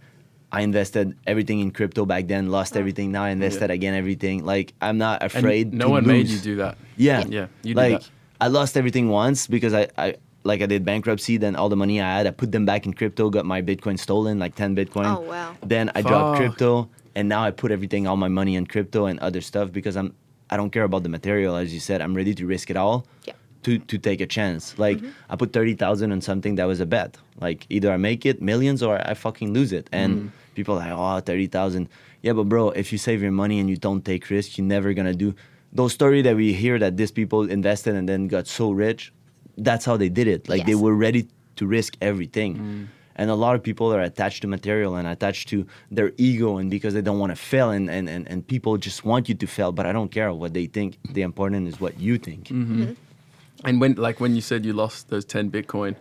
I 0.51 0.61
invested 0.61 1.17
everything 1.25 1.59
in 1.59 1.71
crypto 1.71 2.05
back 2.05 2.27
then, 2.27 2.51
lost 2.51 2.75
everything. 2.75 3.11
Now 3.11 3.23
I 3.23 3.29
invested 3.29 3.71
again 3.71 3.93
everything. 3.93 4.45
Like 4.45 4.73
I'm 4.81 4.97
not 4.97 5.21
And 5.21 5.33
afraid. 5.33 5.73
no 5.73 5.85
to 5.85 5.91
one 5.91 6.07
made 6.07 6.27
you 6.27 6.39
do 6.39 6.55
that. 6.57 6.77
Yeah, 6.97 7.23
Yeah, 7.27 7.47
you 7.63 7.73
did 7.73 7.77
like 7.77 8.01
that. 8.01 8.09
I 8.41 8.47
lost 8.47 8.75
everything 8.75 9.07
once 9.09 9.47
because 9.47 9.73
I, 9.73 9.87
I 9.97 10.15
like 10.43 10.61
I 10.61 10.65
did 10.65 10.83
bankruptcy. 10.83 11.37
Then 11.37 11.55
all 11.55 11.69
the 11.69 11.75
money 11.75 12.01
I 12.01 12.17
had, 12.17 12.27
I 12.27 12.31
put 12.31 12.51
them 12.51 12.65
back 12.65 12.85
in 12.85 12.93
crypto. 12.93 13.29
Got 13.29 13.45
my 13.45 13.61
Bitcoin 13.61 13.97
stolen, 13.97 14.39
like 14.39 14.55
ten 14.55 14.75
Bitcoin. 14.75 15.05
Oh, 15.05 15.21
wow. 15.21 15.55
Then 15.61 15.91
I 15.95 16.01
dropped 16.01 16.37
crypto, 16.37 16.89
and 17.15 17.29
now 17.29 17.43
I 17.43 17.51
put 17.51 17.71
everything, 17.71 18.07
all 18.07 18.17
my 18.17 18.27
money 18.27 18.55
in 18.55 18.65
crypto 18.65 19.05
and 19.05 19.19
other 19.19 19.41
stuff 19.41 19.71
because 19.71 19.95
I'm 19.95 20.13
I 20.49 20.57
don't 20.57 20.71
care 20.71 20.83
about 20.83 21.03
the 21.03 21.09
material. 21.09 21.55
As 21.55 21.73
you 21.73 21.79
said, 21.79 22.01
I'm 22.01 22.13
ready 22.15 22.33
to 22.35 22.45
risk 22.45 22.69
it 22.69 22.77
all. 22.77 23.05
Yeah. 23.25 23.33
To, 23.63 23.77
to 23.77 23.99
take 23.99 24.21
a 24.21 24.25
chance, 24.25 24.79
like 24.79 24.97
mm-hmm. 24.97 25.09
I 25.29 25.35
put 25.35 25.53
thirty 25.53 25.75
thousand 25.75 26.11
on 26.11 26.19
something 26.21 26.55
that 26.55 26.65
was 26.65 26.79
a 26.79 26.85
bet. 26.87 27.17
Like 27.39 27.67
either 27.69 27.91
I 27.91 27.97
make 27.97 28.25
it 28.25 28.41
millions 28.41 28.81
or 28.81 28.97
I 29.07 29.13
fucking 29.13 29.53
lose 29.53 29.71
it. 29.71 29.87
And 29.91 30.13
mm. 30.15 30.31
People 30.53 30.75
are 30.75 30.79
like, 30.79 30.91
oh, 30.91 31.19
thirty 31.19 31.47
thousand. 31.47 31.89
Yeah, 32.21 32.33
but 32.33 32.43
bro, 32.43 32.69
if 32.69 32.91
you 32.91 32.97
save 32.97 33.21
your 33.21 33.31
money 33.31 33.59
and 33.59 33.69
you 33.69 33.77
don't 33.77 34.03
take 34.05 34.29
risks, 34.29 34.57
you're 34.57 34.67
never 34.67 34.93
gonna 34.93 35.13
do 35.13 35.35
those 35.73 35.93
story 35.93 36.21
that 36.21 36.35
we 36.35 36.53
hear 36.53 36.77
that 36.79 36.97
these 36.97 37.11
people 37.11 37.49
invested 37.49 37.95
and 37.95 38.07
then 38.07 38.27
got 38.27 38.47
so 38.47 38.71
rich. 38.71 39.13
That's 39.57 39.85
how 39.85 39.97
they 39.97 40.09
did 40.09 40.27
it. 40.27 40.49
Like 40.49 40.65
they 40.65 40.75
were 40.75 40.93
ready 40.93 41.27
to 41.57 41.67
risk 41.67 41.95
everything. 42.01 42.57
Mm. 42.57 42.87
And 43.15 43.29
a 43.29 43.35
lot 43.35 43.55
of 43.55 43.61
people 43.61 43.93
are 43.93 44.01
attached 44.01 44.41
to 44.41 44.47
material 44.47 44.95
and 44.95 45.07
attached 45.07 45.49
to 45.49 45.67
their 45.91 46.11
ego 46.17 46.57
and 46.57 46.71
because 46.71 46.93
they 46.93 47.01
don't 47.01 47.19
want 47.19 47.31
to 47.31 47.35
fail 47.35 47.69
and, 47.69 47.89
and, 47.89 48.09
and, 48.09 48.27
and 48.27 48.47
people 48.47 48.77
just 48.77 49.05
want 49.05 49.29
you 49.29 49.35
to 49.35 49.47
fail, 49.47 49.71
but 49.71 49.85
I 49.85 49.91
don't 49.91 50.09
care 50.09 50.33
what 50.33 50.53
they 50.53 50.65
think. 50.65 50.97
The 51.11 51.21
important 51.21 51.67
is 51.67 51.79
what 51.79 51.99
you 51.99 52.17
think. 52.17 52.45
Mm-hmm. 52.45 52.83
Mm-hmm. 52.83 52.93
And 53.63 53.81
when 53.81 53.93
like 53.95 54.19
when 54.19 54.35
you 54.35 54.41
said 54.41 54.65
you 54.65 54.73
lost 54.73 55.09
those 55.09 55.25
10 55.25 55.51
Bitcoin, 55.51 55.95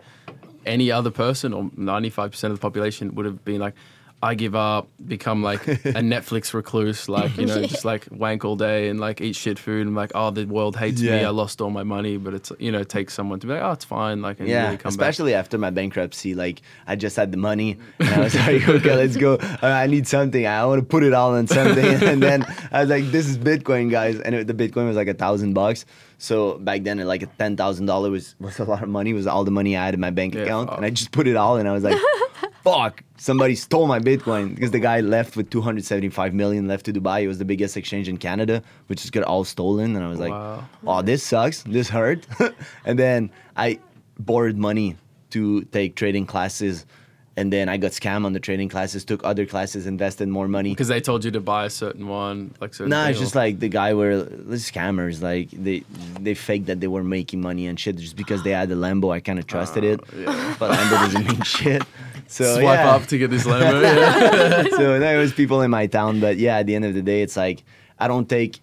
any 0.65 0.91
other 0.91 1.11
person 1.11 1.53
or 1.53 1.65
95% 1.65 2.43
of 2.45 2.53
the 2.53 2.57
population 2.57 3.13
would 3.15 3.25
have 3.25 3.43
been 3.45 3.59
like, 3.59 3.75
I 4.23 4.35
give 4.35 4.53
up, 4.53 4.87
become 5.05 5.41
like 5.41 5.67
a 5.67 5.75
Netflix 6.13 6.53
recluse, 6.53 7.09
like, 7.09 7.35
you 7.37 7.47
know, 7.47 7.65
just 7.65 7.83
like 7.85 8.07
wank 8.11 8.45
all 8.45 8.55
day 8.55 8.89
and 8.89 8.99
like 8.99 9.19
eat 9.19 9.35
shit 9.35 9.57
food 9.57 9.87
and 9.87 9.95
like, 9.95 10.11
oh, 10.13 10.29
the 10.29 10.45
world 10.45 10.75
hates 10.75 11.01
me. 11.01 11.09
I 11.25 11.29
lost 11.29 11.59
all 11.59 11.71
my 11.71 11.83
money. 11.83 12.17
But 12.17 12.35
it's, 12.35 12.51
you 12.59 12.71
know, 12.71 12.79
it 12.79 12.89
takes 12.89 13.13
someone 13.15 13.39
to 13.39 13.47
be 13.47 13.53
like, 13.53 13.63
oh, 13.63 13.71
it's 13.71 13.85
fine. 13.85 14.21
Like, 14.21 14.39
and 14.39 14.47
Yeah, 14.47 14.65
really 14.65 14.79
especially 14.85 15.33
after 15.33 15.57
my 15.57 15.71
bankruptcy. 15.71 16.35
Like 16.35 16.61
I 16.85 16.95
just 16.95 17.15
had 17.15 17.31
the 17.31 17.37
money, 17.37 17.79
and 17.99 18.09
I 18.09 18.19
was 18.19 18.35
like, 18.35 18.67
okay, 18.69 18.95
let's 18.95 19.17
go. 19.17 19.37
I 19.61 19.87
need 19.87 20.07
something. 20.07 20.45
I 20.45 20.65
want 20.65 20.79
to 20.81 20.85
put 20.85 21.03
it 21.03 21.13
all 21.13 21.33
on 21.33 21.47
something. 21.47 21.83
and 22.03 22.21
then 22.21 22.45
I 22.71 22.81
was 22.81 22.89
like, 22.89 23.05
this 23.11 23.27
is 23.27 23.37
Bitcoin, 23.37 23.89
guys. 23.89 24.19
And 24.19 24.35
it, 24.35 24.47
the 24.47 24.53
Bitcoin 24.53 24.87
was 24.87 24.95
like 24.95 25.07
a 25.07 25.15
thousand 25.15 25.53
bucks. 25.53 25.85
So 26.21 26.59
back 26.59 26.83
then, 26.83 26.99
like 26.99 27.23
a 27.23 27.29
ten 27.41 27.57
thousand 27.57 27.87
dollar 27.87 28.11
was 28.11 28.35
was 28.39 28.59
a 28.59 28.63
lot 28.63 28.83
of 28.83 28.89
money. 28.89 29.11
Was 29.13 29.25
all 29.25 29.43
the 29.43 29.49
money 29.59 29.75
I 29.75 29.85
had 29.85 29.95
in 29.95 29.99
my 29.99 30.11
bank 30.11 30.35
Yeah, 30.35 30.41
account, 30.43 30.69
fuck. 30.69 30.77
and 30.77 30.85
I 30.85 30.91
just 30.91 31.11
put 31.11 31.25
it 31.27 31.35
all. 31.35 31.57
And 31.57 31.67
I 31.67 31.71
was 31.73 31.83
like, 31.83 31.97
fuck, 32.63 33.01
somebody 33.17 33.55
stole 33.55 33.87
my 33.87 33.97
Bitcoin 33.99 34.53
because 34.53 34.69
the 34.69 34.79
guy 34.79 34.99
left 35.01 35.35
with 35.35 35.49
two 35.49 35.61
hundred 35.61 35.83
seventy 35.83 36.09
five 36.09 36.35
million 36.35 36.67
left 36.67 36.85
to 36.85 36.93
Dubai. 36.93 37.23
It 37.23 37.27
was 37.27 37.39
the 37.39 37.45
biggest 37.53 37.75
exchange 37.75 38.07
in 38.07 38.17
Canada, 38.17 38.61
which 38.85 39.01
just 39.01 39.13
got 39.13 39.23
all 39.23 39.43
stolen. 39.43 39.95
And 39.95 40.05
I 40.05 40.09
was 40.09 40.19
like, 40.19 40.29
Wow. 40.31 40.63
oh, 40.85 41.01
this 41.01 41.23
sucks. 41.23 41.63
This 41.63 41.89
hurt. 41.89 42.27
and 42.85 42.99
then 42.99 43.31
I 43.57 43.79
borrowed 44.19 44.57
money 44.57 44.97
to 45.31 45.63
take 45.71 45.95
trading 45.95 46.27
classes. 46.27 46.85
And 47.37 47.51
then 47.51 47.69
I 47.69 47.77
got 47.77 47.91
scammed 47.91 48.25
on 48.25 48.33
the 48.33 48.41
trading 48.41 48.67
classes, 48.67 49.05
took 49.05 49.23
other 49.23 49.45
classes, 49.45 49.87
invested 49.87 50.27
more 50.27 50.49
money. 50.49 50.71
Because 50.71 50.89
they 50.89 50.99
told 50.99 51.23
you 51.23 51.31
to 51.31 51.39
buy 51.39 51.63
a 51.65 51.69
certain 51.69 52.09
one, 52.09 52.53
like 52.59 52.73
certain 52.73 52.89
No, 52.89 53.03
thing, 53.03 53.11
it's 53.11 53.19
just 53.21 53.35
like 53.35 53.59
the 53.59 53.69
guy 53.69 53.93
were 53.93 54.23
the 54.23 54.57
scammers. 54.57 55.21
Like 55.21 55.49
they 55.51 55.83
they 56.19 56.33
faked 56.33 56.65
that 56.65 56.81
they 56.81 56.87
were 56.87 57.03
making 57.05 57.39
money 57.39 57.67
and 57.67 57.79
shit 57.79 57.95
just 57.95 58.17
because 58.17 58.43
they 58.43 58.51
had 58.51 58.67
the 58.67 58.75
Lambo. 58.75 59.13
I 59.13 59.21
kind 59.21 59.39
of 59.39 59.47
trusted 59.47 59.83
it, 59.85 60.01
but 60.59 60.71
Lambo 60.71 60.91
doesn't 60.91 61.25
mean 61.25 61.41
shit. 61.57 61.83
So 62.27 62.59
swipe 62.59 62.79
yeah. 62.79 62.95
up 62.95 63.05
to 63.07 63.17
get 63.17 63.29
this 63.29 63.45
Lambo. 63.45 63.81
yeah. 63.81 64.63
so 64.77 64.99
there 64.99 65.17
was 65.17 65.31
people 65.31 65.61
in 65.61 65.71
my 65.71 65.87
town, 65.87 66.19
but 66.19 66.35
yeah, 66.37 66.57
at 66.57 66.65
the 66.65 66.75
end 66.75 66.83
of 66.83 66.93
the 66.93 67.01
day, 67.01 67.21
it's 67.21 67.37
like 67.37 67.63
I 67.97 68.09
don't 68.09 68.27
take 68.27 68.59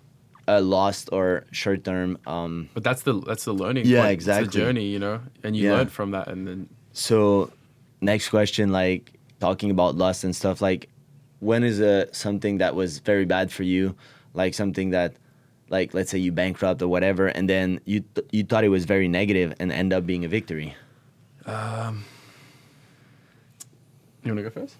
a 0.46 0.60
lost 0.60 1.08
or 1.10 1.44
short 1.52 1.84
term. 1.84 2.18
Um, 2.26 2.68
But 2.74 2.84
that's 2.84 3.00
the 3.02 3.14
that's 3.20 3.44
the 3.46 3.54
learning. 3.54 3.86
Yeah, 3.86 4.02
point. 4.02 4.12
It's 4.12 4.24
exactly. 4.24 4.46
the 4.48 4.58
journey, 4.58 4.86
you 4.88 4.98
know, 4.98 5.20
and 5.42 5.56
you 5.56 5.64
Yeah. 5.64 5.76
learn 5.76 5.88
from 5.88 6.10
that, 6.10 6.28
and 6.28 6.46
then 6.46 6.68
So, 6.92 7.50
next 8.00 8.28
question, 8.30 8.70
like 8.72 9.12
talking 9.40 9.70
about 9.70 9.96
lust 9.96 10.24
and 10.24 10.34
stuff, 10.34 10.60
like 10.60 10.88
when 11.40 11.62
is 11.64 11.80
a 11.80 12.12
something 12.14 12.58
that 12.58 12.74
was 12.74 12.98
very 12.98 13.24
bad 13.24 13.50
for 13.52 13.62
you, 13.62 13.94
like 14.34 14.54
something 14.54 14.90
that, 14.90 15.14
like 15.70 15.94
let's 15.94 16.10
say 16.10 16.18
you 16.18 16.32
bankrupt 16.32 16.82
or 16.82 16.88
whatever, 16.88 17.26
and 17.28 17.48
then 17.48 17.80
you 17.84 18.00
th- 18.14 18.26
you 18.32 18.42
thought 18.44 18.64
it 18.64 18.68
was 18.70 18.84
very 18.84 19.08
negative 19.08 19.54
and 19.60 19.70
end 19.72 19.92
up 19.92 20.04
being 20.06 20.24
a 20.24 20.28
victory. 20.28 20.74
um, 21.46 22.04
you 24.24 24.32
want 24.34 24.38
to 24.38 24.42
go 24.42 24.50
first. 24.50 24.76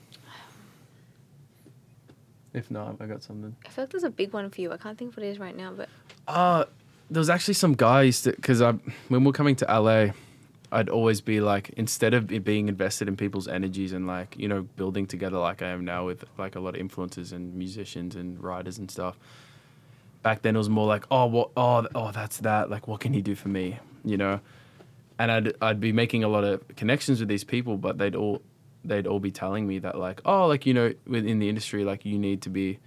If 2.55 2.71
not, 2.71 2.97
I 3.01 3.07
got 3.07 3.23
something. 3.23 3.55
I 3.65 3.69
feel 3.69 3.85
like 3.85 3.91
there's 3.91 4.05
a 4.05 4.11
big 4.11 4.33
one 4.33 4.51
for 4.51 4.61
you. 4.61 4.73
I 4.73 4.77
can't 4.79 4.99
think 4.99 5.11
of 5.13 5.17
what 5.17 5.25
it 5.27 5.29
is 5.31 5.39
right 5.39 5.57
now, 5.57 5.73
but 5.73 5.89
Uh, 6.27 6.65
there 7.11 7.21
was 7.21 7.31
actually 7.31 7.55
some 7.55 7.75
guys 7.75 8.23
that 8.23 8.37
because 8.37 8.61
I 8.61 8.73
when 9.09 9.23
we're 9.25 9.33
coming 9.33 9.55
to 9.57 9.65
LA, 9.67 10.09
I'd 10.71 10.89
always 10.89 11.21
be 11.21 11.41
like 11.41 11.71
instead 11.71 12.15
of 12.15 12.27
being 12.45 12.69
invested 12.69 13.09
in 13.09 13.17
people's 13.17 13.49
energies 13.49 13.93
and 13.93 14.07
like 14.07 14.37
you 14.39 14.49
know 14.49 14.63
building 14.63 15.07
together 15.07 15.39
like 15.39 15.63
I 15.63 15.69
am 15.69 15.85
now 15.85 16.07
with 16.07 16.25
like 16.37 16.57
a 16.57 16.61
lot 16.61 16.77
of 16.77 16.81
influencers 16.81 17.33
and 17.33 17.55
musicians 17.55 18.17
and 18.17 18.43
writers 18.43 18.79
and 18.79 18.91
stuff. 18.91 19.19
Back 20.23 20.43
then 20.43 20.57
it 20.57 20.59
was 20.59 20.69
more 20.69 20.87
like 20.87 21.05
oh 21.11 21.27
what 21.27 21.51
oh 21.57 21.87
oh 21.95 22.13
that's 22.13 22.39
that 22.39 22.71
like 22.71 22.87
what 22.87 23.01
can 23.01 23.13
he 23.13 23.23
do 23.23 23.35
for 23.35 23.49
me 23.49 23.79
you 24.05 24.17
know, 24.17 24.41
and 25.19 25.31
I'd 25.31 25.53
I'd 25.61 25.81
be 25.81 25.93
making 25.93 26.25
a 26.25 26.29
lot 26.29 26.45
of 26.45 26.67
connections 26.77 27.21
with 27.21 27.29
these 27.29 27.45
people, 27.45 27.77
but 27.77 27.99
they'd 27.99 28.15
all 28.15 28.43
they'd 28.85 29.07
all 29.07 29.21
be 29.21 29.31
telling 29.31 29.67
me 29.67 29.79
that 29.81 29.99
like 29.99 30.21
oh 30.25 30.47
like 30.47 30.65
you 30.65 30.73
know 30.73 30.95
within 31.07 31.41
the 31.41 31.49
industry 31.49 31.85
like 31.85 32.07
you 32.07 32.17
need 32.17 32.41
to 32.43 32.49
be 32.49 32.79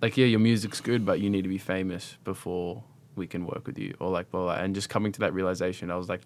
like 0.00 0.16
yeah 0.16 0.24
your 0.24 0.40
music's 0.40 0.80
good 0.80 1.04
but 1.04 1.20
you 1.20 1.28
need 1.28 1.42
to 1.42 1.48
be 1.48 1.58
famous 1.58 2.16
before 2.24 2.82
we 3.16 3.26
can 3.26 3.44
work 3.44 3.66
with 3.66 3.78
you 3.78 3.94
or 4.00 4.08
like 4.08 4.30
blah, 4.30 4.44
blah. 4.44 4.54
and 4.54 4.74
just 4.74 4.88
coming 4.88 5.12
to 5.12 5.20
that 5.20 5.34
realization 5.34 5.90
i 5.90 5.94
was 5.94 6.08
like 6.08 6.22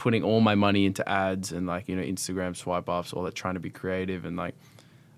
putting 0.00 0.24
all 0.24 0.40
my 0.40 0.54
money 0.54 0.86
into 0.86 1.06
ads 1.08 1.52
and 1.52 1.66
like 1.66 1.88
you 1.88 1.94
know 1.94 2.02
instagram 2.02 2.56
swipe 2.56 2.88
ups 2.88 3.12
all 3.12 3.22
that 3.22 3.34
trying 3.34 3.54
to 3.54 3.60
be 3.60 3.70
creative 3.70 4.24
and 4.24 4.36
like 4.36 4.54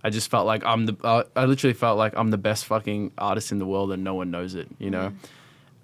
i 0.05 0.11
just 0.11 0.31
felt 0.31 0.47
like 0.47 0.65
i'm 0.65 0.87
the 0.87 0.97
uh, 1.05 1.23
i 1.37 1.45
literally 1.45 1.73
felt 1.73 1.97
like 1.97 2.13
i'm 2.17 2.31
the 2.31 2.39
best 2.39 2.67
fucking 2.67 3.11
artist 3.17 3.53
in 3.53 3.59
the 3.59 3.67
world 3.67 3.93
and 3.93 4.05
no 4.05 4.15
one 4.15 4.31
knows 4.31 4.55
it 4.55 4.69
you 4.79 4.91
know 4.91 5.13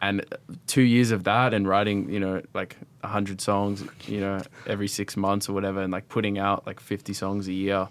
and 0.01 0.25
two 0.67 0.83
years 0.83 1.11
of 1.11 1.25
that 1.25 1.55
and 1.55 1.67
writing 1.67 2.11
you 2.11 2.21
know 2.21 2.43
like 2.55 2.77
100 3.01 3.41
songs 3.41 3.85
you 4.07 4.21
know 4.21 4.41
every 4.67 4.89
six 4.89 5.17
months 5.17 5.49
or 5.49 5.53
whatever 5.53 5.81
and 5.81 5.93
like 5.93 6.09
putting 6.09 6.39
out 6.39 6.67
like 6.67 6.79
50 6.81 7.13
songs 7.13 7.49
a 7.49 7.53
year 7.53 7.89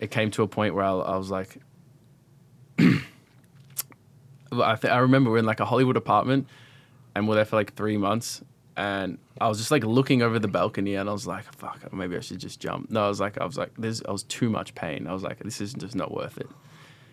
it 0.00 0.10
came 0.10 0.30
to 0.30 0.42
a 0.42 0.48
point 0.48 0.74
where 0.74 0.84
i, 0.84 0.92
I 0.92 1.16
was 1.16 1.30
like 1.30 1.58
I, 4.62 4.76
th- 4.76 4.92
I 4.92 4.98
remember 4.98 5.30
we're 5.30 5.38
in 5.38 5.46
like 5.46 5.60
a 5.60 5.64
Hollywood 5.64 5.96
apartment 5.96 6.48
and 7.14 7.28
we're 7.28 7.36
there 7.36 7.44
for 7.44 7.56
like 7.56 7.74
three 7.74 7.96
months. 7.96 8.42
And 8.76 9.18
I 9.40 9.48
was 9.48 9.58
just 9.58 9.70
like 9.70 9.84
looking 9.84 10.22
over 10.22 10.38
the 10.38 10.48
balcony 10.48 10.96
and 10.96 11.08
I 11.08 11.12
was 11.12 11.26
like, 11.26 11.44
fuck, 11.54 11.92
maybe 11.92 12.16
I 12.16 12.20
should 12.20 12.40
just 12.40 12.60
jump. 12.60 12.90
No, 12.90 13.04
I 13.04 13.08
was 13.08 13.20
like, 13.20 13.40
I 13.40 13.44
was 13.44 13.56
like, 13.56 13.72
there's, 13.78 14.02
I 14.02 14.10
was 14.10 14.24
too 14.24 14.50
much 14.50 14.74
pain. 14.74 15.06
I 15.06 15.12
was 15.12 15.22
like, 15.22 15.38
this 15.38 15.60
is 15.60 15.74
just 15.74 15.94
not 15.94 16.12
worth 16.12 16.38
it. 16.38 16.48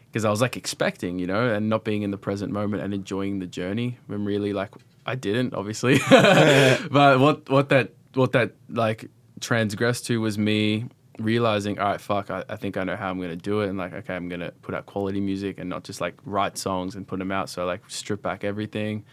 Because 0.07 0.25
I 0.25 0.29
was 0.29 0.41
like 0.41 0.57
expecting, 0.57 1.19
you 1.19 1.27
know, 1.27 1.49
and 1.53 1.69
not 1.69 1.83
being 1.83 2.01
in 2.01 2.11
the 2.11 2.17
present 2.17 2.51
moment 2.51 2.83
and 2.83 2.93
enjoying 2.93 3.39
the 3.39 3.45
journey 3.45 3.97
when 4.07 4.25
really 4.25 4.53
like 4.53 4.71
I 5.05 5.15
didn't, 5.15 5.53
obviously. 5.53 5.99
but 6.09 7.19
what, 7.19 7.47
what 7.49 7.69
that, 7.69 7.91
what 8.15 8.31
that 8.31 8.53
like 8.67 9.09
transgressed 9.39 10.07
to 10.07 10.19
was 10.19 10.37
me 10.37 10.85
realizing, 11.19 11.79
all 11.79 11.89
right, 11.89 12.01
fuck, 12.01 12.31
I, 12.31 12.43
I 12.49 12.55
think 12.55 12.75
I 12.75 12.83
know 12.83 12.95
how 12.95 13.09
I'm 13.09 13.21
gonna 13.21 13.35
do 13.35 13.61
it, 13.61 13.69
and 13.69 13.77
like, 13.77 13.93
okay, 13.93 14.15
I'm 14.15 14.27
gonna 14.27 14.51
put 14.61 14.75
out 14.75 14.85
quality 14.85 15.19
music 15.19 15.59
and 15.59 15.69
not 15.69 15.83
just 15.83 16.01
like 16.01 16.15
write 16.25 16.57
songs 16.57 16.95
and 16.95 17.07
put 17.07 17.19
them 17.19 17.31
out. 17.31 17.49
So 17.49 17.65
like, 17.65 17.81
strip 17.87 18.21
back 18.21 18.43
everything. 18.43 19.05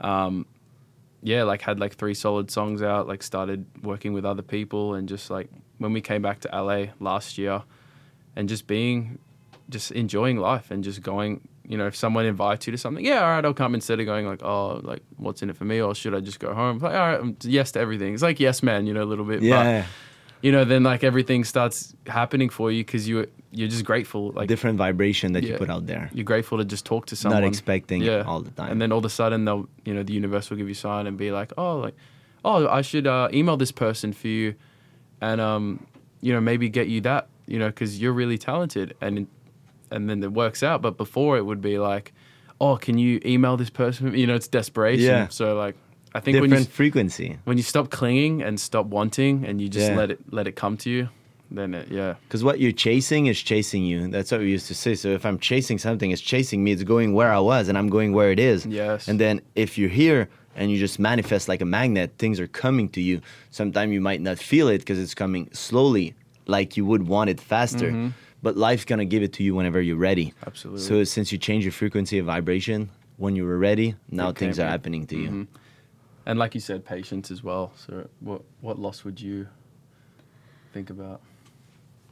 Um, 0.00 0.46
yeah, 1.26 1.42
like 1.42 1.60
had 1.60 1.80
like 1.80 1.96
three 1.96 2.14
solid 2.14 2.52
songs 2.52 2.82
out. 2.82 3.08
Like 3.08 3.20
started 3.20 3.66
working 3.82 4.12
with 4.12 4.24
other 4.24 4.42
people, 4.42 4.94
and 4.94 5.08
just 5.08 5.28
like 5.28 5.50
when 5.78 5.92
we 5.92 6.00
came 6.00 6.22
back 6.22 6.38
to 6.40 6.48
LA 6.48 6.92
last 7.00 7.36
year, 7.36 7.64
and 8.36 8.48
just 8.48 8.68
being, 8.68 9.18
just 9.68 9.90
enjoying 9.90 10.38
life 10.38 10.70
and 10.70 10.84
just 10.84 11.02
going. 11.02 11.48
You 11.68 11.76
know, 11.76 11.88
if 11.88 11.96
someone 11.96 12.26
invites 12.26 12.68
you 12.68 12.70
to 12.70 12.78
something, 12.78 13.04
yeah, 13.04 13.24
all 13.24 13.30
right, 13.30 13.44
I'll 13.44 13.52
come 13.52 13.74
instead 13.74 13.98
of 13.98 14.06
going 14.06 14.24
like, 14.24 14.44
oh, 14.44 14.80
like 14.84 15.02
what's 15.16 15.42
in 15.42 15.50
it 15.50 15.56
for 15.56 15.64
me, 15.64 15.80
or 15.80 15.96
should 15.96 16.14
I 16.14 16.20
just 16.20 16.38
go 16.38 16.54
home? 16.54 16.78
Like, 16.78 16.94
all 16.94 17.00
right, 17.00 17.18
I'm 17.20 17.36
yes 17.42 17.72
to 17.72 17.80
everything. 17.80 18.14
It's 18.14 18.22
like 18.22 18.38
yes, 18.38 18.62
man, 18.62 18.86
you 18.86 18.94
know, 18.94 19.02
a 19.02 19.10
little 19.10 19.24
bit. 19.24 19.40
But, 19.40 19.46
Yeah, 19.46 19.84
you 20.42 20.52
know, 20.52 20.64
then 20.64 20.84
like 20.84 21.02
everything 21.02 21.42
starts 21.42 21.96
happening 22.06 22.50
for 22.50 22.70
you 22.70 22.84
because 22.84 23.08
you 23.08 23.26
you're 23.56 23.68
just 23.68 23.84
grateful. 23.84 24.32
Like 24.32 24.48
different 24.48 24.76
vibration 24.78 25.32
that 25.32 25.42
you 25.42 25.56
put 25.56 25.70
out 25.70 25.86
there. 25.86 26.10
you're 26.12 26.24
grateful 26.24 26.58
to 26.58 26.64
just 26.64 26.84
talk 26.84 27.06
to 27.06 27.16
someone. 27.16 27.42
Not 27.42 27.48
expecting 27.48 28.02
yeah. 28.02 28.22
all 28.22 28.40
the 28.40 28.50
time. 28.50 28.70
And 28.70 28.80
then 28.80 28.92
all 28.92 28.98
of 28.98 29.04
a 29.04 29.10
sudden 29.10 29.44
they'll 29.44 29.68
you 29.84 29.94
know 29.94 30.02
the 30.02 30.12
universe 30.12 30.50
will 30.50 30.56
give 30.56 30.68
you 30.68 30.72
a 30.72 30.82
sign 30.88 31.06
and 31.06 31.16
be 31.16 31.30
like, 31.30 31.52
oh 31.56 31.78
like, 31.78 31.94
oh 32.44 32.68
I 32.68 32.82
should 32.82 33.06
uh, 33.06 33.28
email 33.32 33.56
this 33.56 33.72
person 33.72 34.12
for 34.12 34.28
you, 34.28 34.54
and 35.20 35.40
um 35.40 35.86
you 36.20 36.32
know 36.32 36.40
maybe 36.40 36.68
get 36.68 36.88
you 36.88 37.00
that 37.02 37.28
you 37.46 37.58
know 37.58 37.68
because 37.68 38.00
you're 38.00 38.12
really 38.12 38.38
talented 38.38 38.94
and 39.00 39.26
and 39.90 40.10
then 40.10 40.22
it 40.22 40.32
works 40.32 40.62
out. 40.62 40.82
But 40.82 40.96
before 40.96 41.36
it 41.38 41.44
would 41.46 41.60
be 41.60 41.78
like, 41.78 42.12
oh 42.60 42.76
can 42.76 42.98
you 42.98 43.20
email 43.24 43.56
this 43.56 43.70
person? 43.70 44.14
You 44.14 44.26
know 44.26 44.34
it's 44.34 44.48
desperation. 44.48 45.06
Yeah. 45.06 45.28
So 45.28 45.56
like 45.56 45.76
I 46.14 46.20
think 46.20 46.40
when 46.40 46.50
different 46.50 46.68
you 46.68 46.72
frequency. 46.72 47.38
when 47.44 47.56
you 47.56 47.62
stop 47.62 47.90
clinging 47.90 48.42
and 48.42 48.58
stop 48.58 48.86
wanting 48.86 49.44
and 49.44 49.60
you 49.60 49.68
just 49.68 49.90
Yeah. 49.90 49.96
let 49.96 50.10
it 50.10 50.20
let 50.30 50.46
it 50.46 50.56
come 50.56 50.76
to 50.78 50.90
you, 50.90 51.08
then 51.50 51.74
it, 51.74 51.88
yeah. 51.88 52.14
Because 52.24 52.42
what 52.42 52.60
you're 52.60 52.72
chasing 52.72 53.26
is 53.26 53.40
chasing 53.40 53.84
you. 53.84 54.08
That's 54.08 54.30
what 54.32 54.40
we 54.40 54.50
used 54.50 54.66
to 54.68 54.74
say. 54.74 54.94
So 54.94 55.08
if 55.10 55.24
I'm 55.24 55.38
chasing 55.38 55.78
something, 55.78 56.10
it's 56.10 56.20
chasing 56.22 56.64
me. 56.64 56.72
It's 56.72 56.82
going 56.82 57.12
where 57.14 57.32
I 57.32 57.38
was, 57.38 57.68
and 57.68 57.76
I'm 57.78 57.88
going 57.88 58.12
where 58.12 58.30
it 58.30 58.38
is. 58.38 58.66
Yes. 58.66 59.08
And 59.08 59.20
then 59.20 59.40
if 59.54 59.78
you're 59.78 59.88
here 59.90 60.28
and 60.54 60.70
you 60.70 60.78
just 60.78 60.98
manifest 60.98 61.48
like 61.48 61.60
a 61.60 61.64
magnet, 61.64 62.12
things 62.18 62.40
are 62.40 62.48
coming 62.48 62.88
to 62.90 63.00
you. 63.00 63.20
Sometimes 63.50 63.92
you 63.92 64.00
might 64.00 64.20
not 64.20 64.38
feel 64.38 64.68
it 64.68 64.78
because 64.78 64.98
it's 64.98 65.14
coming 65.14 65.48
slowly, 65.52 66.14
like 66.46 66.76
you 66.76 66.84
would 66.86 67.06
want 67.06 67.30
it 67.30 67.40
faster. 67.40 67.90
Mm-hmm. 67.90 68.08
But 68.42 68.56
life's 68.56 68.84
gonna 68.84 69.04
give 69.04 69.22
it 69.22 69.32
to 69.34 69.42
you 69.42 69.54
whenever 69.54 69.80
you're 69.80 69.96
ready. 69.96 70.32
Absolutely. 70.46 70.82
So 70.82 71.04
since 71.04 71.32
you 71.32 71.38
change 71.38 71.64
your 71.64 71.72
frequency 71.72 72.18
of 72.18 72.26
vibration 72.26 72.90
when 73.16 73.34
you 73.36 73.44
were 73.44 73.58
ready, 73.58 73.94
now 74.10 74.28
It 74.28 74.38
things 74.38 74.58
are 74.58 74.64
in. 74.64 74.68
happening 74.68 75.06
to 75.08 75.16
you. 75.16 75.28
Mm-hmm. 75.28 75.42
And 76.26 76.38
like 76.38 76.54
you 76.54 76.60
said, 76.60 76.84
patience 76.84 77.30
as 77.30 77.42
well. 77.42 77.72
So 77.76 78.08
what 78.20 78.42
what 78.60 78.78
loss 78.78 79.04
would 79.04 79.20
you 79.20 79.46
think 80.72 80.90
about? 80.90 81.20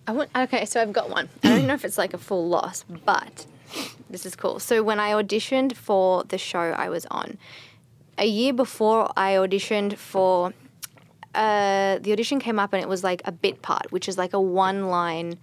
I 0.07 0.12
want, 0.12 0.31
okay, 0.37 0.64
so 0.64 0.81
I've 0.83 0.93
got 0.93 1.11
one. 1.11 1.29
I 1.43 1.49
don't 1.49 1.67
know 1.67 1.75
if 1.75 1.85
it's 1.85 1.99
like 1.99 2.14
a 2.14 2.19
full 2.19 2.49
loss, 2.49 2.85
but 3.05 3.47
this 4.11 4.27
is 4.27 4.37
cool. 4.37 4.59
So 4.59 4.83
when 4.83 5.01
I 5.01 5.12
auditioned 5.12 5.75
for 5.77 6.25
the 6.25 6.38
show 6.38 6.61
I 6.61 6.88
was 6.88 7.07
on, 7.07 7.38
a 8.19 8.27
year 8.27 8.53
before 8.53 9.11
I 9.17 9.33
auditioned 9.33 9.97
for, 9.97 10.53
uh, 11.35 11.99
the 11.99 12.12
audition 12.12 12.38
came 12.38 12.59
up 12.59 12.73
and 12.73 12.83
it 12.83 12.88
was 12.88 13.03
like 13.03 13.23
a 13.25 13.33
bit 13.33 13.62
part, 13.62 13.90
which 13.90 14.09
is 14.09 14.19
like 14.19 14.33
a 14.35 14.40
one 14.40 14.88
line 14.88 15.38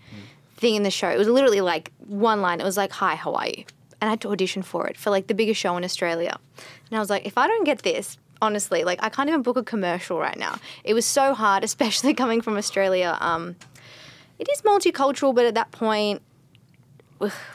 thing 0.58 0.76
in 0.76 0.84
the 0.84 0.92
show. 0.92 1.10
It 1.10 1.18
was 1.18 1.28
literally 1.28 1.62
like 1.62 1.92
one 2.00 2.42
line. 2.42 2.62
It 2.62 2.64
was 2.64 2.78
like, 2.78 2.92
"Hi, 2.94 3.16
how 3.16 3.34
are 3.34 3.48
you?" 3.48 3.66
And 4.00 4.08
I 4.08 4.10
had 4.12 4.22
to 4.22 4.32
audition 4.32 4.62
for 4.62 4.88
it 4.88 4.98
for 4.98 5.10
like 5.10 5.28
the 5.28 5.34
biggest 5.34 5.60
show 5.60 5.76
in 5.76 5.84
Australia. 5.84 6.40
And 6.90 6.98
I 6.98 7.00
was 7.00 7.10
like, 7.10 7.26
if 7.26 7.38
I 7.38 7.48
don't 7.48 7.66
get 7.66 7.84
this, 7.84 8.18
honestly, 8.42 8.84
like 8.84 9.04
I 9.04 9.10
can't 9.10 9.28
even 9.28 9.42
book 9.42 9.58
a 9.58 9.64
commercial 9.64 10.18
right 10.20 10.38
now. 10.38 10.60
It 10.84 10.94
was 10.94 11.06
so 11.06 11.34
hard, 11.34 11.64
especially 11.70 12.14
coming 12.14 12.42
from 12.42 12.58
Australia. 12.58 13.18
Um, 13.20 13.56
it 14.42 14.48
is 14.52 14.62
multicultural, 14.64 15.34
but 15.34 15.46
at 15.46 15.54
that 15.56 15.72
point, 15.72 16.22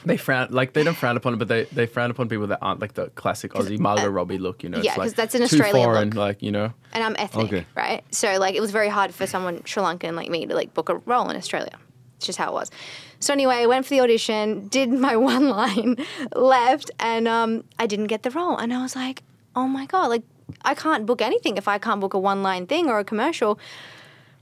They 0.04 0.16
frown 0.16 0.46
like 0.50 0.72
they 0.74 0.84
don't 0.84 0.94
frown 0.96 1.16
upon 1.16 1.34
it, 1.34 1.38
but 1.38 1.48
they, 1.48 1.64
they 1.64 1.86
frown 1.86 2.10
upon 2.12 2.28
people 2.28 2.46
that 2.46 2.60
aren't 2.62 2.80
like 2.80 2.94
the 2.94 3.08
classic 3.20 3.52
Aussie 3.52 3.80
Margot 3.80 4.08
Robbie 4.08 4.38
look. 4.38 4.62
You 4.62 4.68
know, 4.70 4.78
uh, 4.78 4.82
yeah, 4.82 4.94
because 4.94 5.10
like 5.10 5.16
that's 5.16 5.34
an 5.34 5.42
Australian 5.42 5.84
foreign, 5.84 6.08
look. 6.10 6.14
like 6.26 6.42
you 6.42 6.52
know. 6.52 6.72
and 6.92 7.02
I'm 7.02 7.16
ethnic, 7.18 7.46
Okay. 7.46 7.66
right? 7.74 8.04
So 8.14 8.38
like 8.38 8.54
it 8.54 8.60
was 8.60 8.70
very 8.70 8.88
hard 8.88 9.12
for 9.12 9.26
someone 9.26 9.64
Sri 9.64 9.82
Lankan 9.82 10.14
like 10.14 10.30
me 10.30 10.46
to 10.46 10.54
like 10.54 10.72
book 10.72 10.88
a 10.88 10.94
role 10.98 11.28
in 11.30 11.36
Australia. 11.36 11.76
It's 12.16 12.26
just 12.26 12.38
how 12.38 12.48
it 12.50 12.54
was. 12.54 12.70
So 13.18 13.32
anyway, 13.32 13.56
I 13.56 13.66
went 13.66 13.84
for 13.86 13.90
the 13.90 14.00
audition, 14.02 14.68
did 14.68 14.88
my 14.90 15.16
one 15.32 15.48
line, 15.48 15.96
left, 16.36 16.92
and 17.00 17.26
um, 17.26 17.64
I 17.78 17.86
didn't 17.88 18.06
get 18.06 18.22
the 18.22 18.30
role. 18.30 18.56
And 18.56 18.72
I 18.72 18.80
was 18.82 18.94
like, 18.94 19.24
oh 19.56 19.66
my 19.66 19.86
god, 19.86 20.06
like 20.10 20.22
I 20.62 20.74
can't 20.74 21.06
book 21.06 21.20
anything 21.20 21.56
if 21.56 21.66
I 21.66 21.78
can't 21.78 22.00
book 22.00 22.14
a 22.14 22.20
one 22.20 22.44
line 22.44 22.68
thing 22.68 22.88
or 22.88 23.00
a 23.00 23.04
commercial. 23.04 23.58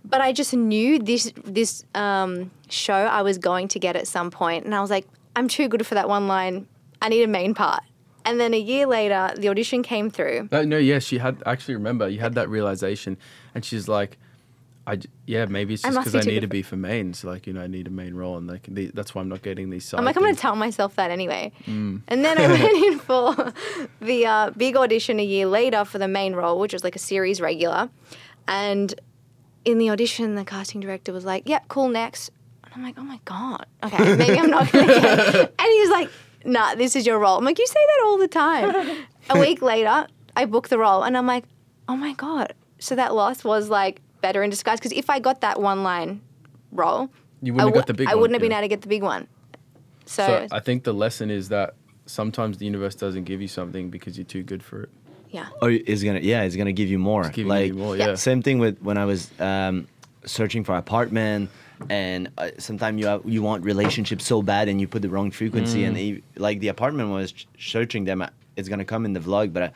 But 0.05 0.21
I 0.21 0.33
just 0.33 0.53
knew 0.53 0.99
this 0.99 1.33
this 1.45 1.85
um, 1.95 2.51
show 2.69 2.95
I 2.95 3.23
was 3.23 3.38
going 3.38 3.69
to 3.69 3.79
get 3.79 3.97
at 3.97 4.07
some 4.07 4.31
point, 4.31 4.64
and 4.64 4.75
I 4.75 4.81
was 4.81 4.90
like, 4.90 5.07
I'm 5.35 5.49
too 5.49 5.69
good 5.69 5.87
for 5.87 5.95
that 5.95 6.09
one 6.09 6.29
line. 6.29 6.67
I 7.01 7.09
need 7.09 7.23
a 7.23 7.29
main 7.29 7.55
part. 7.55 7.83
And 8.27 8.40
then 8.40 8.55
a 8.55 8.59
year 8.59 8.87
later, 8.87 9.33
the 9.37 9.49
audition 9.49 9.83
came 9.83 10.09
through. 10.11 10.49
Uh, 10.51 10.62
no, 10.62 10.79
yeah, 10.79 10.99
she 10.99 11.19
had. 11.19 11.43
I 11.45 11.53
actually 11.53 11.75
remember 11.75 12.09
you 12.09 12.21
had 12.21 12.35
that 12.35 12.49
realization, 12.49 13.19
and 13.55 13.64
she's 13.64 13.87
like, 13.87 14.17
"I 14.87 15.01
yeah, 15.27 15.45
maybe 15.45 15.75
it's 15.75 15.83
just 15.83 15.99
because 15.99 16.12
be 16.12 16.19
I 16.19 16.35
need 16.35 16.40
to 16.40 16.49
be 16.49 16.62
for 16.62 16.77
mains. 16.77 17.23
Like 17.23 17.47
you 17.47 17.53
know, 17.53 17.61
I 17.61 17.67
need 17.67 17.87
a 17.87 17.90
main 17.90 18.14
role, 18.14 18.38
and 18.38 18.47
like 18.47 18.67
the, 18.67 18.90
that's 18.95 19.14
why 19.14 19.21
I'm 19.21 19.29
not 19.29 19.43
getting 19.43 19.69
these. 19.69 19.85
Side 19.85 19.99
I'm 19.99 20.07
like, 20.07 20.17
I'm 20.17 20.23
going 20.23 20.35
to 20.35 20.40
tell 20.40 20.57
myself 20.57 20.97
that 20.97 21.11
anyway. 21.11 21.53
And 21.67 22.03
then 22.09 22.38
I 22.38 22.47
went 22.49 22.85
in 22.85 22.99
for 22.99 23.53
the 24.01 24.27
uh, 24.27 24.51
big 24.51 24.77
audition 24.77 25.21
a 25.21 25.25
year 25.25 25.47
later 25.47 25.85
for 25.85 25.99
the 25.99 26.09
main 26.09 26.35
role, 26.35 26.59
which 26.59 26.73
was 26.73 26.83
like 26.85 26.97
a 26.97 27.01
series 27.01 27.43
regular. 27.43 27.90
And 28.49 28.95
in 29.64 29.79
the 29.79 29.90
audition, 29.90 30.35
the 30.35 30.44
casting 30.44 30.81
director 30.81 31.12
was 31.12 31.24
like, 31.24 31.48
"Yep, 31.48 31.68
cool, 31.68 31.88
next." 31.88 32.31
And 32.64 32.72
I'm 32.74 32.83
like, 32.83 32.94
"Oh 32.98 33.03
my 33.03 33.20
god, 33.24 33.66
okay, 33.85 34.16
maybe 34.16 34.38
I'm 34.38 34.50
not 34.50 34.70
going 34.70 34.87
to 34.87 34.94
get 34.94 35.18
it." 35.35 35.55
And 35.59 35.68
he 35.72 35.81
was 35.81 35.90
like, 35.90 36.11
"Nah, 36.44 36.74
this 36.74 36.96
is 36.96 37.07
your 37.07 37.18
role." 37.18 37.38
I'm 37.38 37.44
like, 37.44 37.59
"You 37.59 37.66
say 37.66 37.74
that 37.74 38.03
all 38.05 38.18
the 38.18 38.29
time." 38.29 39.07
a 39.31 39.38
week 39.38 39.62
later, 39.72 40.07
I 40.37 40.44
booked 40.44 40.70
the 40.70 40.79
role, 40.79 41.03
and 41.03 41.16
I'm 41.16 41.27
like, 41.27 41.44
"Oh 41.88 41.96
my 41.96 42.12
god!" 42.14 42.55
So 42.79 42.94
that 42.96 43.14
loss 43.14 43.44
was 43.44 43.70
like 43.70 44.00
better 44.20 44.42
in 44.42 44.50
disguise 44.50 44.79
because 44.79 44.92
if 44.92 45.09
I 45.11 45.20
got 45.20 45.40
that 45.42 45.61
one 45.61 45.83
line 45.83 46.20
role, 46.72 47.11
You 47.42 47.53
I, 47.53 47.64
wouldn't 47.64 47.74
have 47.74 47.74
got 47.74 47.87
the 47.87 47.94
big 47.94 48.09
I 48.09 48.14
one, 48.14 48.20
wouldn't 48.22 48.35
have 48.35 48.40
been 48.42 48.50
yeah. 48.50 48.59
able 48.59 48.64
to 48.64 48.68
get 48.68 48.81
the 48.83 48.88
big 48.88 49.03
one. 49.03 49.29
So, 50.07 50.27
So 50.27 50.48
I 50.53 50.61
think 50.61 50.85
the 50.85 50.92
lesson 50.92 51.31
is 51.31 51.48
that 51.48 51.74
sometimes 52.07 52.59
the 52.59 52.66
universe 52.66 52.94
doesn't 52.94 53.24
give 53.24 53.40
you 53.40 53.48
something 53.48 53.88
because 53.90 54.18
you're 54.18 54.27
too 54.27 54.42
good 54.42 54.62
for 54.62 54.83
it. 54.83 54.90
Yeah. 55.37 55.49
or 55.62 55.68
is 55.70 56.01
gonna 56.07 56.20
yeah 56.33 56.42
it's 56.47 56.57
gonna 56.61 56.73
give 56.81 56.88
you 56.94 56.99
more 57.11 57.25
giving 57.29 57.49
like 57.57 57.68
you 57.73 57.75
more, 57.85 57.94
Yeah. 57.97 58.09
yeah. 58.11 58.14
same 58.29 58.40
thing 58.47 58.59
with 58.64 58.77
when 58.88 58.97
i 59.05 59.07
was 59.12 59.20
um, 59.49 59.75
searching 60.37 60.62
for 60.66 60.75
apartment 60.85 61.42
and 61.90 62.20
uh, 62.38 62.51
sometimes 62.68 62.94
you 63.01 63.07
have, 63.12 63.23
you 63.37 63.42
want 63.49 63.61
relationships 63.64 64.25
so 64.33 64.37
bad 64.53 64.64
and 64.70 64.77
you 64.81 64.87
put 64.94 65.03
the 65.07 65.09
wrong 65.14 65.31
frequency 65.40 65.81
Mm. 65.83 65.88
and 65.88 65.94
e- 65.99 66.23
like 66.47 66.57
the 66.64 66.68
apartment 66.77 67.07
was 67.18 67.33
ch- 67.38 67.47
searching 67.73 68.03
them 68.09 68.18
uh, 68.23 68.29
it's 68.57 68.68
gonna 68.73 68.85
come 68.92 69.03
in 69.09 69.12
the 69.18 69.20
vlog 69.29 69.47
but 69.57 69.62
I, 69.64 69.70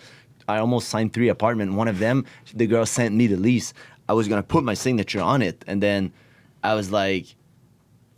I 0.55 0.57
almost 0.64 0.88
signed 0.94 1.11
three 1.12 1.29
apartment 1.38 1.68
one 1.83 1.88
of 1.94 1.99
them 1.99 2.25
the 2.62 2.66
girl 2.73 2.87
sent 2.87 3.11
me 3.21 3.27
the 3.35 3.37
lease 3.49 3.68
i 4.09 4.14
was 4.21 4.27
gonna 4.31 4.49
put 4.55 4.62
my 4.71 4.75
signature 4.87 5.21
on 5.35 5.42
it 5.42 5.57
and 5.71 5.79
then 5.87 6.01
i 6.71 6.73
was 6.79 6.88
like 7.03 7.25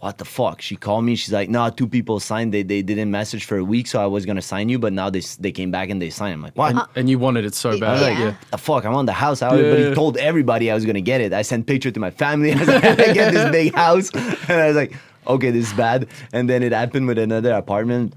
what 0.01 0.17
the 0.19 0.25
fuck? 0.25 0.63
She 0.63 0.77
called 0.77 1.05
me. 1.05 1.15
She's 1.15 1.33
like, 1.33 1.51
no, 1.51 1.69
two 1.69 1.87
people 1.87 2.21
signed. 2.21 2.55
They, 2.55 2.63
they 2.63 2.81
didn't 2.81 3.11
message 3.11 3.45
for 3.45 3.59
a 3.59 3.65
week, 3.65 3.87
so 3.87 4.03
I 4.03 4.07
was 4.07 4.25
gonna 4.27 4.41
sign 4.43 4.69
you, 4.71 4.79
but 4.79 4.93
now 4.95 5.11
they 5.11 5.21
they 5.39 5.53
came 5.53 5.71
back 5.71 5.91
and 5.91 6.01
they 6.01 6.09
signed. 6.11 6.35
I'm 6.35 6.43
like, 6.43 6.57
what? 6.57 6.71
And, 6.71 6.81
and 6.97 7.11
you 7.11 7.19
wanted 7.19 7.45
it 7.45 7.55
so 7.55 7.79
bad. 7.79 8.01
Yeah. 8.01 8.19
Yeah. 8.27 8.35
the 8.51 8.57
fuck? 8.59 8.85
I'm 8.87 8.95
on 8.95 9.05
the 9.07 9.13
house. 9.13 9.43
I 9.43 9.49
already 9.51 9.83
Yeah. 9.89 9.95
told 9.95 10.17
everybody 10.17 10.71
I 10.71 10.75
was 10.75 10.87
gonna 10.87 11.03
get 11.03 11.21
it. 11.21 11.33
I 11.35 11.43
sent 11.43 11.67
picture 11.67 11.91
to 11.91 12.01
my 12.01 12.11
family. 12.11 12.53
I 12.55 12.59
was 12.59 12.69
like, 12.69 12.85
I 12.85 13.13
get 13.13 13.33
this 13.35 13.51
big 13.51 13.75
house, 13.75 14.11
and 14.15 14.51
I 14.51 14.67
was 14.69 14.77
like, 14.77 14.95
okay, 15.27 15.51
this 15.51 15.67
is 15.69 15.73
bad. 15.75 16.09
And 16.33 16.49
then 16.49 16.63
it 16.63 16.73
happened 16.73 17.07
with 17.07 17.19
another 17.19 17.53
apartment. 17.53 18.15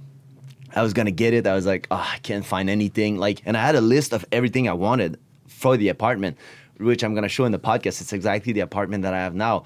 I 0.75 0.81
was 0.83 0.93
gonna 0.93 1.11
get 1.11 1.33
it. 1.33 1.45
I 1.45 1.53
was 1.53 1.65
like, 1.65 1.87
oh, 1.91 1.97
I 1.97 2.17
can't 2.19 2.45
find 2.45 2.69
anything. 2.69 3.17
Like, 3.17 3.41
and 3.45 3.57
I 3.57 3.61
had 3.61 3.75
a 3.75 3.81
list 3.81 4.13
of 4.13 4.23
everything 4.31 4.69
I 4.69 4.73
wanted 4.73 5.19
for 5.47 5.75
the 5.75 5.89
apartment, 5.89 6.37
which 6.77 7.03
I'm 7.03 7.13
gonna 7.13 7.27
show 7.27 7.43
in 7.43 7.51
the 7.51 7.59
podcast. 7.59 7.99
It's 8.01 8.13
exactly 8.13 8.53
the 8.53 8.61
apartment 8.61 9.03
that 9.03 9.13
I 9.13 9.17
have 9.19 9.35
now. 9.35 9.65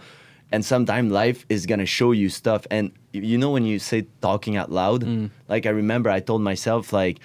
And 0.52 0.64
sometimes 0.64 1.12
life 1.12 1.46
is 1.50 1.66
gonna 1.66 1.86
show 1.86 2.12
you 2.12 2.30
stuff. 2.30 2.66
And 2.72 2.92
you 3.12 3.38
know 3.38 3.52
when 3.52 3.66
you 3.66 3.80
say 3.80 4.08
talking 4.22 4.56
out 4.56 4.72
loud, 4.72 5.04
mm. 5.04 5.30
like 5.48 5.66
I 5.66 5.70
remember 5.70 6.10
I 6.10 6.20
told 6.20 6.42
myself 6.42 6.94
like. 6.94 7.20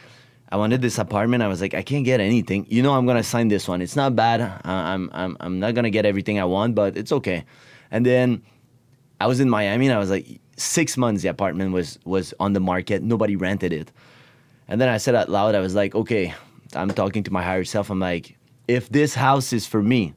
I 0.50 0.56
wanted 0.56 0.82
this 0.82 0.98
apartment. 0.98 1.42
I 1.42 1.48
was 1.48 1.62
like, 1.62 1.72
I 1.72 1.80
can't 1.80 2.04
get 2.04 2.20
anything. 2.20 2.66
You 2.68 2.82
know, 2.82 2.92
I'm 2.92 3.06
gonna 3.06 3.22
sign 3.22 3.48
this 3.48 3.66
one. 3.66 3.80
It's 3.80 3.96
not 3.96 4.14
bad. 4.14 4.42
I'm, 4.66 5.08
I'm, 5.14 5.35
I'm 5.40 5.58
not 5.58 5.74
gonna 5.74 5.88
get 5.88 6.04
everything 6.04 6.38
I 6.38 6.44
want, 6.44 6.74
but 6.74 6.94
it's 6.94 7.11
okay. 7.11 7.46
And 7.90 8.04
then 8.04 8.42
I 9.18 9.28
was 9.28 9.40
in 9.40 9.48
Miami, 9.48 9.87
and 9.87 9.94
I 9.94 9.98
was 9.98 10.11
like, 10.11 10.42
six 10.56 10.96
months 10.96 11.22
the 11.22 11.28
apartment 11.28 11.72
was 11.72 11.98
was 12.04 12.35
on 12.38 12.52
the 12.52 12.61
market. 12.61 13.02
Nobody 13.02 13.37
rented 13.37 13.72
it. 13.72 13.90
And 14.68 14.81
then 14.81 14.88
I 14.88 14.98
said 14.98 15.14
out 15.14 15.29
loud, 15.29 15.54
I 15.54 15.60
was 15.60 15.75
like, 15.75 15.94
okay, 15.94 16.35
I'm 16.75 16.90
talking 16.90 17.23
to 17.25 17.33
my 17.33 17.42
higher 17.42 17.64
self. 17.64 17.90
I'm 17.90 18.00
like, 18.00 18.37
if 18.68 18.88
this 18.88 19.14
house 19.14 19.52
is 19.52 19.66
for 19.66 19.83
me, 19.83 20.14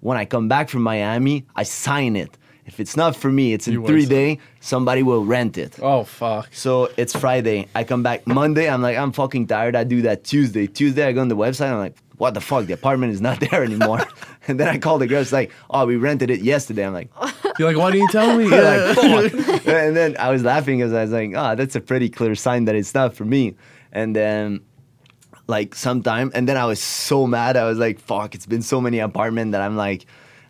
when 0.00 0.16
I 0.16 0.24
come 0.24 0.48
back 0.48 0.68
from 0.68 0.82
Miami, 0.82 1.46
I 1.54 1.62
sign 1.62 2.16
it. 2.16 2.36
If 2.66 2.78
it's 2.78 2.96
not 2.96 3.16
for 3.16 3.30
me, 3.30 3.52
it's 3.52 3.66
in 3.66 3.74
You 3.74 3.86
three 3.86 4.06
days. 4.06 4.38
Somebody 4.60 5.02
will 5.02 5.24
rent 5.24 5.58
it. 5.58 5.76
Oh 5.82 6.04
fuck. 6.04 6.48
So 6.52 6.90
it's 6.96 7.16
Friday. 7.16 7.66
I 7.74 7.82
come 7.84 8.02
back 8.02 8.26
Monday. 8.26 8.68
I'm 8.70 8.80
like, 8.80 8.96
I'm 8.96 9.12
fucking 9.12 9.48
tired. 9.48 9.74
I 9.74 9.84
do 9.84 10.02
that 10.02 10.22
Tuesday. 10.24 10.66
Tuesday, 10.66 11.04
I 11.04 11.12
go 11.12 11.20
on 11.20 11.28
the 11.28 11.36
website. 11.36 11.72
I'm 11.72 11.78
like, 11.78 11.96
what 12.18 12.34
the 12.34 12.40
fuck? 12.40 12.66
The 12.66 12.74
apartment 12.74 13.12
is 13.12 13.20
not 13.20 13.40
there 13.50 13.64
anymore. 13.64 14.00
and 14.48 14.60
then 14.60 14.68
I 14.68 14.78
call 14.78 14.98
the 14.98 15.06
girl. 15.08 15.22
She's 15.22 15.32
like, 15.32 15.50
oh, 15.70 15.84
we 15.86 15.96
rented 15.96 16.30
it 16.30 16.42
yesterday. 16.42 16.86
I'm 16.86 16.92
like, 16.92 17.10
You're 17.58 17.72
like, 17.72 17.76
why 17.76 17.90
didn't 17.90 18.02
you 18.02 18.08
tell 18.12 18.36
me? 18.36 18.46
like, 18.48 19.66
and 19.66 19.96
then 19.96 20.16
I 20.18 20.30
was 20.30 20.42
laughing 20.44 20.78
because 20.78 20.92
I 20.92 21.02
was 21.02 21.10
like, 21.10 21.32
oh, 21.34 21.56
that's 21.56 21.74
a 21.76 21.80
pretty 21.80 22.08
clear 22.08 22.34
sign 22.34 22.66
that 22.66 22.74
it's 22.74 22.94
not 22.94 23.14
for 23.14 23.24
me. 23.24 23.56
And 23.92 24.14
then, 24.14 24.60
like, 25.50 25.74
sometime, 25.74 26.30
and 26.34 26.48
then 26.48 26.56
I 26.56 26.64
was 26.64 26.80
so 26.80 27.26
mad. 27.26 27.56
I 27.56 27.64
was 27.64 27.78
like, 27.78 27.98
fuck, 28.00 28.34
it's 28.34 28.46
been 28.46 28.62
so 28.62 28.80
many 28.80 28.98
apartments 29.00 29.52
that 29.52 29.60
I'm 29.60 29.76
like, 29.76 30.06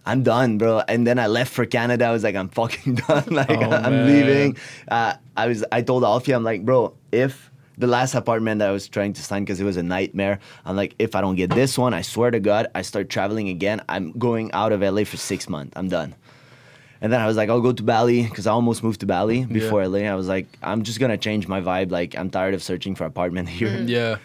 I'm 0.07 0.23
done, 0.23 0.59
bro. 0.59 0.81
And 0.89 1.07
then 1.07 1.19
I 1.19 1.27
left 1.27 1.53
for 1.53 1.67
Canada. 1.67 2.05
I 2.07 2.13
was 2.13 2.23
like, 2.25 2.35
I'm 2.37 2.49
fucking 2.49 2.95
done. 3.09 3.25
like, 3.31 3.51
Oh, 3.51 3.71
I'm 3.73 3.93
man. 3.93 4.07
leaving. 4.07 4.57
Uh, 4.89 5.15
I 5.37 5.47
was, 5.47 5.65
I 5.73 5.83
told 5.83 6.05
Alfie, 6.05 6.33
I'm 6.33 6.45
like, 6.45 6.65
bro, 6.65 6.95
if 7.13 7.51
the 7.79 7.87
last 7.87 8.15
apartment 8.15 8.59
that 8.61 8.69
I 8.69 8.73
was 8.73 8.89
trying 8.89 9.15
to 9.15 9.23
sign 9.23 9.43
because 9.43 9.59
it 9.59 9.65
was 9.65 9.79
a 9.79 9.83
nightmare. 9.83 10.39
I'm 10.67 10.77
like, 10.77 10.95
if 10.99 11.15
I 11.15 11.23
don't 11.23 11.37
get 11.37 11.49
this 11.51 11.79
one, 11.79 11.95
I 11.95 12.03
swear 12.03 12.31
to 12.31 12.39
God, 12.39 12.67
I 12.75 12.83
start 12.83 13.09
traveling 13.09 13.49
again. 13.49 13.81
I'm 13.89 14.13
going 14.13 14.53
out 14.53 14.73
of 14.73 14.83
LA 14.83 15.05
for 15.05 15.17
six 15.17 15.49
months. 15.49 15.73
I'm 15.77 15.89
done. 15.89 16.15
And 17.01 17.11
then 17.11 17.21
I 17.23 17.27
was 17.27 17.39
like, 17.39 17.49
I'll 17.49 17.63
go 17.63 17.73
to 17.73 17.83
Bali 17.83 18.25
because 18.25 18.47
I 18.47 18.53
almost 18.53 18.83
moved 18.85 19.01
to 19.01 19.07
Bali 19.07 19.47
before 19.47 19.87
LA. 19.89 20.01
I 20.01 20.15
was 20.15 20.29
like, 20.29 20.47
I'm 20.63 20.83
just 20.83 21.01
gonna 21.01 21.17
change 21.17 21.49
my 21.49 21.63
vibe. 21.63 21.91
Like, 21.91 22.15
I'm 22.19 22.29
tired 22.29 22.53
of 22.53 22.63
searching 22.63 22.95
for 22.95 23.05
apartment 23.07 23.49
here. 23.59 23.75
Yeah. 23.87 24.17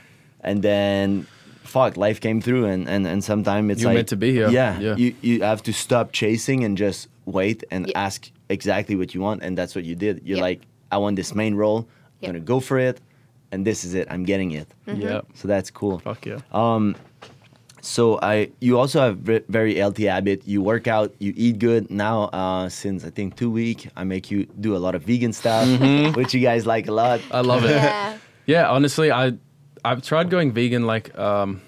And 0.46 0.62
then, 0.62 1.26
fuck, 1.64 1.98
life 1.98 2.20
came 2.22 2.40
through, 2.40 2.66
and 2.66 2.88
and 2.88 3.06
and 3.08 3.24
sometimes 3.24 3.72
it's 3.72 3.82
You're 3.82 3.90
like 3.92 3.96
meant 3.98 4.10
to 4.10 4.16
be 4.26 4.32
here. 4.32 4.50
Yeah, 4.50 4.80
Yeah. 4.80 4.96
You 4.96 5.14
you 5.22 5.42
have 5.42 5.62
to 5.64 5.74
stop 5.74 6.12
chasing 6.14 6.64
and 6.64 6.78
just 6.78 7.10
wait 7.26 7.64
and 7.72 7.88
Yeah. 7.88 8.06
ask 8.06 8.30
exactly 8.50 8.96
what 8.96 9.10
you 9.16 9.22
want, 9.28 9.42
and 9.44 9.58
that's 9.58 9.74
what 9.76 9.84
you 9.90 9.96
did. 9.96 10.22
You're 10.24 10.38
Yeah. 10.38 10.50
like, 10.50 10.62
I 10.92 10.98
want 11.04 11.16
this 11.16 11.34
main 11.36 11.56
role. 11.56 11.80
I'm 11.80 11.88
Yeah. 12.22 12.28
gonna 12.30 12.40
go 12.54 12.60
for 12.60 12.78
it, 12.80 13.02
and 13.52 13.66
this 13.66 13.84
is 13.84 13.94
it. 13.96 14.06
I'm 14.14 14.24
getting 14.24 14.52
it. 14.52 14.68
Yeah. 14.86 15.22
So 15.34 15.48
that's 15.48 15.72
cool. 15.72 15.98
Fuck 16.00 16.26
yeah. 16.28 16.40
Um, 16.54 16.96
so 17.82 18.20
I, 18.22 18.50
you 18.60 18.78
also 18.80 19.00
have 19.02 19.18
ve- 19.18 19.46
very 19.50 19.76
healthy 19.76 20.06
habit. 20.06 20.42
You 20.46 20.62
work 20.62 20.88
out, 20.88 21.14
you 21.20 21.34
eat 21.36 21.58
good. 21.60 21.90
Now, 21.90 22.30
uh, 22.34 22.70
since 22.70 23.06
I 23.06 23.10
think 23.10 23.36
two 23.36 23.50
week, 23.52 23.90
I 23.96 24.04
make 24.04 24.30
you 24.32 24.46
do 24.60 24.76
a 24.76 24.82
lot 24.86 24.94
of 24.96 25.02
vegan 25.04 25.34
stuff, 25.34 25.66
which 26.20 26.34
you 26.34 26.42
guys 26.42 26.66
like 26.66 26.88
a 26.88 26.92
lot. 26.94 27.20
I 27.32 27.42
love 27.42 27.64
it. 27.66 27.72
Yeah. 27.82 28.18
Yeah, 28.48 28.70
honestly, 28.70 29.10
I 29.12 29.34
I've 29.86 30.02
tried 30.02 30.30
going 30.30 30.52
vegan 30.52 30.86
like 30.86 31.18
um, 31.18 31.62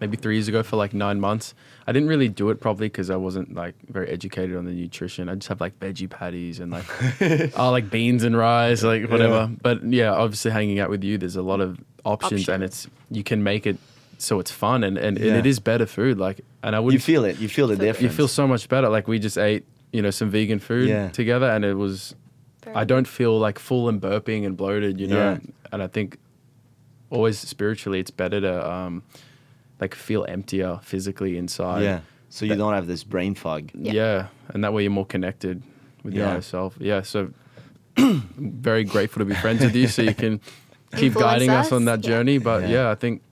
maybe 0.00 0.16
three 0.16 0.36
years 0.36 0.48
ago 0.48 0.62
for 0.62 0.76
like 0.76 0.94
nine 0.94 1.20
months. 1.20 1.54
I 1.86 1.92
didn't 1.92 2.08
really 2.08 2.28
do 2.28 2.48
it 2.50 2.60
properly 2.60 2.86
because 2.88 3.10
I 3.10 3.16
wasn't 3.16 3.54
like 3.54 3.74
very 3.88 4.08
educated 4.08 4.56
on 4.56 4.64
the 4.64 4.72
nutrition. 4.72 5.28
I 5.28 5.34
just 5.34 5.48
have 5.48 5.60
like 5.60 5.78
veggie 5.80 6.08
patties 6.08 6.60
and 6.60 6.70
like 6.72 6.86
oh 7.58 7.70
like 7.70 7.90
beans 7.90 8.24
and 8.24 8.36
rice, 8.36 8.82
like 8.82 9.10
whatever. 9.10 9.50
But 9.62 9.82
yeah, 9.84 10.12
obviously 10.12 10.50
hanging 10.50 10.78
out 10.78 10.88
with 10.88 11.04
you, 11.04 11.18
there's 11.18 11.36
a 11.36 11.42
lot 11.42 11.60
of 11.60 11.78
options, 12.04 12.48
and 12.48 12.62
it's 12.62 12.86
you 13.10 13.22
can 13.24 13.42
make 13.42 13.66
it 13.66 13.76
so 14.16 14.38
it's 14.40 14.50
fun 14.50 14.84
and, 14.84 14.96
and, 14.96 15.18
Yeah. 15.18 15.28
and 15.28 15.36
it 15.36 15.44
is 15.46 15.58
better 15.58 15.84
food. 15.86 16.18
Like, 16.18 16.40
and 16.62 16.74
I 16.74 16.80
would 16.80 16.94
you 16.94 17.00
feel 17.00 17.24
it. 17.24 17.38
You 17.38 17.48
feel 17.48 17.66
the 17.66 17.76
difference. 17.76 18.02
you 18.02 18.08
feel 18.08 18.28
so 18.28 18.46
much 18.48 18.68
better. 18.68 18.88
Like 18.88 19.06
we 19.08 19.18
just 19.18 19.36
ate 19.36 19.64
you 19.92 20.00
know 20.00 20.10
some 20.10 20.30
vegan 20.30 20.60
food 20.60 20.88
Yeah. 20.88 21.08
together, 21.10 21.50
and 21.50 21.64
it 21.64 21.74
was 21.74 22.14
Very 22.64 22.76
I 22.76 22.84
don't 22.84 23.06
feel 23.08 23.38
like 23.38 23.58
full 23.58 23.88
and 23.90 24.00
burping 24.00 24.46
and 24.46 24.56
bloated, 24.56 25.00
you 25.00 25.08
know. 25.08 25.32
Yeah. 25.32 25.38
And 25.72 25.82
I 25.82 25.88
think 25.88 26.18
always 27.10 27.38
spiritually, 27.38 28.00
it's 28.00 28.10
better 28.10 28.40
to 28.40 28.70
um, 28.70 29.02
like 29.80 29.94
feel 29.94 30.24
emptier 30.28 30.80
physically 30.82 31.36
inside. 31.36 31.82
yeah. 31.82 32.00
So 32.30 32.44
you 32.44 32.56
don't 32.56 32.72
have 32.74 32.86
this 32.88 33.04
brain 33.04 33.34
fog. 33.36 33.70
yeah, 33.74 33.92
Yeah. 33.92 34.26
and 34.48 34.64
that 34.64 34.72
way 34.72 34.82
you're 34.82 34.90
more 34.90 35.06
connected 35.06 35.62
with 36.02 36.14
your 36.14 36.24
Yeah. 36.24 36.30
higher 36.32 36.40
self. 36.42 36.74
Yeah, 36.80 37.02
so 37.02 37.30
I'm 37.96 38.22
very 38.62 38.82
grateful 38.84 39.20
to 39.20 39.24
be 39.24 39.34
friends 39.36 39.62
with 39.62 39.76
you, 39.76 39.86
so 39.86 40.02
you 40.02 40.14
can 40.14 40.40
keep 40.96 41.14
Influence 41.14 41.30
guiding 41.32 41.50
us, 41.50 41.70
on 41.70 41.82
us, 41.86 41.86
that 41.86 42.04
yeah. 42.08 42.16
journey. 42.16 42.38
But 42.38 42.62
Yeah. 42.62 42.68
yeah, 42.86 42.90
I 42.90 42.96
think 42.96 43.22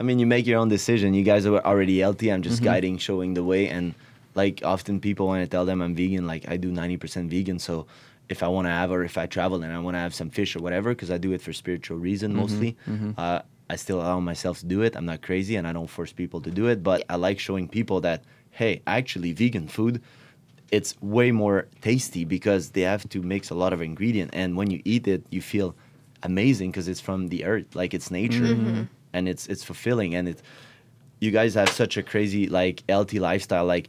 I 0.00 0.02
mean, 0.04 0.18
you 0.20 0.26
make 0.26 0.46
your 0.46 0.58
own 0.60 0.68
decision. 0.68 1.12
You 1.14 1.24
guys 1.24 1.44
are 1.46 1.58
already 1.64 1.98
healthy. 2.00 2.30
I'm 2.32 2.40
Mm-hmm. 2.40 2.50
just 2.50 2.62
guiding, 2.62 2.98
showing 2.98 3.34
the 3.34 3.42
way. 3.44 3.68
And 3.68 3.94
like 4.34 4.62
often 4.64 5.00
people 5.00 5.26
when 5.28 5.40
I 5.40 5.46
tell 5.46 5.64
them 5.64 5.80
I'm 5.82 5.94
vegan, 5.94 6.26
like 6.26 6.48
I 6.48 6.56
do 6.56 6.70
90% 6.70 7.28
vegan. 7.28 7.58
So 7.58 7.86
if 8.28 8.42
I 8.42 8.48
want 8.48 8.66
to 8.66 8.70
have, 8.70 8.90
or 8.90 9.04
if 9.04 9.16
I 9.16 9.26
travel 9.26 9.62
and 9.62 9.72
I 9.72 9.78
want 9.78 9.94
to 9.94 10.00
have 10.00 10.14
some 10.14 10.30
fish 10.30 10.54
or 10.56 10.60
whatever, 10.60 10.90
because 10.90 11.10
I 11.10 11.18
do 11.18 11.32
it 11.32 11.40
for 11.40 11.52
spiritual 11.52 11.98
reason 11.98 12.30
Mm-hmm. 12.32 12.40
mostly, 12.40 12.76
uh, 13.16 13.40
I 13.70 13.76
still 13.76 14.00
allow 14.00 14.20
myself 14.20 14.58
to 14.60 14.66
do 14.66 14.82
it. 14.82 14.96
I'm 14.96 15.06
not 15.06 15.22
crazy 15.22 15.56
and 15.56 15.66
I 15.66 15.72
don't 15.72 15.88
force 15.88 16.12
people 16.12 16.40
to 16.42 16.50
do 16.50 16.66
it. 16.68 16.82
But 16.82 17.04
I 17.08 17.16
like 17.16 17.38
showing 17.38 17.68
people 17.68 18.00
that, 18.02 18.24
hey, 18.50 18.82
actually, 18.86 19.32
vegan 19.32 19.68
food, 19.68 20.02
it's 20.70 20.94
way 21.00 21.32
more 21.32 21.66
tasty 21.80 22.24
because 22.24 22.70
they 22.70 22.82
have 22.82 23.08
to 23.10 23.22
mix 23.22 23.50
a 23.50 23.54
lot 23.54 23.72
of 23.72 23.80
ingredient. 23.80 24.30
And 24.34 24.56
when 24.56 24.70
you 24.70 24.80
eat 24.84 25.06
it, 25.08 25.22
you 25.30 25.40
feel 25.40 25.74
amazing 26.22 26.70
because 26.70 26.88
it's 26.88 27.00
from 27.00 27.28
the 27.28 27.44
earth, 27.44 27.74
like 27.74 27.94
it's 27.94 28.10
nature, 28.10 28.44
and 29.12 29.28
it's 29.28 29.46
it's 29.46 29.64
fulfilling. 29.64 30.14
And 30.14 30.28
it, 30.28 30.42
you 31.20 31.30
guys 31.30 31.54
have 31.54 31.70
such 31.70 31.96
a 31.96 32.02
crazy 32.02 32.46
like 32.48 32.84
healthy 32.88 33.18
lifestyle. 33.18 33.64
Like 33.64 33.88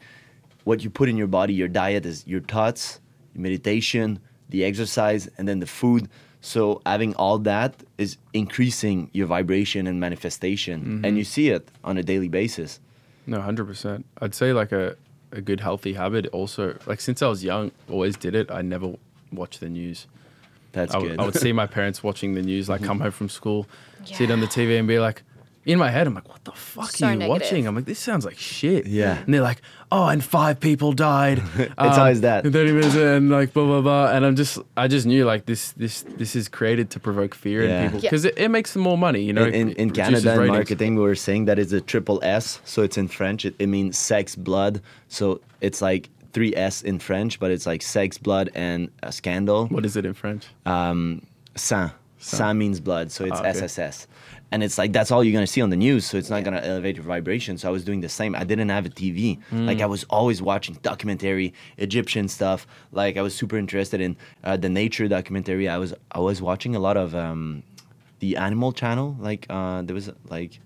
what 0.64 0.84
you 0.84 0.90
put 0.90 1.10
in 1.10 1.18
your 1.18 1.28
body, 1.28 1.54
your 1.54 1.68
diet 1.68 2.06
is 2.06 2.26
your 2.28 2.42
thoughts, 2.42 3.00
your 3.34 3.44
meditation, 3.44 4.20
the 4.50 4.66
exercise, 4.66 5.30
and 5.38 5.48
then 5.48 5.60
the 5.60 5.68
food. 5.68 6.10
So 6.42 6.82
having 6.86 7.16
all 7.16 7.38
that 7.40 7.76
is 7.98 8.18
increasing 8.34 9.10
your 9.14 9.28
vibration 9.28 9.88
and 9.88 10.00
manifestation, 10.00 10.82
and 10.82 11.06
mm-hmm. 11.06 11.18
you 11.18 11.24
see 11.24 11.50
it 11.50 11.68
on 11.84 11.98
a 11.98 12.04
daily 12.04 12.30
basis. 12.30 12.80
no, 13.28 13.42
hundred 13.42 13.66
percent. 13.66 14.06
I'd 14.22 14.36
say 14.36 14.54
like 14.54 14.72
a 14.72 14.96
a 15.32 15.42
good 15.42 15.60
healthy 15.60 15.94
habit. 15.94 16.28
Also, 16.28 16.78
like 16.86 17.02
since 17.02 17.22
I 17.22 17.28
was 17.28 17.44
young, 17.44 17.72
always 17.90 18.18
did 18.18 18.36
it. 18.36 18.50
I 18.52 18.62
never 18.62 18.96
watched 19.32 19.60
the 19.60 19.70
news. 19.70 20.08
That's 20.72 20.94
I, 20.94 20.98
would- 20.98 21.10
good. 21.10 21.20
I 21.20 21.26
would 21.26 21.36
see 21.36 21.52
my 21.52 21.68
parents 21.78 22.04
watching 22.04 22.34
the 22.36 22.42
news, 22.42 22.70
like 22.70 22.82
mm-hmm. 22.82 22.88
come 22.88 23.00
home 23.00 23.12
from 23.12 23.30
school, 23.30 23.68
see 24.06 24.24
it 24.24 24.32
on 24.32 24.40
the 24.40 24.48
TV, 24.48 24.78
and 24.78 24.88
be 24.88 25.00
like, 25.00 25.24
in 25.66 25.78
my 25.78 25.90
head, 25.90 26.08
I'm 26.08 26.14
like, 26.16 26.28
what 26.28 26.44
the 26.46 26.52
fuck 26.54 26.90
So 26.92 27.06
are 27.08 27.12
you 27.12 27.18
negative. 27.20 27.42
watching? 27.42 27.68
I'm 27.68 27.76
like, 27.76 27.86
this 27.86 28.00
sounds 28.00 28.26
like 28.26 28.38
shit. 28.38 28.88
Yeah. 28.88 29.18
And 29.20 29.34
they're 29.34 29.42
like, 29.42 29.62
oh, 29.92 30.08
and 30.08 30.24
five 30.24 30.60
people 30.60 30.94
died. 30.94 31.42
it's 31.58 31.74
always 31.78 32.22
that. 32.22 32.44
And 32.46 32.54
30 32.54 32.72
minutes 32.72 32.96
and 32.96 33.30
like 33.30 33.54
blah 33.54 33.66
blah 33.66 33.82
blah. 33.82 34.12
And 34.12 34.26
I'm 34.26 34.36
just, 34.36 34.58
I 34.78 34.88
just 34.88 35.06
knew 35.06 35.26
like 35.26 35.46
this, 35.46 35.74
this, 35.74 36.04
this 36.18 36.36
is 36.36 36.48
created 36.48 36.90
to 36.92 37.00
provoke 37.00 37.36
fear 37.36 37.64
Yeah. 37.68 37.82
in 37.82 37.86
people 37.88 38.00
Yeah. 38.00 38.10
because 38.10 38.26
it, 38.26 38.38
it 38.38 38.50
makes 38.50 38.74
them 38.74 38.82
more 38.84 38.98
money. 38.98 39.22
You 39.22 39.34
know, 39.34 39.46
in, 39.46 39.54
in, 39.54 39.70
it 39.70 39.78
in 39.78 39.88
reduces 39.90 40.24
Canada 40.24 40.34
in 40.34 40.40
ratings. 40.40 40.56
marketing, 40.58 40.96
we 40.96 41.02
were 41.02 41.16
saying 41.16 41.46
that 41.46 41.60
it's 41.60 41.72
a 41.74 41.82
triple 41.82 42.20
S. 42.24 42.62
So 42.66 42.82
it's 42.82 42.98
in 42.98 43.08
French. 43.08 43.46
It, 43.46 43.56
it 43.60 43.68
means 43.68 43.98
sex, 43.98 44.36
blood. 44.36 44.82
So 45.10 45.42
it's 45.62 45.82
like 45.82 46.10
three 46.32 46.56
S 46.56 46.82
in 46.84 47.00
French, 47.00 47.40
but 47.40 47.52
it's 47.52 47.66
like 47.66 47.82
sex, 47.82 48.18
blood, 48.18 48.50
and 48.56 48.90
a 49.04 49.12
scandal. 49.12 49.68
What 49.68 49.86
is 49.86 49.98
it 49.98 50.06
in 50.06 50.14
French? 50.14 50.48
Um, 50.66 51.22
sang. 51.56 51.92
Sang 52.22 52.58
means 52.58 52.80
blood. 52.80 53.12
So 53.12 53.24
it's 53.26 53.36
Ah, 53.40 53.40
okay. 53.48 53.50
SSS. 53.50 54.08
And 54.52 54.64
it's 54.64 54.78
like 54.78 54.92
that's 54.94 55.12
all 55.12 55.24
you're 55.24 55.34
gonna 55.34 55.48
see 55.48 55.62
on 55.62 55.70
the 55.70 55.76
news. 55.76 56.06
So 56.06 56.18
it's 56.18 56.30
not 56.30 56.44
gonna 56.44 56.62
elevate 56.62 56.96
your 56.96 57.06
vibration. 57.06 57.58
So 57.58 57.68
I 57.68 57.72
was 57.72 57.84
doing 57.84 58.02
the 58.02 58.10
same. 58.10 58.36
I 58.36 58.44
didn't 58.44 58.70
have 58.70 58.86
a 58.86 58.90
TV. 58.90 59.42
Hmm. 59.50 59.66
Like 59.66 59.82
I 59.82 59.86
was 59.86 60.06
always 60.10 60.42
watching 60.42 60.76
documentary, 60.82 61.54
Egyptian 61.78 62.28
stuff. 62.28 62.66
Like 62.92 63.18
I 63.18 63.22
was 63.22 63.36
super 63.36 63.58
interested 63.58 64.02
in 64.02 64.18
uh, 64.44 64.58
the 64.58 64.70
nature 64.70 65.08
documentary. 65.08 65.70
I 65.70 65.78
was 65.78 65.94
I 66.12 66.20
was 66.20 66.42
watching 66.42 66.76
a 66.76 66.80
lot 66.80 66.98
of 66.98 67.14
um, 67.14 67.64
the 68.20 68.38
Animal 68.38 68.72
Channel. 68.72 69.16
Like 69.20 69.46
uh, 69.50 69.82
there 69.84 69.94
was 69.94 70.10
like 70.30 70.60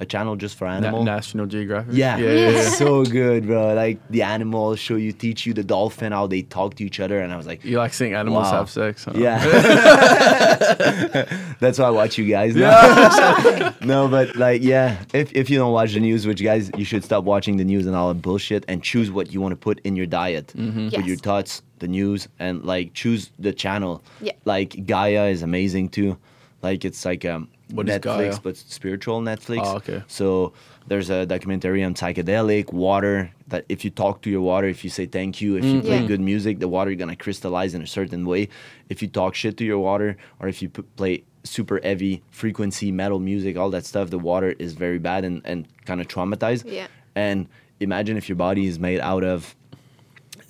a 0.00 0.06
channel 0.06 0.36
just 0.36 0.56
for 0.56 0.66
Na- 0.80 1.02
National 1.02 1.46
Geographic. 1.46 1.92
Yeah, 1.94 2.16
yeah, 2.18 2.30
yeah, 2.32 2.50
yeah. 2.50 2.68
so 2.70 3.04
good, 3.04 3.46
bro. 3.46 3.74
Like 3.74 3.98
the 4.10 4.22
animals 4.22 4.78
show 4.78 4.94
you, 4.96 5.12
teach 5.12 5.44
you 5.44 5.52
the 5.54 5.64
dolphin 5.64 6.12
how 6.12 6.26
they 6.28 6.42
talk 6.42 6.74
to 6.76 6.84
each 6.84 7.00
other, 7.00 7.20
and 7.20 7.32
I 7.32 7.36
was 7.36 7.46
like, 7.46 7.64
You 7.64 7.78
like 7.78 7.92
seeing 7.92 8.14
animals 8.14 8.44
Wow. 8.44 8.58
have 8.60 8.70
sex? 8.70 9.04
huh? 9.04 9.12
yeah. 9.16 9.44
That's 11.60 11.78
why 11.78 11.86
I 11.86 11.90
watch 11.90 12.18
you 12.18 12.26
guys. 12.26 12.54
now. 12.54 13.74
no, 13.80 14.08
but 14.08 14.36
like, 14.36 14.62
yeah. 14.62 15.02
If 15.12 15.32
if 15.34 15.50
you 15.50 15.58
don't 15.58 15.72
watch 15.72 15.94
the 15.94 16.00
news, 16.00 16.26
which 16.26 16.42
guys, 16.42 16.70
you 16.76 16.84
should 16.84 17.04
stop 17.04 17.24
watching 17.24 17.56
the 17.56 17.64
news 17.64 17.86
and 17.86 17.96
all 17.96 18.08
the 18.08 18.14
bullshit, 18.20 18.64
and 18.68 18.82
choose 18.82 19.10
what 19.10 19.32
you 19.32 19.40
want 19.40 19.52
to 19.52 19.56
put 19.56 19.80
in 19.80 19.96
your 19.96 20.06
diet 20.06 20.52
with 20.54 20.92
Yes. 20.92 21.06
your 21.06 21.16
thoughts, 21.16 21.62
the 21.80 21.88
news, 21.88 22.28
and 22.38 22.64
like 22.64 22.94
choose 22.94 23.30
the 23.38 23.52
channel. 23.52 24.02
Yeah. 24.20 24.32
Like 24.44 24.86
Gaia 24.86 25.26
is 25.26 25.42
amazing 25.42 25.88
too. 25.90 26.16
Like 26.62 26.84
it's 26.84 27.04
like 27.04 27.24
um 27.24 27.48
What 27.72 27.88
is 27.88 27.98
Netflix, 27.98 28.42
but 28.42 28.56
spiritual 28.56 29.20
Netflix. 29.20 29.60
Oh, 29.64 29.76
okay. 29.76 30.02
So 30.06 30.52
there's 30.86 31.10
a 31.10 31.26
documentary 31.26 31.84
on 31.84 31.94
psychedelic 31.94 32.72
water 32.72 33.30
that 33.48 33.64
if 33.68 33.84
you 33.84 33.90
talk 33.90 34.22
to 34.22 34.30
your 34.30 34.40
water, 34.40 34.66
if 34.68 34.82
you 34.84 34.90
say 34.90 35.06
thank 35.06 35.40
you, 35.42 35.56
if 35.56 35.64
you 35.64 35.80
mm, 35.82 35.84
play 35.84 36.00
Yeah. 36.00 36.06
good 36.06 36.20
music, 36.20 36.60
the 36.60 36.68
water 36.68 36.90
is 36.90 36.96
gonna 36.98 37.16
crystallize 37.16 37.74
in 37.74 37.82
a 37.82 37.86
certain 37.86 38.24
way. 38.26 38.48
If 38.88 39.02
you 39.02 39.08
talk 39.08 39.34
shit 39.34 39.56
to 39.58 39.64
your 39.64 39.78
water, 39.78 40.16
or 40.40 40.48
if 40.48 40.62
you 40.62 40.68
p- 40.70 40.82
play 40.96 41.24
super 41.44 41.78
heavy 41.82 42.22
frequency 42.30 42.90
metal 42.90 43.18
music, 43.18 43.56
all 43.58 43.70
that 43.70 43.84
stuff, 43.84 44.10
the 44.10 44.18
water 44.18 44.54
is 44.58 44.72
very 44.72 44.98
bad 44.98 45.24
and, 45.24 45.42
and 45.44 45.66
kind 45.84 46.00
of 46.00 46.08
traumatized. 46.08 46.64
Yeah. 46.66 46.86
And 47.14 47.48
imagine 47.80 48.16
if 48.16 48.28
your 48.28 48.36
body 48.36 48.66
is 48.66 48.78
made 48.78 49.00
out 49.00 49.24
of 49.24 49.54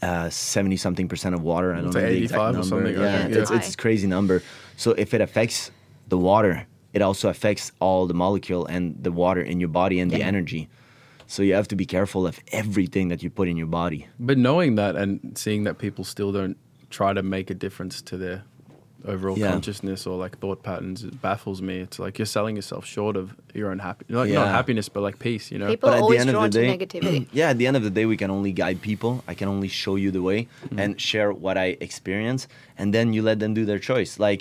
uh, 0.03 0.31
seventy 0.31 0.77
something 0.77 1.09
percent 1.09 1.35
of 1.35 1.43
water. 1.43 1.73
I 1.75 1.79
don't 1.79 1.87
It's 1.87 1.97
know 1.97 2.01
like 2.03 2.11
the 2.11 2.23
exact 2.23 2.41
85 2.41 2.49
or 2.49 2.53
number. 2.53 2.69
something, 2.69 2.97
I 2.99 3.29
Yeah, 3.29 3.41
it's, 3.43 3.51
it's 3.51 3.75
a 3.75 3.77
crazy 3.77 4.07
number. 4.07 4.43
So 4.77 4.93
if 4.93 5.12
it 5.14 5.21
affects 5.21 5.73
the 6.09 6.16
water, 6.19 6.66
it 6.99 7.03
also 7.03 7.28
affects 7.28 7.72
all 7.80 8.07
the 8.07 8.14
molecule 8.14 8.66
and 8.74 8.84
the 9.07 9.12
water 9.12 9.40
in 9.53 9.61
your 9.61 9.68
body 9.82 10.01
and 10.03 10.11
the 10.11 10.22
energy. 10.32 10.68
So 11.26 11.42
you 11.42 11.55
have 11.55 11.68
to 11.68 11.76
be 11.76 11.86
careful 11.86 12.26
of 12.26 12.40
everything 12.53 13.09
that 13.11 13.22
you 13.22 13.30
put 13.30 13.49
in 13.49 13.57
your 13.57 13.66
body. 13.82 14.01
But 14.18 14.36
knowing 14.38 14.76
that 14.76 14.96
and 14.96 15.36
seeing 15.36 15.64
that 15.64 15.76
people 15.78 16.05
still 16.05 16.32
don't 16.32 16.57
try 16.90 17.12
to 17.12 17.22
make 17.22 17.51
a 17.51 17.55
difference 17.55 18.03
to 18.03 18.16
their 18.16 18.42
overall 19.05 19.38
Yeah. 19.38 19.53
consciousness 19.53 20.07
or 20.07 20.16
like 20.24 20.38
thought 20.38 20.62
patterns. 20.62 21.05
It 21.05 21.20
baffles 21.22 21.61
me. 21.62 21.76
It's 21.86 21.99
like 22.05 22.18
you're 22.18 22.26
selling 22.38 22.57
yourself 22.57 22.84
short 22.86 23.14
of 23.16 23.34
your 23.55 23.70
own 23.70 23.78
happiness, 23.78 24.16
like 24.16 24.30
not 24.32 24.49
happiness, 24.49 24.88
but 24.88 25.03
like 25.09 25.18
peace. 25.18 25.53
You 25.53 25.59
know. 25.61 25.68
People 25.68 25.88
But 25.90 25.92
are 25.92 25.96
at 25.96 25.99
the 25.99 26.03
always 26.05 26.20
end 26.22 26.30
of 26.30 26.34
drawn 26.34 26.51
the 26.51 26.59
to 26.59 26.66
day- 26.66 26.78
negativity. 26.78 27.26
yeah 27.40 27.51
at 27.51 27.59
the 27.59 27.66
end 27.68 27.76
of 27.76 27.84
the 27.84 27.90
day 27.99 28.07
we 28.07 28.16
can 28.16 28.30
only 28.38 28.53
guide 28.53 28.78
people 28.90 29.12
i 29.28 29.34
can 29.34 29.49
only 29.55 29.68
show 29.68 29.94
you 30.05 30.11
the 30.18 30.22
way 30.30 30.40
Mm-hmm. 30.64 30.78
and 30.82 30.90
share 31.11 31.30
what 31.44 31.57
i 31.64 31.68
experience 31.88 32.49
and 32.78 32.92
then 32.94 33.07
you 33.14 33.22
let 33.30 33.38
them 33.38 33.53
do 33.55 33.64
their 33.70 33.78
choice 33.90 34.12
like 34.28 34.40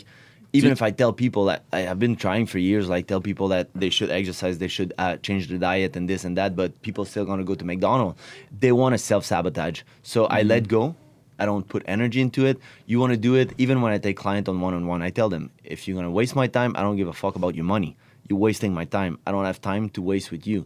even 0.58 0.72
if 0.78 0.82
i 0.82 0.92
tell 1.02 1.12
people 1.24 1.44
that 1.50 1.60
i 1.78 1.80
have 1.90 2.00
been 2.06 2.16
trying 2.26 2.46
for 2.52 2.60
years 2.70 2.86
like 2.94 3.04
tell 3.12 3.22
people 3.30 3.48
that 3.56 3.66
they 3.82 3.90
should 3.98 4.10
exercise 4.20 4.54
they 4.64 4.68
should 4.78 4.92
uh, 5.04 5.16
change 5.28 5.44
their 5.50 5.62
diet 5.70 5.92
and 5.98 6.06
this 6.12 6.22
and 6.28 6.36
that 6.40 6.52
but 6.62 6.70
people 6.88 7.04
still 7.06 7.26
gonna 7.30 7.44
go 7.52 7.56
to 7.62 7.66
mcdonald's 7.72 8.18
they 8.64 8.72
want 8.82 8.94
to 8.94 8.98
self-sabotage 9.12 9.82
so 10.14 10.20
i 10.26 10.40
Mm-hmm. 10.40 10.50
let 10.56 10.64
go 10.78 10.84
I 11.40 11.46
don't 11.46 11.68
put 11.74 11.84
energy 11.96 12.20
into 12.28 12.42
it. 12.52 12.58
You 12.92 12.98
want 13.02 13.12
to 13.18 13.22
do 13.30 13.34
it, 13.42 13.48
even 13.64 13.76
when 13.84 13.92
I 13.94 14.00
take 14.00 14.18
client 14.18 14.46
on 14.50 14.56
one 14.60 14.74
on 14.74 14.84
one, 14.94 15.04
I 15.08 15.12
tell 15.20 15.30
them, 15.36 15.44
if 15.64 15.78
you're 15.88 15.96
gonna 16.00 16.10
waste 16.20 16.36
my 16.36 16.48
time, 16.60 16.72
I 16.76 16.82
don't 16.82 16.98
give 17.02 17.10
a 17.16 17.18
fuck 17.24 17.36
about 17.42 17.54
your 17.60 17.64
money. 17.76 17.92
You're 18.28 18.40
wasting 18.40 18.74
my 18.74 18.86
time. 18.86 19.14
I 19.28 19.30
don't 19.34 19.46
have 19.52 19.62
time 19.62 19.84
to 19.96 20.02
waste 20.12 20.32
with 20.34 20.44
you. 20.52 20.60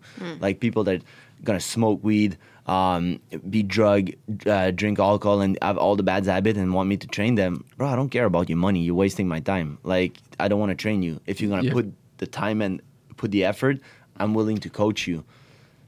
Like 0.46 0.56
people 0.68 0.84
that 0.86 1.00
gonna 1.44 1.60
smoke 1.60 2.00
weed, 2.10 2.38
um, 2.68 3.20
be 3.50 3.64
drug, 3.64 4.12
uh, 4.46 4.72
drink 4.72 5.00
alcohol, 5.00 5.42
and 5.42 5.58
have 5.62 5.78
all 5.78 5.96
the 5.96 6.04
bad 6.04 6.26
habits, 6.26 6.58
and 6.58 6.74
want 6.74 6.90
me 6.90 6.98
to 6.98 7.08
train 7.08 7.36
them, 7.36 7.66
bro. 7.78 7.88
I 7.88 7.96
don't 7.96 8.10
care 8.10 8.26
about 8.26 8.50
your 8.50 8.58
money. 8.58 8.82
You're 8.82 8.96
wasting 8.96 9.28
my 9.28 9.40
time. 9.40 9.78
Like 9.84 10.18
I 10.40 10.48
don't 10.48 10.60
want 10.60 10.70
to 10.72 10.76
train 10.76 11.02
you. 11.04 11.20
If 11.26 11.42
you're 11.42 11.50
gonna 11.50 11.64
Yeah. 11.64 11.74
put 11.74 11.92
the 12.18 12.28
time 12.28 12.62
and 12.62 12.82
put 13.18 13.32
the 13.32 13.44
effort, 13.46 13.80
I'm 14.18 14.34
willing 14.34 14.58
to 14.60 14.70
coach 14.70 15.08
you 15.08 15.24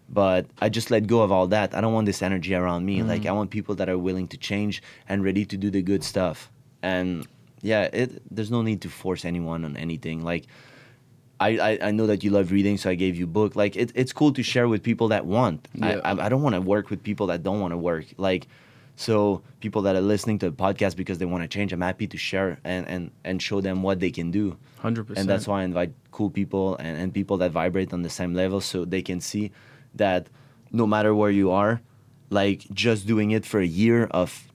but 0.09 0.45
I 0.61 0.69
just 0.69 0.91
let 0.91 1.07
go 1.07 1.21
of 1.21 1.32
all 1.32 1.47
that. 1.47 1.74
I 1.76 1.82
don't 1.82 1.93
want 1.93 2.05
this 2.05 2.21
energy 2.21 2.53
around 2.53 2.86
me. 2.86 3.01
Like 3.01 3.26
I 3.26 3.32
want 3.32 3.49
people 3.49 3.74
that 3.76 3.89
are 3.89 3.97
willing 3.97 4.28
to 4.28 4.38
change 4.38 4.84
and 5.09 5.24
ready 5.24 5.43
to 5.45 5.57
do 5.57 5.71
the 5.71 5.82
good 5.82 6.03
stuff. 6.03 6.51
And 6.84 7.26
yeah, 7.61 7.84
it 7.91 8.21
there's 8.30 8.51
no 8.51 8.61
need 8.61 8.82
to 8.82 8.89
force 8.89 9.26
anyone 9.26 9.65
on 9.65 9.76
anything. 9.76 10.24
Like 10.24 10.45
I, 11.39 11.49
I, 11.57 11.79
I 11.88 11.91
know 11.91 12.07
that 12.07 12.23
you 12.23 12.29
love 12.31 12.51
reading, 12.51 12.77
so 12.77 12.89
I 12.89 12.95
gave 12.95 13.15
you 13.15 13.25
a 13.25 13.27
book. 13.27 13.55
Like 13.55 13.75
it, 13.75 13.91
it's 13.95 14.13
cool 14.13 14.31
to 14.34 14.43
share 14.43 14.67
with 14.67 14.84
people 14.84 15.07
that 15.09 15.25
want. 15.25 15.67
Yeah. 15.73 15.99
I, 16.03 16.11
I 16.11 16.25
I 16.25 16.29
don't 16.29 16.41
want 16.41 16.55
to 16.55 16.61
work 16.61 16.89
with 16.89 17.03
people 17.03 17.27
that 17.27 17.43
don't 17.43 17.59
want 17.59 17.71
to 17.71 17.77
work. 17.77 18.05
Like 18.17 18.47
so 18.95 19.41
people 19.59 19.81
that 19.84 19.95
are 19.95 20.01
listening 20.01 20.38
to 20.39 20.49
the 20.51 20.55
podcast 20.55 20.95
because 20.95 21.17
they 21.17 21.25
want 21.25 21.43
to 21.43 21.47
change, 21.47 21.73
I'm 21.73 21.81
happy 21.81 22.05
to 22.07 22.17
share 22.17 22.59
and, 22.63 22.88
and, 22.88 23.11
and 23.23 23.41
show 23.41 23.59
them 23.59 23.81
what 23.81 23.99
they 23.99 24.11
can 24.11 24.29
do. 24.29 24.55
Hundred 24.79 25.05
percent. 25.07 25.21
And 25.21 25.29
that's 25.29 25.47
why 25.47 25.61
I 25.61 25.63
invite 25.63 25.93
cool 26.11 26.29
people 26.29 26.75
and, 26.77 26.97
and 26.97 27.13
people 27.13 27.38
that 27.38 27.51
vibrate 27.51 27.91
on 27.91 28.03
the 28.03 28.09
same 28.09 28.36
level 28.36 28.61
so 28.61 28.86
they 28.86 29.01
can 29.01 29.19
see 29.19 29.51
that 29.95 30.27
no 30.71 30.86
matter 30.86 31.15
where 31.15 31.31
you 31.31 31.49
are, 31.49 31.81
like 32.29 32.67
just 32.71 33.07
doing 33.07 33.31
it 33.31 33.45
for 33.45 33.59
a 33.59 33.65
year 33.65 34.05
of 34.11 34.47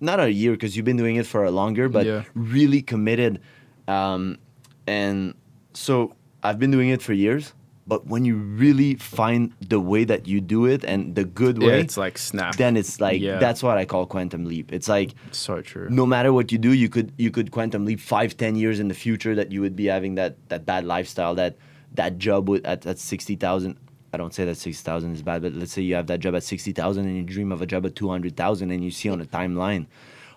not 0.00 0.18
a 0.20 0.32
year 0.32 0.52
because 0.52 0.76
you've 0.76 0.86
been 0.86 0.96
doing 0.96 1.16
it 1.16 1.26
for 1.26 1.44
a 1.44 1.50
longer, 1.50 1.88
but 1.88 2.06
Yeah. 2.06 2.22
really 2.34 2.80
committed. 2.80 3.40
Um, 3.86 4.38
and 4.86 5.34
so 5.74 6.14
I've 6.42 6.58
been 6.58 6.70
doing 6.70 6.88
it 6.88 7.02
for 7.02 7.12
years. 7.12 7.52
But 7.86 8.06
when 8.06 8.24
you 8.24 8.36
really 8.36 8.94
find 8.94 9.52
the 9.60 9.78
way 9.78 10.04
that 10.04 10.26
you 10.26 10.40
do 10.40 10.64
it 10.64 10.84
and 10.84 11.14
the 11.14 11.24
good 11.24 11.60
Yeah, 11.60 11.68
way, 11.68 11.80
it's 11.80 11.98
like 11.98 12.16
snap. 12.16 12.56
then 12.56 12.78
it's 12.78 12.98
like 12.98 13.20
Yeah. 13.20 13.38
that's 13.38 13.62
what 13.62 13.76
I 13.76 13.84
call 13.84 14.06
quantum 14.06 14.46
leap. 14.46 14.72
It's 14.72 14.88
like 14.88 15.12
so 15.32 15.60
true. 15.60 15.88
no 15.90 16.06
matter 16.06 16.32
what 16.32 16.50
you 16.50 16.56
do, 16.56 16.72
you 16.72 16.88
could 16.88 17.12
you 17.18 17.30
could 17.30 17.50
quantum 17.50 17.84
leap 17.84 18.00
five, 18.00 18.38
ten 18.38 18.56
years 18.56 18.80
in 18.80 18.88
the 18.88 18.94
future 18.94 19.34
that 19.34 19.52
you 19.52 19.60
would 19.60 19.76
be 19.76 19.84
having 19.84 20.14
that 20.14 20.36
that 20.48 20.64
bad 20.64 20.86
lifestyle, 20.86 21.34
that 21.34 21.58
that 21.92 22.16
job 22.16 22.48
with 22.48 22.64
at, 22.64 22.86
at 22.86 22.98
sixty 22.98 23.36
thousand. 23.36 23.76
I 24.14 24.16
don't 24.16 24.32
say 24.32 24.46
that 24.46 24.56
sixty 24.56 24.82
thousand 24.82 25.12
is 25.12 25.20
bad, 25.20 25.42
but 25.42 25.52
let's 25.52 25.72
say 25.72 25.82
you 25.82 25.94
have 25.96 26.06
that 26.06 26.20
job 26.20 26.34
at 26.34 26.42
sixty 26.42 26.72
thousand 26.72 27.04
and 27.04 27.14
you 27.18 27.22
dream 27.22 27.52
of 27.52 27.60
a 27.60 27.66
job 27.66 27.84
at 27.84 27.94
two 27.94 28.08
hundred 28.08 28.34
thousand 28.34 28.70
and 28.70 28.82
you 28.82 28.90
see 28.92 29.10
on 29.10 29.18
the 29.18 29.26
timeline, 29.26 29.88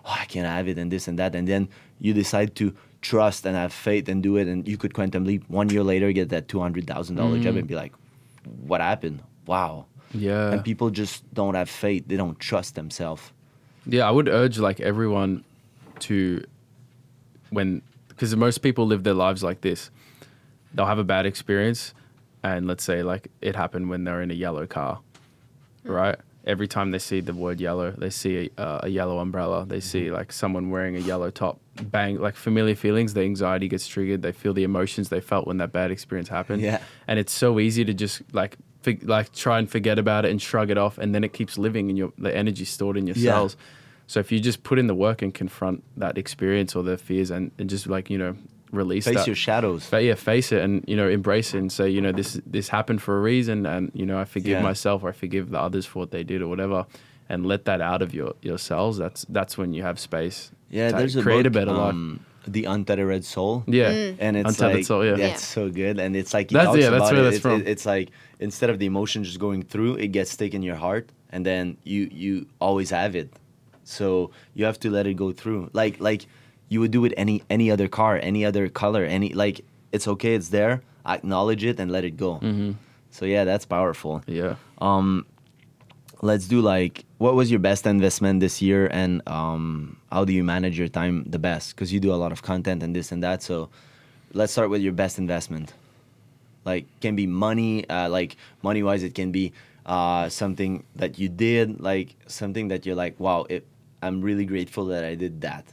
oh 0.04 0.14
I 0.20 0.26
can't 0.26 0.46
have 0.46 0.68
it 0.68 0.76
and 0.76 0.92
this 0.92 1.08
and 1.08 1.18
that, 1.18 1.34
and 1.34 1.48
then 1.48 1.70
you 1.98 2.12
decide 2.12 2.54
to 2.56 2.74
trust 3.00 3.46
and 3.46 3.56
have 3.56 3.72
faith 3.72 4.08
and 4.08 4.22
do 4.22 4.36
it, 4.36 4.48
and 4.48 4.66
you 4.66 4.76
could 4.76 4.94
quantum 4.94 5.24
leap 5.24 5.44
one 5.48 5.68
year 5.70 5.82
later 5.82 6.12
get 6.12 6.30
that 6.30 6.48
two 6.48 6.60
hundred 6.60 6.86
thousand 6.86 7.16
dollar 7.16 7.36
job 7.36 7.50
mm-hmm. 7.50 7.58
and 7.58 7.68
be 7.68 7.74
like, 7.74 7.92
what 8.62 8.80
happened? 8.80 9.22
Wow. 9.46 9.86
Yeah. 10.12 10.52
And 10.52 10.64
people 10.64 10.90
just 10.90 11.22
don't 11.34 11.54
have 11.54 11.68
faith. 11.68 12.04
They 12.06 12.16
don't 12.16 12.38
trust 12.38 12.74
themselves. 12.74 13.32
Yeah, 13.86 14.06
I 14.08 14.10
would 14.10 14.28
urge 14.28 14.58
like 14.58 14.80
everyone 14.80 15.44
to 16.00 16.44
when 17.50 17.82
because 18.08 18.34
most 18.36 18.58
people 18.58 18.86
live 18.86 19.04
their 19.04 19.14
lives 19.14 19.42
like 19.42 19.60
this. 19.60 19.90
They'll 20.74 20.86
have 20.86 20.98
a 20.98 21.04
bad 21.04 21.26
experience 21.26 21.94
and 22.42 22.66
let's 22.66 22.84
say 22.84 23.02
like 23.02 23.28
it 23.40 23.56
happened 23.56 23.88
when 23.88 24.04
they're 24.04 24.22
in 24.22 24.30
a 24.30 24.34
yellow 24.34 24.66
car. 24.66 25.00
Mm. 25.84 25.94
Right? 25.94 26.16
Every 26.48 26.66
time 26.66 26.90
they 26.92 26.98
see 26.98 27.20
the 27.20 27.34
word 27.34 27.60
yellow, 27.60 27.90
they 27.90 28.10
see 28.10 28.50
a, 28.56 28.60
uh, 28.60 28.80
a 28.84 28.88
yellow 28.88 29.18
umbrella, 29.18 29.66
they 29.66 29.80
see 29.80 30.10
like 30.10 30.32
someone 30.32 30.70
wearing 30.70 30.96
a 30.96 31.00
yellow 31.00 31.30
top, 31.30 31.60
bang, 31.80 32.18
like 32.18 32.34
familiar 32.36 32.74
feelings, 32.74 33.12
the 33.14 33.20
anxiety 33.20 33.68
gets 33.68 33.86
triggered, 33.86 34.22
they 34.22 34.32
feel 34.32 34.54
the 34.54 34.64
emotions 34.64 35.10
they 35.10 35.20
felt 35.20 35.46
when 35.46 35.58
that 35.58 35.72
bad 35.72 35.90
experience 35.90 36.28
happened. 36.30 36.62
Yeah. 36.62 36.80
And 37.06 37.18
it's 37.18 37.32
so 37.34 37.60
easy 37.60 37.84
to 37.84 37.92
just 37.92 38.22
like 38.32 38.56
fig- 38.82 39.06
like 39.06 39.32
try 39.34 39.58
and 39.58 39.70
forget 39.70 39.98
about 39.98 40.24
it 40.24 40.30
and 40.30 40.40
shrug 40.40 40.70
it 40.70 40.78
off 40.78 40.96
and 40.96 41.14
then 41.14 41.22
it 41.22 41.32
keeps 41.34 41.58
living 41.58 41.90
in 41.90 41.96
your 41.98 42.12
the 42.16 42.34
energy 42.34 42.64
stored 42.64 42.96
in 42.96 43.06
your 43.06 43.16
Yeah. 43.16 43.32
cells. 43.32 43.56
So 44.06 44.18
if 44.20 44.32
you 44.32 44.40
just 44.40 44.62
put 44.62 44.78
in 44.78 44.86
the 44.86 44.94
work 44.94 45.20
and 45.20 45.34
confront 45.34 45.84
that 45.98 46.16
experience 46.16 46.74
or 46.74 46.82
the 46.82 46.96
fears 46.96 47.30
and, 47.30 47.50
and 47.58 47.68
just 47.68 47.86
like, 47.86 48.08
you 48.08 48.16
know, 48.16 48.36
release 48.72 49.04
Face 49.06 49.16
that. 49.16 49.26
your 49.26 49.36
shadows. 49.36 49.88
but 49.90 50.04
yeah, 50.04 50.14
face 50.14 50.52
it 50.52 50.60
and 50.62 50.84
you 50.86 50.96
know 50.96 51.08
embrace 51.08 51.54
it 51.54 51.58
and 51.58 51.70
say 51.72 51.88
you 51.88 52.00
know 52.00 52.12
this 52.12 52.40
this 52.46 52.68
happened 52.68 53.00
for 53.02 53.16
a 53.18 53.20
reason 53.20 53.66
and 53.66 53.90
you 53.94 54.04
know 54.06 54.18
I 54.18 54.24
forgive 54.24 54.58
Yeah. 54.58 54.62
myself 54.62 55.02
or 55.02 55.08
I 55.08 55.12
forgive 55.12 55.50
the 55.50 55.58
others 55.60 55.86
for 55.86 56.00
what 56.00 56.10
they 56.10 56.22
did 56.24 56.42
or 56.42 56.48
whatever 56.48 56.86
and 57.28 57.46
let 57.46 57.64
that 57.66 57.80
out 57.80 58.02
of 58.02 58.14
your 58.14 58.34
yourselves. 58.42 58.98
That's 58.98 59.24
that's 59.28 59.56
when 59.58 59.72
you 59.72 59.82
have 59.82 59.98
space. 59.98 60.50
Yeah, 60.70 60.90
to 60.90 60.96
there's 60.98 61.16
a 61.16 61.22
create 61.22 61.44
book, 61.44 61.46
a 61.46 61.58
better 61.58 61.72
life. 61.72 61.90
um, 61.94 62.20
The 62.46 62.64
Untethered 62.66 63.24
Soul. 63.24 63.64
Yeah, 63.66 63.88
And 64.18 64.36
it's 64.36 64.48
Untethered 64.50 64.76
like, 64.76 64.84
Soul, 64.84 65.04
yeah. 65.04 65.10
yeah, 65.12 65.16
Yeah. 65.18 65.32
it's 65.32 65.44
so 65.46 65.70
good. 65.70 65.98
And 65.98 66.14
it's 66.14 66.32
like, 66.34 66.50
he 66.50 66.54
That's- 66.56 66.76
yeah, 66.76 66.90
that's 66.90 67.10
where 67.10 67.20
it. 67.20 67.24
that's 67.24 67.36
It's- 67.36 67.40
from. 67.42 67.60
it- 67.62 67.68
it's 67.68 67.86
like, 67.86 68.10
instead 68.38 68.68
of 68.68 68.78
the 68.78 68.84
emotion 68.84 69.24
just 69.24 69.38
going 69.38 69.62
through, 69.62 69.94
it 69.96 70.08
gets 70.08 70.30
stuck 70.32 70.52
in 70.52 70.62
your 70.62 70.76
heart. 70.76 71.08
And 71.32 71.44
then 71.46 71.76
you, 71.84 72.08
you 72.12 72.46
always 72.60 72.90
have 72.90 73.14
it. 73.16 73.28
So 73.84 74.30
you 74.54 74.64
have 74.66 74.78
to 74.80 74.90
let 74.90 75.06
it 75.06 75.14
go 75.14 75.32
through. 75.32 75.70
Like, 75.72 76.00
like 76.00 76.26
you 76.68 76.80
would 76.80 76.90
do 76.90 77.00
with 77.00 77.14
any, 77.16 77.42
any 77.48 77.70
other 77.70 77.88
car, 77.88 78.18
any 78.22 78.44
other 78.44 78.68
color, 78.68 79.04
any, 79.04 79.32
like, 79.32 79.62
it's 79.92 80.06
okay, 80.06 80.34
it's 80.34 80.48
there. 80.50 80.82
Acknowledge 81.06 81.64
it 81.64 81.80
and 81.80 81.90
let 81.90 82.04
it 82.04 82.16
go. 82.16 82.34
hmm 82.34 82.72
So 83.10 83.24
yeah, 83.24 83.44
that's 83.44 83.64
powerful. 83.64 84.22
Yeah. 84.26 84.56
Um, 84.78 85.24
let's 86.20 86.46
do 86.48 86.60
like 86.60 87.04
what 87.18 87.34
was 87.34 87.50
your 87.50 87.60
best 87.60 87.86
investment 87.86 88.40
this 88.40 88.60
year, 88.60 88.86
and 88.92 89.22
um, 89.26 89.96
how 90.12 90.24
do 90.24 90.32
you 90.32 90.44
manage 90.44 90.78
your 90.78 90.88
time 90.88 91.24
the 91.26 91.38
best? 91.38 91.74
Because 91.74 91.92
you 91.92 92.00
do 92.00 92.12
a 92.12 92.18
lot 92.20 92.32
of 92.32 92.42
content 92.42 92.82
and 92.82 92.94
this 92.94 93.10
and 93.12 93.22
that. 93.22 93.42
So 93.42 93.70
let's 94.34 94.52
start 94.52 94.68
with 94.70 94.82
your 94.82 94.92
best 94.92 95.18
investment. 95.18 95.72
Like 96.64 96.84
can 97.00 97.16
be 97.16 97.26
money, 97.26 97.88
uh, 97.88 98.08
like 98.10 98.36
money 98.62 98.82
wise, 98.82 99.02
it 99.02 99.14
can 99.14 99.32
be 99.32 99.52
uh, 99.86 100.28
something 100.28 100.84
that 100.96 101.18
you 101.18 101.28
did, 101.28 101.80
like 101.80 102.14
something 102.26 102.68
that 102.68 102.84
you're 102.84 102.94
like, 102.96 103.18
wow, 103.18 103.46
it, 103.48 103.66
I'm 104.02 104.20
really 104.20 104.44
grateful 104.44 104.84
that 104.92 105.02
I 105.04 105.14
did 105.14 105.40
that. 105.40 105.64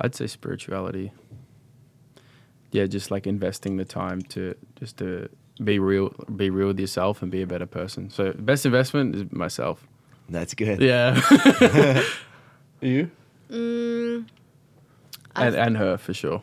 I'd 0.00 0.14
say 0.14 0.26
spirituality. 0.26 1.12
Yeah, 2.72 2.86
just 2.86 3.10
like 3.10 3.26
investing 3.26 3.76
the 3.76 3.84
time 3.84 4.22
to 4.22 4.54
just 4.78 4.98
to 4.98 5.28
be 5.62 5.78
real, 5.78 6.10
be 6.34 6.50
real 6.50 6.68
with 6.68 6.80
yourself, 6.80 7.22
and 7.22 7.30
be 7.30 7.42
a 7.42 7.46
better 7.46 7.66
person. 7.66 8.10
So 8.10 8.32
best 8.32 8.66
investment 8.66 9.14
is 9.14 9.32
myself. 9.32 9.86
That's 10.28 10.54
good. 10.54 10.80
Yeah. 10.80 11.20
you 12.80 13.10
Mm, 13.50 14.26
and 15.36 15.54
and 15.54 15.76
her 15.76 15.96
for 15.98 16.12
sure. 16.12 16.42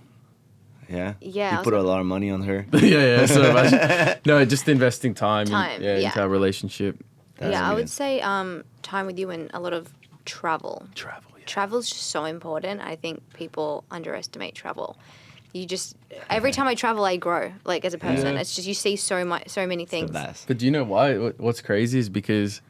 Yeah. 0.89 1.15
Yeah, 1.21 1.51
You 1.51 1.57
was 1.57 1.63
put 1.63 1.73
a 1.73 1.81
lot 1.81 1.99
of 1.99 2.05
money 2.05 2.29
on 2.29 2.43
her. 2.43 2.65
yeah, 2.73 2.79
yeah. 3.19 3.25
So 3.25 3.49
imagine, 3.49 4.19
no, 4.25 4.45
just 4.45 4.67
investing 4.69 5.13
time, 5.13 5.47
Time, 5.47 5.77
in, 5.77 5.83
yeah, 5.83 5.97
yeah. 5.97 6.07
into 6.07 6.21
our 6.21 6.29
relationship. 6.29 7.03
That's 7.37 7.53
yeah, 7.53 7.69
I 7.69 7.73
would 7.73 7.89
say 7.89 8.21
um, 8.21 8.63
time 8.83 9.05
with 9.05 9.17
you 9.17 9.31
and 9.31 9.49
a 9.53 9.59
lot 9.59 9.73
of 9.73 9.91
travel. 10.25 10.87
Travel. 10.95 11.31
Yeah. 11.43 11.53
Travel's 11.53 11.89
just 11.89 12.07
so 12.07 12.25
important. 12.25 12.81
I 12.81 12.95
think 12.95 13.21
people 13.33 13.83
underestimate 13.91 14.55
travel. 14.55 14.97
You 15.53 15.65
just 15.65 15.95
every 16.29 16.51
time 16.51 16.67
I 16.67 16.75
travel, 16.75 17.05
I 17.05 17.17
grow 17.17 17.51
like 17.65 17.85
as 17.85 17.93
a 17.93 17.97
person. 17.99 18.33
Yeah. 18.33 18.41
It's 18.41 18.55
just 18.55 18.67
you 18.67 18.73
see 18.73 18.95
so 18.95 19.23
much, 19.23 19.49
so 19.49 19.67
many 19.67 19.83
It's 19.83 19.91
the 19.91 19.97
things. 19.97 20.11
best. 20.11 20.47
But 20.47 20.57
do 20.57 20.65
you 20.65 20.71
know 20.71 20.83
why? 20.83 21.15
What's 21.15 21.61
crazy 21.61 21.99
is 21.99 22.09
because 22.09 22.61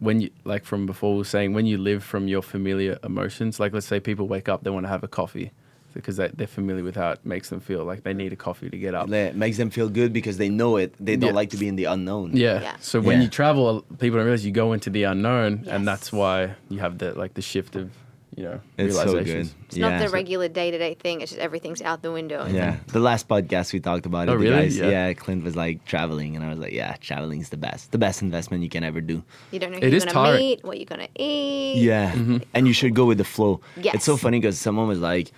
when 0.00 0.20
you, 0.20 0.30
like 0.44 0.64
from 0.64 0.86
before, 0.86 1.12
we 1.12 1.18
were 1.18 1.24
saying 1.24 1.54
when 1.54 1.66
you 1.66 1.78
live 1.78 2.02
from 2.02 2.28
your 2.28 2.42
familiar 2.42 2.98
emotions, 3.04 3.60
like 3.60 3.72
let's 3.72 3.86
say 3.86 4.00
people 4.00 4.26
wake 4.28 4.48
up, 4.48 4.64
they 4.64 4.70
want 4.70 4.84
to 4.84 4.88
have 4.88 5.04
a 5.04 5.08
coffee 5.08 5.52
because 5.98 6.16
they, 6.16 6.28
they're 6.28 6.46
familiar 6.46 6.84
with 6.84 6.94
how 6.94 7.10
it 7.10 7.20
makes 7.24 7.48
them 7.50 7.58
feel. 7.58 7.82
Like 7.84 8.04
they 8.04 8.14
need 8.14 8.32
a 8.32 8.36
coffee 8.36 8.70
to 8.70 8.78
get 8.78 8.94
up. 8.94 9.08
Yeah, 9.08 9.26
it 9.26 9.36
makes 9.36 9.56
them 9.56 9.68
feel 9.70 9.88
good 9.88 10.12
because 10.12 10.36
they 10.38 10.48
know 10.48 10.76
it. 10.76 10.94
They 11.04 11.16
don't 11.16 11.30
Yeah. 11.30 11.34
like 11.40 11.50
to 11.50 11.56
be 11.56 11.66
in 11.66 11.74
the 11.74 11.84
unknown. 11.86 12.36
Yeah. 12.36 12.62
Yeah. 12.62 12.76
So 12.80 13.00
when 13.00 13.16
Yeah. 13.18 13.24
you 13.24 13.28
travel, 13.30 13.82
people 13.98 14.16
don't 14.18 14.26
realize 14.26 14.46
you 14.46 14.52
go 14.52 14.72
into 14.72 14.90
the 14.90 15.02
unknown, 15.02 15.62
Yes. 15.64 15.74
and 15.74 15.88
that's 15.88 16.12
why 16.12 16.54
you 16.68 16.78
have 16.78 16.98
the 16.98 17.14
like 17.18 17.34
the 17.34 17.42
shift 17.42 17.74
of, 17.74 17.90
you 18.36 18.44
know, 18.44 18.60
It's 18.78 18.94
so 18.94 19.12
good. 19.24 19.50
It's 19.66 19.76
not 19.76 19.98
the 20.00 20.08
regular 20.10 20.46
day 20.46 20.70
to 20.70 20.78
day 20.78 20.94
thing. 20.94 21.20
It's 21.22 21.32
just 21.32 21.42
everything's 21.42 21.82
out 21.82 22.02
the 22.02 22.12
window. 22.12 22.46
Yeah, 22.46 22.76
the 22.92 23.00
last 23.00 23.26
podcast 23.26 23.72
we 23.72 23.80
talked 23.80 24.06
about 24.06 24.28
it. 24.28 24.30
Oh, 24.30 24.36
really? 24.36 24.50
Guys, 24.56 24.78
Yeah. 24.78 24.90
yeah. 25.08 25.12
Clint 25.14 25.42
was 25.42 25.56
like 25.56 25.84
traveling, 25.84 26.36
and 26.36 26.44
I 26.44 26.48
was 26.48 26.60
like, 26.60 26.72
yeah, 26.72 26.94
traveling's 27.00 27.48
the 27.48 27.56
best, 27.56 27.90
the 27.90 27.98
best 27.98 28.22
investment 28.22 28.62
you 28.62 28.68
can 28.70 28.84
ever 28.84 29.00
do. 29.00 29.24
You 29.50 29.58
don't 29.58 29.72
know 29.72 29.78
It 29.78 29.82
who 29.82 29.90
you're 29.90 29.98
gonna 30.00 30.12
tiring. 30.12 30.40
meet, 30.46 30.58
what 30.64 30.76
you're 30.78 30.86
gonna 30.94 31.08
eat. 31.18 31.82
Yeah, 31.82 32.12
mm-hmm. 32.12 32.36
and 32.54 32.68
you 32.68 32.72
should 32.72 32.94
go 32.94 33.04
with 33.06 33.18
the 33.18 33.24
flow. 33.36 33.60
Yes. 33.76 33.96
It's 33.96 34.04
so 34.04 34.16
funny 34.16 34.38
because 34.38 34.58
someone 34.60 34.86
was 34.86 35.00
like, 35.00 35.32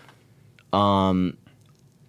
Um, 0.73 1.37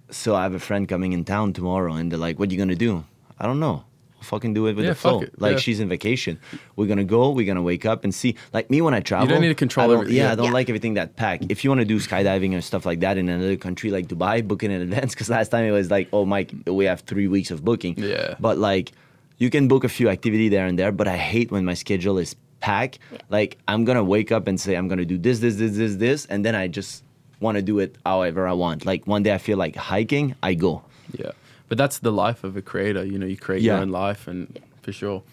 so 0.09 0.35
I 0.35 0.43
have 0.43 0.53
a 0.53 0.59
friend 0.59 0.87
coming 0.87 1.13
in 1.13 1.23
town 1.23 1.53
tomorrow, 1.53 1.93
and 1.93 2.11
they're 2.11 2.19
like, 2.19 2.37
"What 2.39 2.49
are 2.49 2.51
you 2.53 2.57
gonna 2.57 2.75
do?" 2.75 3.03
I 3.39 3.45
don't 3.47 3.59
know. 3.59 3.83
I'll 4.17 4.23
fucking 4.23 4.53
do 4.53 4.67
it 4.67 4.75
with 4.75 4.85
Yeah, 4.85 4.91
the 4.91 4.95
fuck 4.95 5.11
flow. 5.13 5.21
it, 5.21 5.41
Like 5.41 5.53
yeah. 5.53 5.57
she's 5.59 5.79
in 5.79 5.89
vacation. 5.89 6.37
We're 6.75 6.85
gonna 6.85 7.03
go. 7.03 7.31
We're 7.31 7.45
gonna 7.47 7.63
wake 7.63 7.85
up 7.87 8.03
and 8.03 8.13
see. 8.13 8.35
Like 8.53 8.69
me 8.69 8.79
when 8.81 8.93
I 8.93 8.99
travel, 8.99 9.39
need 9.39 9.47
to 9.47 9.55
control 9.55 9.89
I 9.89 9.93
everything, 9.95 10.15
Yeah, 10.15 10.25
yeah. 10.25 10.31
I 10.33 10.35
don't 10.35 10.45
Yeah. 10.47 10.51
like 10.51 10.69
everything 10.69 10.93
that 10.93 11.15
pack. 11.15 11.41
If 11.49 11.63
you 11.63 11.71
want 11.71 11.79
to 11.79 11.85
do 11.85 11.97
skydiving 11.97 12.55
or 12.55 12.61
stuff 12.61 12.85
like 12.85 12.99
that 12.99 13.17
in 13.17 13.29
another 13.29 13.55
country 13.55 13.89
like 13.89 14.07
Dubai, 14.07 14.47
book 14.47 14.61
it 14.63 14.69
in 14.69 14.79
advance. 14.81 15.13
Because 15.15 15.29
last 15.29 15.49
time 15.49 15.65
it 15.65 15.71
was 15.71 15.89
like, 15.89 16.07
oh, 16.13 16.25
Mike, 16.25 16.53
we 16.67 16.85
have 16.85 17.01
three 17.01 17.27
weeks 17.27 17.49
of 17.49 17.65
booking. 17.65 17.95
Yeah. 17.97 18.35
But 18.39 18.59
like, 18.59 18.91
you 19.39 19.49
can 19.49 19.67
book 19.67 19.83
a 19.83 19.89
few 19.89 20.07
activity 20.09 20.49
there 20.49 20.67
and 20.67 20.77
there. 20.77 20.91
But 20.91 21.07
I 21.07 21.17
hate 21.17 21.49
when 21.51 21.65
my 21.65 21.73
schedule 21.73 22.19
is 22.19 22.35
packed. 22.59 22.99
Like 23.29 23.57
I'm 23.67 23.85
gonna 23.85 24.03
wake 24.03 24.31
up 24.31 24.45
and 24.47 24.59
say 24.61 24.75
I'm 24.75 24.87
gonna 24.87 25.03
do 25.05 25.17
this, 25.17 25.39
this, 25.39 25.55
this, 25.55 25.77
this, 25.77 25.95
this, 25.95 26.25
and 26.27 26.45
then 26.45 26.53
I 26.53 26.67
just 26.67 27.03
want 27.41 27.57
to 27.57 27.61
do 27.61 27.79
it 27.79 27.97
however 28.05 28.47
I 28.47 28.53
want. 28.53 28.85
Like 28.85 29.05
one 29.07 29.23
day 29.23 29.33
I 29.33 29.37
feel 29.39 29.57
like 29.57 29.75
hiking, 29.75 30.35
I 30.43 30.53
go. 30.53 30.83
Yeah, 31.17 31.31
but 31.67 31.77
that's 31.77 31.99
the 31.99 32.11
life 32.11 32.43
of 32.43 32.55
a 32.55 32.61
creator. 32.61 33.03
You 33.03 33.17
know, 33.19 33.25
you 33.25 33.37
create 33.37 33.61
your 33.63 33.77
own 33.77 33.89
life, 33.89 34.27
and 34.27 34.59
for 34.81 34.91
sure. 34.91 35.23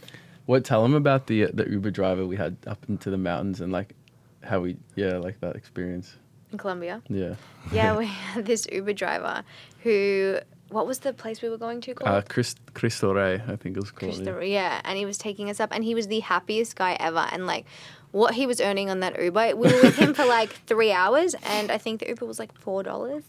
What? 0.46 0.64
Tell 0.64 0.82
them 0.82 0.94
about 0.94 1.26
the 1.26 1.46
the 1.52 1.68
Uber 1.70 1.90
driver 1.90 2.26
we 2.26 2.36
had 2.36 2.56
up 2.66 2.84
into 2.88 3.10
the 3.10 3.18
mountains 3.18 3.60
and 3.60 3.70
like 3.70 3.94
how 4.42 4.60
we 4.60 4.76
yeah 4.96 5.18
like 5.18 5.40
that 5.40 5.56
experience. 5.56 6.16
in 6.52 6.58
Colombia. 6.58 7.02
Yeah, 7.08 7.34
Yeah, 7.72 7.96
we 7.98 8.06
had 8.06 8.46
this 8.46 8.66
Uber 8.72 8.94
driver 8.94 9.44
who. 9.82 10.38
What 10.70 10.86
was 10.86 10.98
the 10.98 11.14
place 11.14 11.40
we 11.40 11.48
were 11.48 11.56
going 11.56 11.80
to 11.80 11.94
called? 11.94 12.10
uh, 12.14 12.20
Chris 12.28 12.54
Cristo 12.74 13.14
Rey, 13.14 13.40
I 13.48 13.56
think 13.56 13.74
it 13.78 13.80
was 13.80 13.90
called. 13.90 14.12
Christopher, 14.12 14.42
yeah. 14.42 14.74
yeah, 14.74 14.80
and 14.84 14.98
he 14.98 15.06
was 15.06 15.16
taking 15.16 15.48
us 15.48 15.60
up, 15.60 15.70
and 15.72 15.82
he 15.82 15.94
was 15.94 16.08
the 16.08 16.20
happiest 16.20 16.76
guy 16.76 16.94
ever. 17.00 17.24
And 17.32 17.46
like, 17.46 17.64
what 18.12 18.34
he 18.34 18.46
was 18.46 18.60
earning 18.60 18.90
on 18.90 19.00
that 19.00 19.22
Uber, 19.22 19.56
we 19.56 19.72
were 19.72 19.82
with 19.82 19.96
him 19.96 20.14
for 20.14 20.24
like 20.24 20.50
three 20.66 20.92
hours, 20.92 21.34
and 21.44 21.70
I 21.70 21.78
think 21.78 22.00
the 22.00 22.08
Uber 22.08 22.24
was 22.26 22.38
like 22.38 22.52
four 22.58 22.82
dollars. 22.82 23.24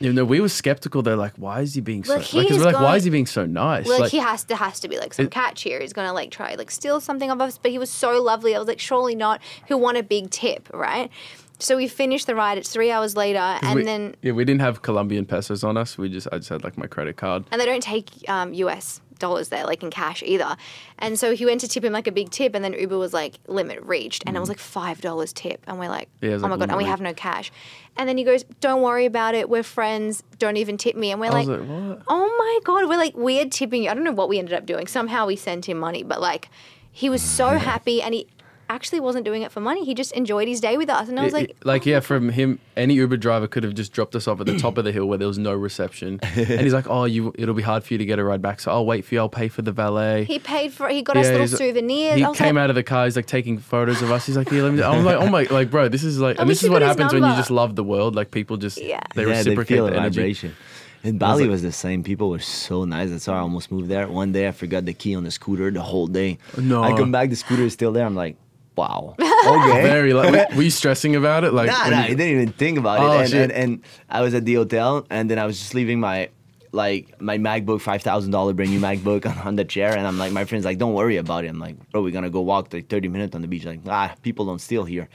You 0.00 0.12
know, 0.12 0.24
we 0.24 0.40
were 0.40 0.48
skeptical. 0.48 1.02
They're 1.02 1.16
like, 1.16 1.34
why 1.36 1.60
is 1.62 1.74
he 1.74 1.80
being 1.80 2.04
so? 2.04 2.14
Like, 2.14 2.22
he's 2.22 2.56
we're 2.56 2.64
like, 2.64 2.76
why 2.76 2.94
is 2.94 3.02
he 3.02 3.10
being 3.10 3.26
so 3.26 3.46
nice? 3.46 3.84
Like, 3.88 4.00
Like, 4.00 4.10
he 4.12 4.18
has 4.18 4.44
to 4.44 4.54
has 4.54 4.78
to 4.80 4.88
be 4.88 4.96
like 4.96 5.12
some 5.12 5.26
It- 5.26 5.32
catch 5.32 5.62
here. 5.62 5.80
He's 5.80 5.92
gonna 5.92 6.12
like 6.12 6.30
try 6.30 6.54
like 6.54 6.70
steal 6.70 7.00
something 7.00 7.30
of 7.30 7.40
us, 7.40 7.58
but 7.58 7.72
he 7.72 7.78
was 7.78 7.90
so 7.90 8.22
lovely. 8.22 8.54
I 8.54 8.58
was 8.60 8.68
like, 8.68 8.78
surely 8.78 9.16
not. 9.16 9.40
He'll 9.66 9.80
want 9.80 9.96
a 9.98 10.02
big 10.04 10.30
tip, 10.30 10.68
right? 10.72 11.10
So 11.58 11.76
we 11.76 11.88
finished 11.88 12.26
the 12.26 12.34
ride. 12.34 12.58
It's 12.58 12.70
three 12.72 12.90
hours 12.90 13.16
later, 13.16 13.38
and 13.38 13.74
we, 13.74 13.82
then 13.84 14.14
yeah, 14.22 14.32
we 14.32 14.44
didn't 14.44 14.60
have 14.60 14.82
Colombian 14.82 15.26
pesos 15.26 15.64
on 15.64 15.76
us. 15.76 15.98
We 15.98 16.08
just 16.08 16.28
I 16.32 16.38
just 16.38 16.48
had 16.50 16.62
like 16.64 16.78
my 16.78 16.86
credit 16.86 17.16
card. 17.16 17.44
and 17.50 17.60
they 17.60 17.66
don't 17.66 17.82
take 17.82 18.10
um, 18.28 18.54
US 18.54 19.00
dollars 19.18 19.48
there, 19.48 19.64
like 19.64 19.82
in 19.82 19.90
cash 19.90 20.22
either. 20.24 20.56
And 21.00 21.18
so 21.18 21.34
he 21.34 21.44
went 21.44 21.60
to 21.62 21.68
tip 21.68 21.84
him 21.84 21.92
like 21.92 22.06
a 22.06 22.12
big 22.12 22.30
tip, 22.30 22.54
and 22.54 22.64
then 22.64 22.72
Uber 22.74 22.96
was 22.96 23.12
like 23.12 23.34
limit 23.48 23.82
reached, 23.82 24.22
and 24.26 24.36
it 24.36 24.40
was 24.40 24.48
like 24.48 24.60
five 24.60 25.00
dollars 25.00 25.32
tip, 25.32 25.60
and 25.66 25.78
we're 25.80 25.88
like, 25.88 26.08
Mm. 26.22 26.28
Yeah, 26.28 26.34
oh 26.34 26.38
like 26.38 26.50
my 26.50 26.56
god, 26.58 26.68
and 26.68 26.78
we 26.78 26.84
have 26.84 27.00
no 27.00 27.12
cash. 27.14 27.50
And 27.96 28.08
then 28.08 28.16
he 28.16 28.22
goes, 28.22 28.44
don't 28.60 28.82
worry 28.82 29.06
about 29.06 29.34
it, 29.34 29.50
we're 29.50 29.64
friends, 29.64 30.22
don't 30.38 30.56
even 30.56 30.76
tip 30.78 30.94
me, 30.94 31.10
and 31.10 31.20
we're 31.20 31.32
like, 31.32 31.48
like, 31.48 31.58
oh 32.06 32.36
my 32.38 32.58
god, 32.62 32.88
we're 32.88 32.96
like 32.96 33.16
weird 33.16 33.50
tipping 33.50 33.82
you. 33.82 33.90
I 33.90 33.94
don't 33.94 34.04
know 34.04 34.12
what 34.12 34.28
we 34.28 34.38
ended 34.38 34.54
up 34.54 34.64
doing. 34.66 34.86
Somehow 34.86 35.26
we 35.26 35.34
sent 35.34 35.68
him 35.68 35.78
money, 35.78 36.04
but 36.04 36.20
like 36.20 36.48
he 36.92 37.10
was 37.10 37.20
so 37.22 37.48
happy, 37.58 38.00
and 38.00 38.14
he 38.14 38.28
actually 38.70 39.00
wasn't 39.00 39.24
doing 39.24 39.42
it 39.42 39.50
for 39.52 39.60
money. 39.60 39.84
He 39.84 39.94
just 39.94 40.12
enjoyed 40.12 40.48
his 40.48 40.60
day 40.60 40.76
with 40.76 40.90
us, 40.90 41.08
and 41.08 41.18
I 41.18 41.24
was 41.24 41.32
It- 41.32 41.36
like, 41.36 41.50
it- 41.50 41.56
like 41.64 41.86
yeah, 41.86 41.96
oh. 41.96 42.00
from 42.00 42.28
him, 42.30 42.58
any 42.76 42.94
Uber 42.94 43.16
driver 43.16 43.46
could 43.46 43.64
have 43.64 43.74
just 43.74 43.92
dropped 43.92 44.14
us 44.14 44.28
off 44.28 44.40
at 44.40 44.46
the 44.46 44.58
top 44.58 44.78
of 44.78 44.84
the 44.84 44.92
hill 44.92 45.06
where 45.06 45.18
there 45.18 45.26
was 45.28 45.38
no 45.38 45.52
reception, 45.54 46.20
and 46.22 46.60
he's 46.60 46.72
like, 46.74 46.88
"Oh, 46.88 47.04
you, 47.04 47.32
it'll 47.38 47.54
be 47.54 47.62
hard 47.62 47.84
for 47.84 47.94
you 47.94 47.98
to 47.98 48.04
get 48.04 48.18
a 48.18 48.24
ride 48.24 48.42
back, 48.42 48.60
so 48.60 48.70
I'll 48.70 48.86
wait 48.86 49.04
for 49.04 49.14
you. 49.14 49.20
I'll 49.20 49.28
pay 49.28 49.48
for 49.48 49.62
the 49.62 49.72
valet." 49.72 50.24
he 50.24 50.38
paid 50.38 50.72
for, 50.72 50.88
he 50.88 51.02
got 51.02 51.16
us 51.16 51.26
little 51.28 51.48
souvenirs. 51.48 52.14
He 52.16 52.24
came 52.34 52.54
like, 52.56 52.62
out 52.64 52.70
of 52.70 52.76
the 52.76 52.82
car. 52.82 53.04
He's 53.06 53.16
like 53.16 53.26
taking 53.26 53.58
photos 53.58 54.02
of 54.02 54.10
us. 54.10 54.26
He's 54.26 54.36
like, 54.36 54.50
"Yeah, 54.50 54.62
let 54.62 54.74
me." 54.74 54.82
I'm 54.82 55.04
like, 55.04 55.16
"Oh 55.16 55.28
my, 55.28 55.42
like, 55.50 55.70
bro, 55.70 55.88
this 55.88 56.04
is 56.04 56.18
like, 56.20 56.38
and 56.38 56.48
this 56.48 56.62
is 56.62 56.70
what 56.70 56.82
happens 56.82 57.12
when 57.12 57.22
you 57.22 57.34
just 57.36 57.50
love 57.50 57.76
the 57.76 57.84
world. 57.84 58.14
Like, 58.14 58.30
people 58.30 58.56
just 58.56 58.78
Yeah. 58.80 59.00
they 59.14 59.22
yeah, 59.22 59.30
reciprocate 59.30 59.68
they 59.68 59.74
feel 59.76 59.84
the 59.86 59.90
the 59.92 59.96
energy. 59.98 60.20
vibration. 60.20 60.56
In 61.04 61.16
Bali 61.16 61.44
like- 61.44 61.50
was 61.52 61.62
the 61.62 61.70
same. 61.72 62.02
People 62.02 62.28
were 62.30 62.40
so 62.40 62.84
nice. 62.84 63.10
That's 63.10 63.26
why 63.28 63.34
I 63.34 63.38
almost 63.38 63.70
moved 63.70 63.88
there. 63.88 64.08
One 64.08 64.32
day 64.32 64.48
I 64.48 64.50
forgot 64.50 64.84
the 64.84 64.92
key 64.92 65.14
on 65.14 65.22
the 65.22 65.30
scooter 65.30 65.70
the 65.70 65.80
whole 65.80 66.08
day. 66.08 66.38
No. 66.58 66.82
I 66.82 66.92
come 66.96 67.12
back, 67.12 67.30
the 67.30 67.36
scooter 67.36 67.62
is 67.62 67.72
still 67.72 67.92
there. 67.92 68.04
I'm 68.04 68.16
like, 68.16 68.36
wow. 68.82 69.14
Okay. 69.48 69.82
Very 69.82 70.12
like, 70.14 70.32
were- 70.32 70.46
were 70.56 70.62
you 70.62 70.70
stressing 70.82 71.14
about 71.16 71.44
it? 71.44 71.52
Like, 71.52 71.68
Nah, 71.70 71.82
when 71.84 71.90
nah, 71.92 71.98
you- 71.98 72.04
I 72.04 72.08
didn't 72.20 72.34
even 72.38 72.52
think 72.52 72.78
about 72.78 73.00
Oh, 73.00 73.12
it. 73.12 73.20
And, 73.20 73.30
shit. 73.30 73.50
and 73.50 73.52
and 73.52 73.70
I 74.08 74.20
was 74.24 74.32
at 74.38 74.44
the 74.44 74.54
hotel, 74.54 75.06
and 75.10 75.24
then 75.30 75.38
I 75.38 75.46
was 75.46 75.56
just 75.58 75.74
leaving 75.74 75.98
my 76.00 76.28
like 76.72 77.02
my 77.20 77.38
MacBook, 77.38 77.80
five 77.80 78.02
thousand 78.02 78.30
dollar 78.36 78.52
brand 78.52 78.70
new 78.70 78.80
MacBook 78.80 79.24
on, 79.30 79.36
on 79.48 79.54
the 79.56 79.64
chair, 79.64 79.96
and 79.96 80.06
I'm 80.06 80.18
like, 80.18 80.32
my 80.32 80.44
friend's 80.44 80.64
like, 80.66 80.78
don't 80.78 80.94
worry 80.94 81.16
about 81.16 81.44
it. 81.44 81.48
I'm 81.48 81.58
like, 81.66 81.76
bro, 81.90 82.02
we're 82.02 82.12
gonna 82.18 82.30
go 82.38 82.42
walk 82.42 82.72
like 82.72 82.88
thirty 82.88 83.08
minutes 83.08 83.34
on 83.34 83.40
the 83.42 83.48
beach. 83.48 83.64
Like, 83.64 83.80
ah, 83.88 84.14
people 84.22 84.44
don't 84.46 84.60
steal 84.60 84.84
here, 84.84 85.08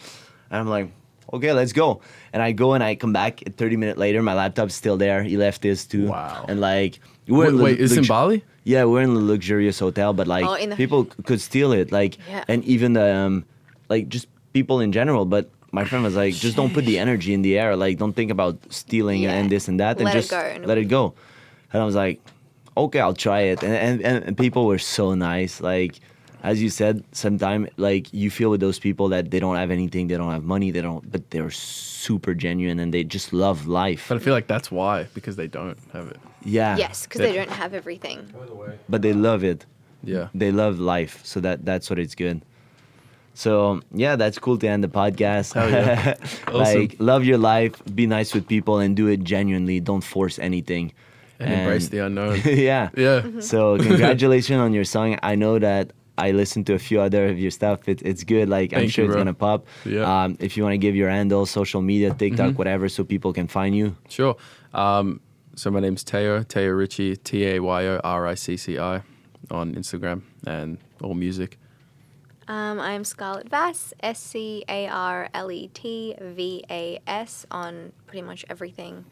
and 0.52 0.60
I'm 0.62 0.70
like. 0.78 0.90
Okay, 1.34 1.52
let's 1.52 1.74
go. 1.74 2.02
And 2.34 2.44
I 2.44 2.52
go 2.52 2.74
and 2.74 2.84
I 2.84 2.94
come 2.94 3.12
back 3.14 3.42
30 3.58 3.78
minutes 3.78 3.98
later. 3.98 4.22
My 4.22 4.36
laptop's 4.36 4.76
still 4.76 4.98
there. 4.98 5.24
He 5.24 5.36
left 5.36 5.64
this 5.64 5.84
too. 5.84 6.08
Wow. 6.10 6.46
And 6.48 6.62
like, 6.62 7.00
we're 7.28 7.46
wait, 7.46 7.48
in 7.50 7.58
wait, 7.64 7.78
lu- 7.80 7.84
is 7.86 7.90
this 7.92 8.00
in 8.00 8.06
Bali? 8.06 8.44
yeah, 8.66 8.84
we're 8.84 9.02
in 9.02 9.10
a 9.10 9.14
luxurious 9.34 9.80
hotel, 9.80 10.14
but 10.14 10.28
like 10.28 10.46
Oh, 10.46 10.58
the- 10.64 10.76
people 10.76 11.06
c- 11.06 11.24
could 11.26 11.42
steal 11.42 11.72
it, 11.72 11.92
like, 11.92 12.18
Yeah. 12.30 12.44
and 12.48 12.64
even 12.66 12.94
the, 12.94 13.08
um, 13.16 13.46
like 13.90 14.08
just 14.10 14.28
people 14.54 14.80
in 14.82 14.92
general. 14.92 15.26
But 15.26 15.50
my 15.72 15.84
friend 15.86 16.04
was 16.04 16.16
like, 16.16 16.34
just 16.36 16.56
don't 16.56 16.74
put 16.74 16.86
the 16.86 17.00
energy 17.00 17.34
in 17.34 17.42
the 17.42 17.58
air. 17.58 17.76
Like, 17.76 17.98
don't 17.98 18.14
think 18.14 18.32
about 18.32 18.58
stealing 18.70 19.24
Yeah. 19.24 19.34
and 19.34 19.50
this 19.50 19.68
and 19.68 19.80
that, 19.80 19.98
and 19.98 20.06
Let 20.06 20.14
just 20.14 20.32
go 20.32 20.38
and- 20.40 20.66
let 20.66 20.78
it 20.78 20.86
go. 20.86 21.14
And 21.72 21.82
I 21.82 21.86
was 21.86 21.96
like, 21.96 22.22
okay, 22.78 23.00
I'll 23.00 23.16
try 23.16 23.42
it. 23.52 23.64
And 23.64 23.74
and, 23.74 24.02
and, 24.02 24.24
and 24.26 24.38
people 24.38 24.66
were 24.68 24.78
so 24.80 25.16
nice. 25.16 25.62
Like, 25.62 26.00
as 26.44 26.62
you 26.62 26.70
said, 26.70 27.04
sometimes 27.14 27.70
like 27.78 28.14
you 28.14 28.30
feel 28.30 28.50
with 28.52 28.60
those 28.60 28.78
people 28.78 29.08
that 29.10 29.32
they 29.32 29.40
don't 29.40 29.56
have 29.56 29.72
anything, 29.72 30.08
they 30.08 30.18
don't 30.18 30.32
have 30.32 30.44
money, 30.44 30.72
they 30.72 30.82
don't, 30.82 31.10
but 31.12 31.30
they're 31.32 31.50
super 31.50 32.34
genuine 32.36 32.80
and 32.80 32.94
they 32.94 33.04
just 33.04 33.32
love 33.34 33.66
life. 33.66 34.06
But 34.10 34.18
I 34.18 34.20
feel 34.20 34.34
like 34.34 34.48
that's 34.48 34.70
why 34.70 35.08
because 35.16 35.36
they 35.38 35.48
don't 35.48 35.78
have 35.94 36.08
it. 36.10 36.18
yeah. 36.44 36.76
yes, 36.78 37.04
because 37.08 37.22
they 37.22 37.34
don't 37.34 37.50
have 37.50 37.74
everything. 37.74 38.20
But 38.90 39.02
they 39.02 39.14
love 39.14 39.44
it. 39.44 39.66
Yeah. 40.04 40.28
they 40.36 40.52
love 40.52 40.80
life 40.80 41.22
so 41.24 41.40
that 41.40 41.64
that's 41.64 41.90
what 41.90 41.98
it's 41.98 42.14
good 42.14 42.42
so 43.34 43.82
yeah 43.94 44.16
that's 44.16 44.38
cool 44.40 44.58
to 44.58 44.68
end 44.68 44.84
the 44.84 44.88
podcast 44.88 45.56
yeah. 45.56 46.16
like 46.54 46.96
love 47.00 47.24
your 47.26 47.38
life 47.38 47.82
be 47.96 48.06
nice 48.06 48.34
with 48.34 48.48
people 48.48 48.78
and 48.80 48.96
do 48.96 49.08
it 49.08 49.24
genuinely 49.24 49.80
don't 49.80 50.04
force 50.04 50.38
anything 50.40 50.94
And, 51.40 51.52
embrace 51.54 51.90
the 51.90 52.00
unknown. 52.06 52.42
yeah 52.46 52.90
yeah. 52.96 53.22
so 53.40 53.78
congratulations 53.78 54.60
on 54.60 54.72
your 54.74 54.86
song 54.86 55.18
i 55.24 55.36
know 55.36 55.58
that 55.60 55.92
I 56.16 56.30
listened 56.30 56.68
to 56.68 56.74
a 56.76 56.80
few 56.80 57.02
other 57.02 57.26
of 57.26 57.40
your 57.40 57.50
stuff. 57.50 57.90
It, 57.90 58.04
it's 58.04 58.24
good. 58.24 58.48
Like 58.48 58.72
I'm 58.72 58.88
sure 58.88 59.06
you, 59.06 59.10
it's 59.10 59.18
gonna 59.18 59.34
pop. 59.34 59.66
Yeah. 59.84 60.06
Um, 60.06 60.38
if 60.40 60.56
you 60.56 60.62
want 60.62 60.74
to 60.74 60.78
give 60.78 60.96
your 60.96 61.10
handle, 61.10 61.48
social 61.48 61.82
media, 61.82 62.14
TikTok, 62.14 62.50
Mm-hmm. 62.50 62.56
whatever, 62.62 62.88
so 62.88 63.04
people 63.04 63.34
can 63.34 63.48
find 63.48 63.76
you. 63.76 63.96
Sure. 64.10 64.38
Um, 64.76 65.22
so 65.56 65.72
my 65.72 65.80
name's 65.80 66.04
Tayo, 66.04 66.46
Tayo 66.46 66.78
Ricci, 66.78 67.16
T 67.18 67.48
A 67.48 67.60
Y 67.60 67.86
O 67.88 68.00
R 68.04 68.28
I 68.28 68.36
C 68.36 68.58
C 68.58 68.78
I 68.78 69.02
on 69.50 69.74
Instagram 69.74 70.22
and 70.46 70.78
all 71.02 71.16
music. 71.16 71.58
Um, 72.48 72.80
I 72.80 72.92
am 72.94 73.04
Scarlet 73.04 73.50
Vas, 73.50 73.94
S 74.02 74.20
C 74.20 74.64
A 74.68 74.88
R 74.88 75.30
L 75.34 75.52
E 75.52 75.70
T 75.74 76.16
V 76.20 76.64
A 76.70 77.00
S 77.08 77.46
on 77.52 77.92
pretty 78.08 78.22
much 78.22 78.46
everything. 78.50 79.06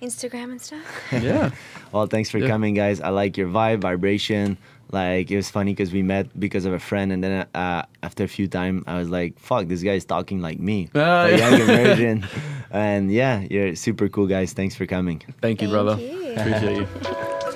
Instagram 0.00 0.50
and 0.50 0.60
stuff. 0.60 0.84
Yeah. 1.12 1.50
Well, 1.92 2.06
thanks 2.06 2.28
for 2.30 2.38
Yeah. 2.38 2.48
coming, 2.48 2.74
guys. 2.74 3.00
I 3.00 3.10
like 3.10 3.36
your 3.36 3.48
vibe, 3.48 3.80
vibration. 3.80 4.56
Like 4.90 5.30
it 5.30 5.36
was 5.36 5.48
funny 5.48 5.72
because 5.72 5.90
we 5.92 6.02
met 6.02 6.28
because 6.38 6.64
of 6.66 6.72
a 6.74 6.78
friend, 6.78 7.12
and 7.12 7.24
then 7.24 7.46
uh, 7.54 7.82
after 8.02 8.24
a 8.24 8.28
few 8.28 8.46
time, 8.46 8.84
I 8.86 8.98
was 8.98 9.08
like, 9.08 9.38
"Fuck, 9.38 9.66
this 9.68 9.82
guy's 9.82 10.04
talking 10.04 10.40
like 10.42 10.58
me, 10.60 10.90
Ah, 10.94 11.24
a 11.24 11.30
yeah. 11.30 11.48
younger 11.48 11.64
version." 11.64 12.26
And 12.70 13.10
yeah, 13.10 13.40
you're 13.48 13.74
super 13.74 14.08
cool, 14.10 14.26
guys. 14.26 14.52
Thanks 14.52 14.74
for 14.74 14.84
coming. 14.86 15.22
Thank 15.40 15.62
you, 15.62 15.68
Thank 15.68 15.70
brother. 15.70 15.96
you. 16.00 16.34
Appreciate 16.36 16.76
you. 16.76 16.86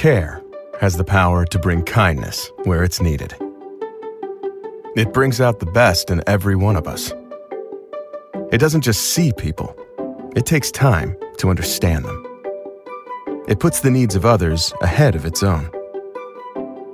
Care 0.00 0.42
has 0.80 0.96
the 0.96 1.04
power 1.04 1.44
to 1.44 1.58
bring 1.58 1.82
kindness 1.82 2.50
where 2.64 2.84
it's 2.84 3.02
needed. 3.02 3.34
It 4.96 5.12
brings 5.12 5.42
out 5.42 5.58
the 5.58 5.70
best 5.74 6.08
in 6.10 6.22
every 6.26 6.56
one 6.56 6.76
of 6.76 6.88
us. 6.88 7.12
It 8.50 8.56
doesn't 8.56 8.80
just 8.80 9.10
see 9.12 9.30
people, 9.34 9.76
it 10.34 10.46
takes 10.46 10.70
time 10.70 11.18
to 11.36 11.50
understand 11.50 12.06
them. 12.06 12.24
It 13.46 13.60
puts 13.60 13.80
the 13.80 13.90
needs 13.90 14.16
of 14.16 14.24
others 14.24 14.72
ahead 14.80 15.14
of 15.14 15.26
its 15.26 15.42
own. 15.42 15.70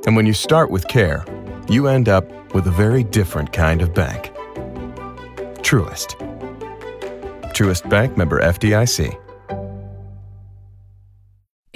And 0.04 0.16
when 0.16 0.26
you 0.26 0.32
start 0.32 0.72
with 0.72 0.88
care, 0.88 1.24
you 1.68 1.86
end 1.86 2.08
up 2.08 2.28
with 2.54 2.66
a 2.66 2.72
very 2.72 3.04
different 3.04 3.52
kind 3.52 3.82
of 3.82 3.94
bank. 3.94 4.32
Truist. 5.62 6.16
Truest 7.54 7.88
Bank 7.88 8.16
member 8.16 8.40
FDIC. 8.40 9.16